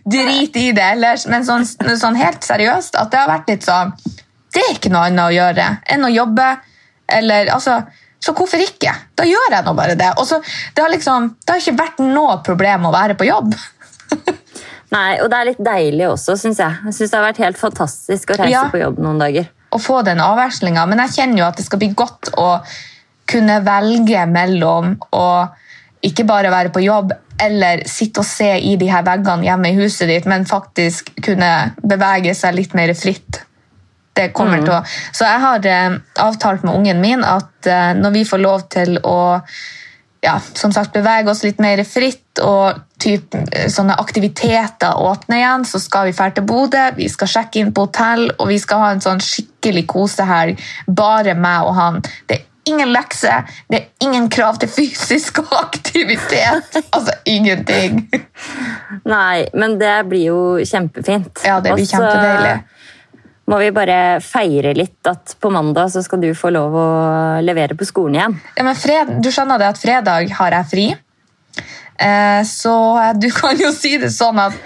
driter 0.03 0.63
i 0.63 0.73
det 0.77 0.87
ellers, 0.95 1.27
men 1.31 1.45
sånn, 1.47 1.65
sånn, 1.67 2.17
helt 2.19 2.45
seriøst 2.45 2.97
at 2.99 3.13
det 3.13 3.21
har 3.21 3.31
vært 3.31 3.51
litt 3.51 3.67
sånn 3.67 3.93
Det 4.53 4.63
er 4.63 4.75
ikke 4.75 4.91
noe 4.93 5.07
annet 5.09 5.27
å 5.27 5.33
gjøre 5.35 5.65
enn 5.93 6.05
å 6.07 6.11
jobbe. 6.11 6.45
Eller, 7.17 7.51
altså, 7.53 7.81
så 8.23 8.33
hvorfor 8.35 8.61
ikke? 8.63 8.93
Da 9.15 9.27
gjør 9.27 9.53
jeg 9.53 9.65
nå 9.67 9.73
bare 9.77 9.95
det. 9.99 10.09
Og 10.17 10.25
så, 10.27 10.39
det, 10.73 10.81
har 10.81 10.91
liksom, 10.91 11.29
det 11.43 11.53
har 11.53 11.61
ikke 11.61 11.81
vært 11.83 12.01
noe 12.03 12.39
problem 12.45 12.87
å 12.89 12.93
være 12.95 13.17
på 13.19 13.27
jobb. 13.27 13.53
Nei, 14.95 15.19
og 15.19 15.27
det 15.29 15.37
er 15.37 15.49
litt 15.49 15.61
deilig 15.61 16.07
også, 16.09 16.37
syns 16.39 16.61
jeg. 16.63 16.79
Jeg 16.87 16.95
synes 16.95 17.11
Det 17.11 17.19
har 17.19 17.27
vært 17.27 17.43
helt 17.43 17.59
fantastisk 17.59 18.33
å 18.33 18.39
reise 18.39 18.55
ja. 18.55 18.65
på 18.71 18.81
jobb 18.81 19.03
noen 19.03 19.19
dager 19.21 19.51
å 19.69 19.79
få 19.81 20.01
den 20.07 20.21
avvekslinga, 20.23 20.85
Men 20.85 21.03
jeg 21.05 21.15
kjenner 21.17 21.41
jo 21.41 21.47
at 21.47 21.57
det 21.57 21.65
skal 21.67 21.81
bli 21.81 21.91
godt 21.97 22.31
å 22.39 22.49
kunne 23.27 23.59
velge 23.65 24.25
mellom 24.31 24.93
å 25.11 25.29
ikke 26.07 26.27
bare 26.27 26.51
være 26.53 26.71
på 26.71 26.85
jobb 26.85 27.11
eller 27.41 27.83
sitte 27.89 28.21
og 28.23 28.27
se 28.27 28.49
i 28.57 28.75
de 28.79 28.87
her 28.89 29.03
veggene 29.05 29.45
hjemme 29.45 29.71
i 29.71 29.77
huset 29.77 30.09
ditt, 30.09 30.25
men 30.29 30.47
faktisk 30.49 31.11
kunne 31.25 31.51
bevege 31.83 32.33
seg 32.37 32.55
litt 32.57 32.73
mer 32.77 32.93
fritt. 32.97 33.43
Det 34.17 34.31
kommer 34.33 34.61
mm. 34.61 34.65
til 34.65 34.73
å... 34.73 34.79
Så 35.13 35.27
jeg 35.27 35.43
har 35.43 35.67
eh, 35.69 35.97
avtalt 36.23 36.63
med 36.65 36.73
ungen 36.79 37.01
min 37.03 37.25
at 37.27 37.69
eh, 37.69 37.91
når 37.97 38.15
vi 38.15 38.23
får 38.25 38.41
lov 38.41 38.63
til 38.73 38.97
å 39.05 39.17
ja, 40.21 40.39
som 40.53 40.73
sagt 40.73 40.93
bevege 40.93 41.31
oss 41.31 41.43
litt 41.45 41.59
mer 41.63 41.83
fritt, 41.87 42.39
og 42.43 42.79
typ, 43.01 43.35
eh, 43.35 43.67
sånne 43.69 43.97
aktiviteter 43.99 44.97
åpner 45.01 45.41
igjen, 45.41 45.65
så 45.65 45.79
skal 45.81 46.09
vi 46.09 46.17
dra 46.17 46.29
til 46.31 46.45
Bodø, 46.49 46.83
vi 46.97 47.09
skal 47.09 47.27
sjekke 47.27 47.61
inn 47.61 47.73
på 47.73 47.87
hotell, 47.87 48.29
og 48.37 48.47
vi 48.51 48.59
skal 48.59 48.83
ha 48.83 48.91
en 48.91 49.03
sånn 49.03 49.23
skikkelig 49.23 49.87
kosehelg. 49.87 50.61
Bare 50.87 51.35
meg 51.35 51.69
og 51.69 51.75
han. 51.77 52.01
Det 52.27 52.39
er 52.39 52.45
ingen 52.67 52.91
lekser, 52.91 53.47
det 53.69 53.79
er 53.79 54.07
ingen 54.07 54.29
krav 54.29 54.59
til 54.59 54.69
fysisk 54.69 55.39
aktivitet. 55.63 56.81
Altså 56.91 57.13
ingenting. 57.25 58.07
Nei, 59.15 59.47
men 59.53 59.77
det 59.79 59.97
blir 60.09 60.27
jo 60.31 60.41
kjempefint. 60.65 61.45
Ja, 61.45 61.59
det 61.61 61.73
blir 61.73 61.85
Og 61.85 61.87
så 61.87 61.97
kjempedeilig. 61.97 62.57
Må 63.47 63.59
vi 63.61 63.71
bare 63.71 64.19
feire 64.23 64.73
litt 64.75 65.07
at 65.07 65.37
på 65.39 65.51
mandag 65.53 65.91
så 65.93 66.03
skal 66.03 66.19
du 66.23 66.33
få 66.35 66.51
lov 66.51 66.75
å 66.75 66.87
levere 67.43 67.77
på 67.79 67.87
skolen 67.87 68.17
igjen. 68.19 68.37
Ja, 68.57 68.65
men 68.67 68.75
fred, 68.75 69.13
du 69.23 69.31
skjønner 69.31 69.61
det 69.61 69.69
at 69.71 69.79
fredag 69.79 70.33
har 70.39 70.55
jeg 70.57 70.69
fri. 70.73 70.87
Eh, 71.97 72.41
så 72.47 72.75
du 73.15 73.29
kan 73.39 73.59
jo 73.59 73.71
si 73.75 73.95
det 74.01 74.11
sånn 74.15 74.39
at 74.43 74.57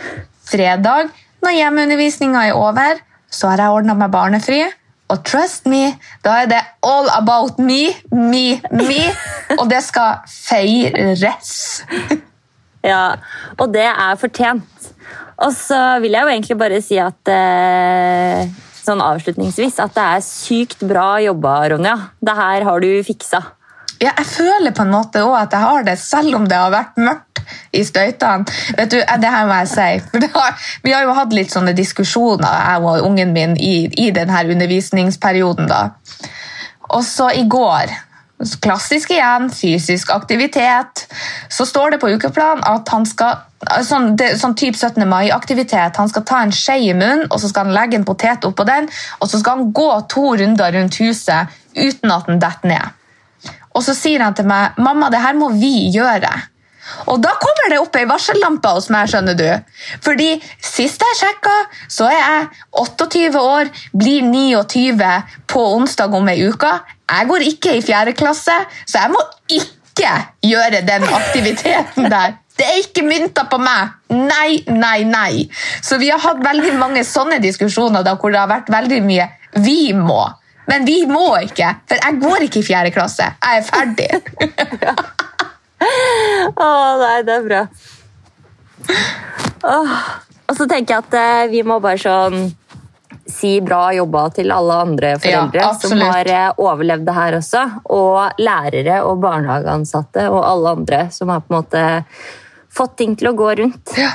fredag, 0.52 1.12
når 1.46 1.58
hjemmeundervisninga 1.60 2.48
er 2.50 2.58
over, 2.58 3.02
så 3.32 3.52
har 3.52 3.64
jeg 3.64 3.78
ordna 3.78 3.98
meg 3.98 4.12
barnefri. 4.14 4.64
Og 5.12 5.22
trust 5.28 5.66
me, 5.68 5.92
da 6.24 6.42
er 6.42 6.50
det 6.50 6.60
all 6.88 7.10
about 7.14 7.60
me, 7.60 7.92
me, 8.10 8.62
me. 8.72 9.02
Og 9.60 9.68
det 9.70 9.84
skal 9.86 10.26
feires. 10.26 11.54
Ja, 12.82 13.14
og 13.62 13.76
det 13.76 13.84
er 13.86 14.16
fortjent. 14.18 14.88
Og 15.46 15.52
så 15.54 15.78
vil 16.02 16.16
jeg 16.16 16.26
jo 16.26 16.32
egentlig 16.32 16.56
bare 16.58 16.80
si 16.82 16.98
at 16.98 17.30
eh, 17.30 18.48
sånn 18.86 19.02
avslutningsvis 19.04 19.80
at 19.84 19.96
det 19.96 20.06
er 20.18 20.24
sykt 20.26 20.86
bra 20.88 21.16
jobba, 21.24 21.56
Ronja. 21.74 21.98
Det 22.22 22.38
her 22.38 22.68
har 22.68 22.84
du 22.84 22.92
fiksa. 23.06 23.42
Ja, 24.02 24.16
jeg 24.18 24.26
føler 24.26 24.74
på 24.74 24.82
en 24.82 24.94
måte 24.96 25.22
også 25.22 25.44
at 25.44 25.54
jeg 25.54 25.62
har 25.62 25.84
det, 25.86 25.98
selv 26.02 26.38
om 26.40 26.48
det 26.50 26.58
har 26.58 26.72
vært 26.74 26.98
mørkt 26.98 27.42
i 27.78 27.84
støytene. 27.86 28.48
Vet 28.78 28.94
du, 28.94 28.98
Det 28.98 29.34
her 29.36 29.46
må 29.46 29.60
jeg 29.62 29.70
si. 29.70 29.90
For 30.10 30.26
har, 30.40 30.70
vi 30.84 30.94
har 30.96 31.06
jo 31.06 31.14
hatt 31.18 31.36
litt 31.38 31.54
sånne 31.54 31.74
diskusjoner, 31.78 32.50
jeg 32.50 32.82
og 32.82 33.06
ungen 33.06 33.34
min, 33.36 33.54
i, 33.58 33.86
i 34.02 34.10
denne 34.16 34.42
undervisningsperioden. 34.56 35.70
da. 35.70 35.84
Og 36.92 37.04
så 37.06 37.30
i 37.38 37.46
går, 37.48 37.94
klassisk 38.62 39.12
igjen, 39.14 39.50
fysisk 39.54 40.12
aktivitet, 40.14 41.06
så 41.50 41.66
står 41.66 41.96
det 41.96 42.02
på 42.02 42.12
ukeplan 42.16 42.66
at 42.68 42.92
han 42.94 43.08
skal 43.10 43.48
Sånn, 43.62 44.16
det, 44.18 44.40
sånn 44.42 44.56
typ 44.58 44.74
17. 44.74 45.04
mai-aktivitet. 45.06 46.00
Han 46.02 46.08
skal 46.10 46.24
ta 46.26 46.40
en 46.42 46.54
skje 46.56 46.80
i 46.82 46.96
munnen 46.98 47.28
og 47.28 47.36
så 47.38 47.52
skal 47.52 47.68
han 47.68 47.76
legge 47.76 48.00
en 48.00 48.08
potet 48.08 48.48
oppå 48.48 48.66
den, 48.66 48.88
og 49.22 49.30
så 49.30 49.38
skal 49.38 49.60
han 49.60 49.68
gå 49.78 49.86
to 50.10 50.24
runder 50.40 50.74
rundt 50.74 50.98
huset 50.98 51.54
uten 51.78 52.10
at 52.10 52.26
den 52.26 52.42
detter 52.42 52.72
ned. 52.72 53.52
Og 53.78 53.86
så 53.86 53.94
sier 53.94 54.26
han 54.26 54.34
til 54.34 54.50
meg 54.50 54.82
mamma, 54.82 55.12
det 55.14 55.22
her 55.22 55.38
må 55.38 55.52
vi 55.62 55.92
gjøre. 55.94 56.32
Og 57.12 57.22
da 57.24 57.34
kommer 57.42 57.70
det 57.72 57.80
opp 57.82 57.96
ei 58.00 58.08
varsellampe 58.10 58.72
hos 58.76 58.90
meg. 58.94 59.10
skjønner 59.12 59.38
du. 59.38 59.48
Fordi 60.02 60.32
Sist 60.62 61.04
jeg 61.04 61.18
sjekka, 61.20 61.56
så 61.92 62.08
er 62.10 62.20
jeg 62.20 62.48
28 62.82 63.40
år, 63.40 63.70
blir 63.94 64.22
29 64.26 65.12
på 65.52 65.64
onsdag 65.76 66.14
om 66.16 66.30
ei 66.32 66.40
uke. 66.48 66.72
Jeg 67.12 67.28
går 67.28 67.48
ikke 67.50 67.76
i 67.76 67.82
fjerde 67.86 68.14
klasse, 68.18 68.56
så 68.86 69.04
jeg 69.04 69.12
må 69.12 69.22
ikke 69.52 70.14
gjøre 70.48 70.82
den 70.88 71.04
aktiviteten 71.04 72.08
der. 72.10 72.38
Det 72.58 72.68
er 72.68 72.82
ikke 72.82 73.04
mynta 73.08 73.48
på 73.50 73.58
meg! 73.62 73.96
Nei, 74.14 74.62
nei, 74.70 75.04
nei. 75.08 75.48
Så 75.82 75.98
vi 76.02 76.12
har 76.12 76.22
hatt 76.22 76.44
veldig 76.46 76.76
mange 76.80 77.04
sånne 77.08 77.40
diskusjoner 77.44 78.06
da, 78.06 78.16
hvor 78.20 78.34
det 78.34 78.42
har 78.42 78.52
vært 78.52 78.72
veldig 78.72 79.02
mye 79.08 79.28
'vi 79.56 79.94
må'. 79.94 80.30
Men 80.68 80.86
vi 80.86 81.02
må 81.10 81.36
ikke, 81.42 81.74
for 81.88 82.00
jeg 82.00 82.20
går 82.22 82.46
ikke 82.48 82.60
i 82.62 82.64
fjerde 82.64 82.92
klasse. 82.96 83.28
Jeg 83.44 83.58
er 83.58 83.64
ferdig. 83.68 84.10
Å 85.82 86.72
nei, 87.02 87.22
det 87.26 87.38
er 87.38 87.46
bra. 87.48 87.62
Åh. 89.64 89.94
Og 90.52 90.58
så 90.58 90.68
tenker 90.68 90.98
jeg 90.98 91.06
at 91.06 91.16
eh, 91.16 91.46
vi 91.52 91.62
må 91.64 91.78
bare 91.84 92.00
sånn 92.02 92.50
si 93.32 93.54
bra 93.64 93.92
jobba 93.96 94.26
til 94.36 94.52
alle 94.52 94.80
andre 94.84 95.12
foreldre 95.22 95.62
Ja, 95.62 95.70
som 95.80 96.02
har 96.04 96.28
eh, 96.28 96.50
overlevd 96.60 97.06
det 97.08 97.16
her 97.16 97.38
også. 97.38 97.62
Og 97.96 98.42
lærere 98.42 98.98
og 99.08 99.22
barnehageansatte 99.24 100.28
og 100.32 100.42
alle 100.44 100.74
andre 100.80 101.06
som 101.16 101.32
har 101.32 101.46
på 101.46 101.54
en 101.54 101.60
måte 101.62 101.86
fått 102.72 102.98
ting 103.00 103.16
til 103.20 103.32
å 103.32 103.38
gå 103.38 103.54
rundt. 103.62 103.94
Ja, 104.00 104.12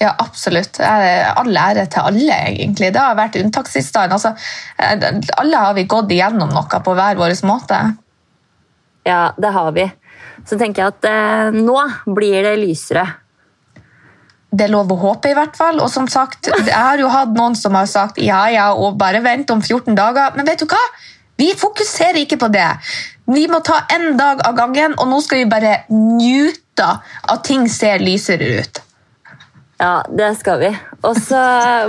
ja 0.00 0.14
absolutt. 0.24 0.80
Jeg- 0.80 1.28
All 1.36 1.52
ære 1.56 1.86
til 1.92 2.08
alle, 2.12 2.40
egentlig. 2.48 2.92
Det 2.94 3.02
har 3.02 3.18
vært 3.18 3.36
unntakstilstand. 3.42 4.16
Altså, 4.16 4.32
eh, 4.78 5.20
alle 5.36 5.62
har 5.66 5.74
vi 5.76 5.84
gått 5.84 6.16
igjennom 6.16 6.52
noe 6.56 6.80
på 6.88 6.96
hver 6.96 7.20
vår 7.20 7.36
måte. 7.44 7.82
Ja, 9.06 9.32
det 9.36 9.52
har 9.52 9.72
vi. 9.72 9.90
Så 10.44 10.58
tenker 10.60 10.82
jeg 10.82 10.94
at 10.94 11.08
eh, 11.08 11.56
nå 11.56 11.78
blir 12.16 12.42
det 12.44 12.56
lysere. 12.60 13.06
Det 14.56 14.68
er 14.68 14.72
lov 14.72 14.92
å 14.94 14.98
håpe, 15.00 15.32
i 15.32 15.36
hvert 15.36 15.56
fall. 15.58 15.80
Og 15.84 15.90
som 15.92 16.06
sagt, 16.10 16.48
jeg 16.48 16.72
har 16.72 17.00
jo 17.00 17.10
hatt 17.12 17.34
noen 17.36 17.56
som 17.58 17.76
har 17.76 17.88
sagt 17.90 18.20
ja, 18.22 18.46
ja, 18.52 18.70
og 18.74 18.96
bare 19.00 19.22
vent 19.24 19.50
om 19.52 19.62
14 19.62 19.96
dager. 19.98 20.36
Men 20.36 20.48
vet 20.48 20.62
du 20.62 20.68
hva? 20.70 20.82
Vi 21.36 21.50
fokuserer 21.58 22.22
ikke 22.22 22.38
på 22.40 22.48
det. 22.52 22.68
Vi 23.28 23.44
må 23.50 23.60
ta 23.64 23.82
en 23.92 24.14
dag 24.16 24.40
av 24.46 24.56
gangen, 24.56 24.94
og 24.96 25.10
nå 25.10 25.20
skal 25.24 25.42
vi 25.42 25.50
bare 25.50 25.80
nyte 25.92 26.86
at 27.26 27.44
ting 27.44 27.66
ser 27.72 28.04
lysere 28.04 28.60
ut. 28.60 28.82
Ja, 29.76 30.00
det 30.08 30.30
skal 30.38 30.62
vi. 30.62 30.70
Og 31.04 31.18
så 31.20 31.40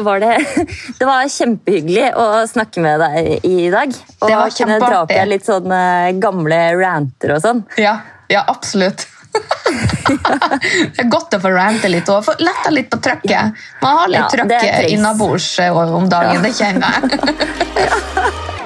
var 0.03 0.19
det 0.19 0.33
Det 0.99 1.07
var 1.07 1.29
kjempehyggelig 1.31 2.09
å 2.19 2.25
snakke 2.49 2.83
med 2.83 2.99
deg 2.99 3.47
i 3.47 3.69
dag. 3.71 3.95
Og 4.19 4.27
Det 4.27 4.39
var 4.41 4.55
kunne 4.57 4.79
dra 4.83 5.01
opp 5.05 5.13
igjen 5.15 5.31
litt 5.31 5.47
sånne 5.47 5.81
gamle 6.19 6.59
ranter 6.81 7.37
og 7.37 7.43
sånn. 7.45 7.63
Ja, 7.79 7.95
ja 8.33 8.43
absolutt. 8.47 9.07
det 10.07 11.03
er 11.03 11.09
godt 11.11 11.35
å 11.37 11.39
få 11.43 11.51
rante 11.53 11.89
litt 11.91 12.09
og 12.09 12.23
få 12.25 12.37
letta 12.41 12.73
litt 12.73 12.89
på 12.89 12.99
trøkket. 13.03 13.63
Man 13.83 14.01
har 14.01 14.13
litt 14.13 14.21
Ja, 14.21 14.27
trøkk 14.33 14.91
innabords 14.91 15.49
eh, 15.61 15.81
om 16.01 16.09
dagen, 16.09 16.41
det 16.45 16.55
kjenner 16.57 17.01
jeg. 17.01 18.45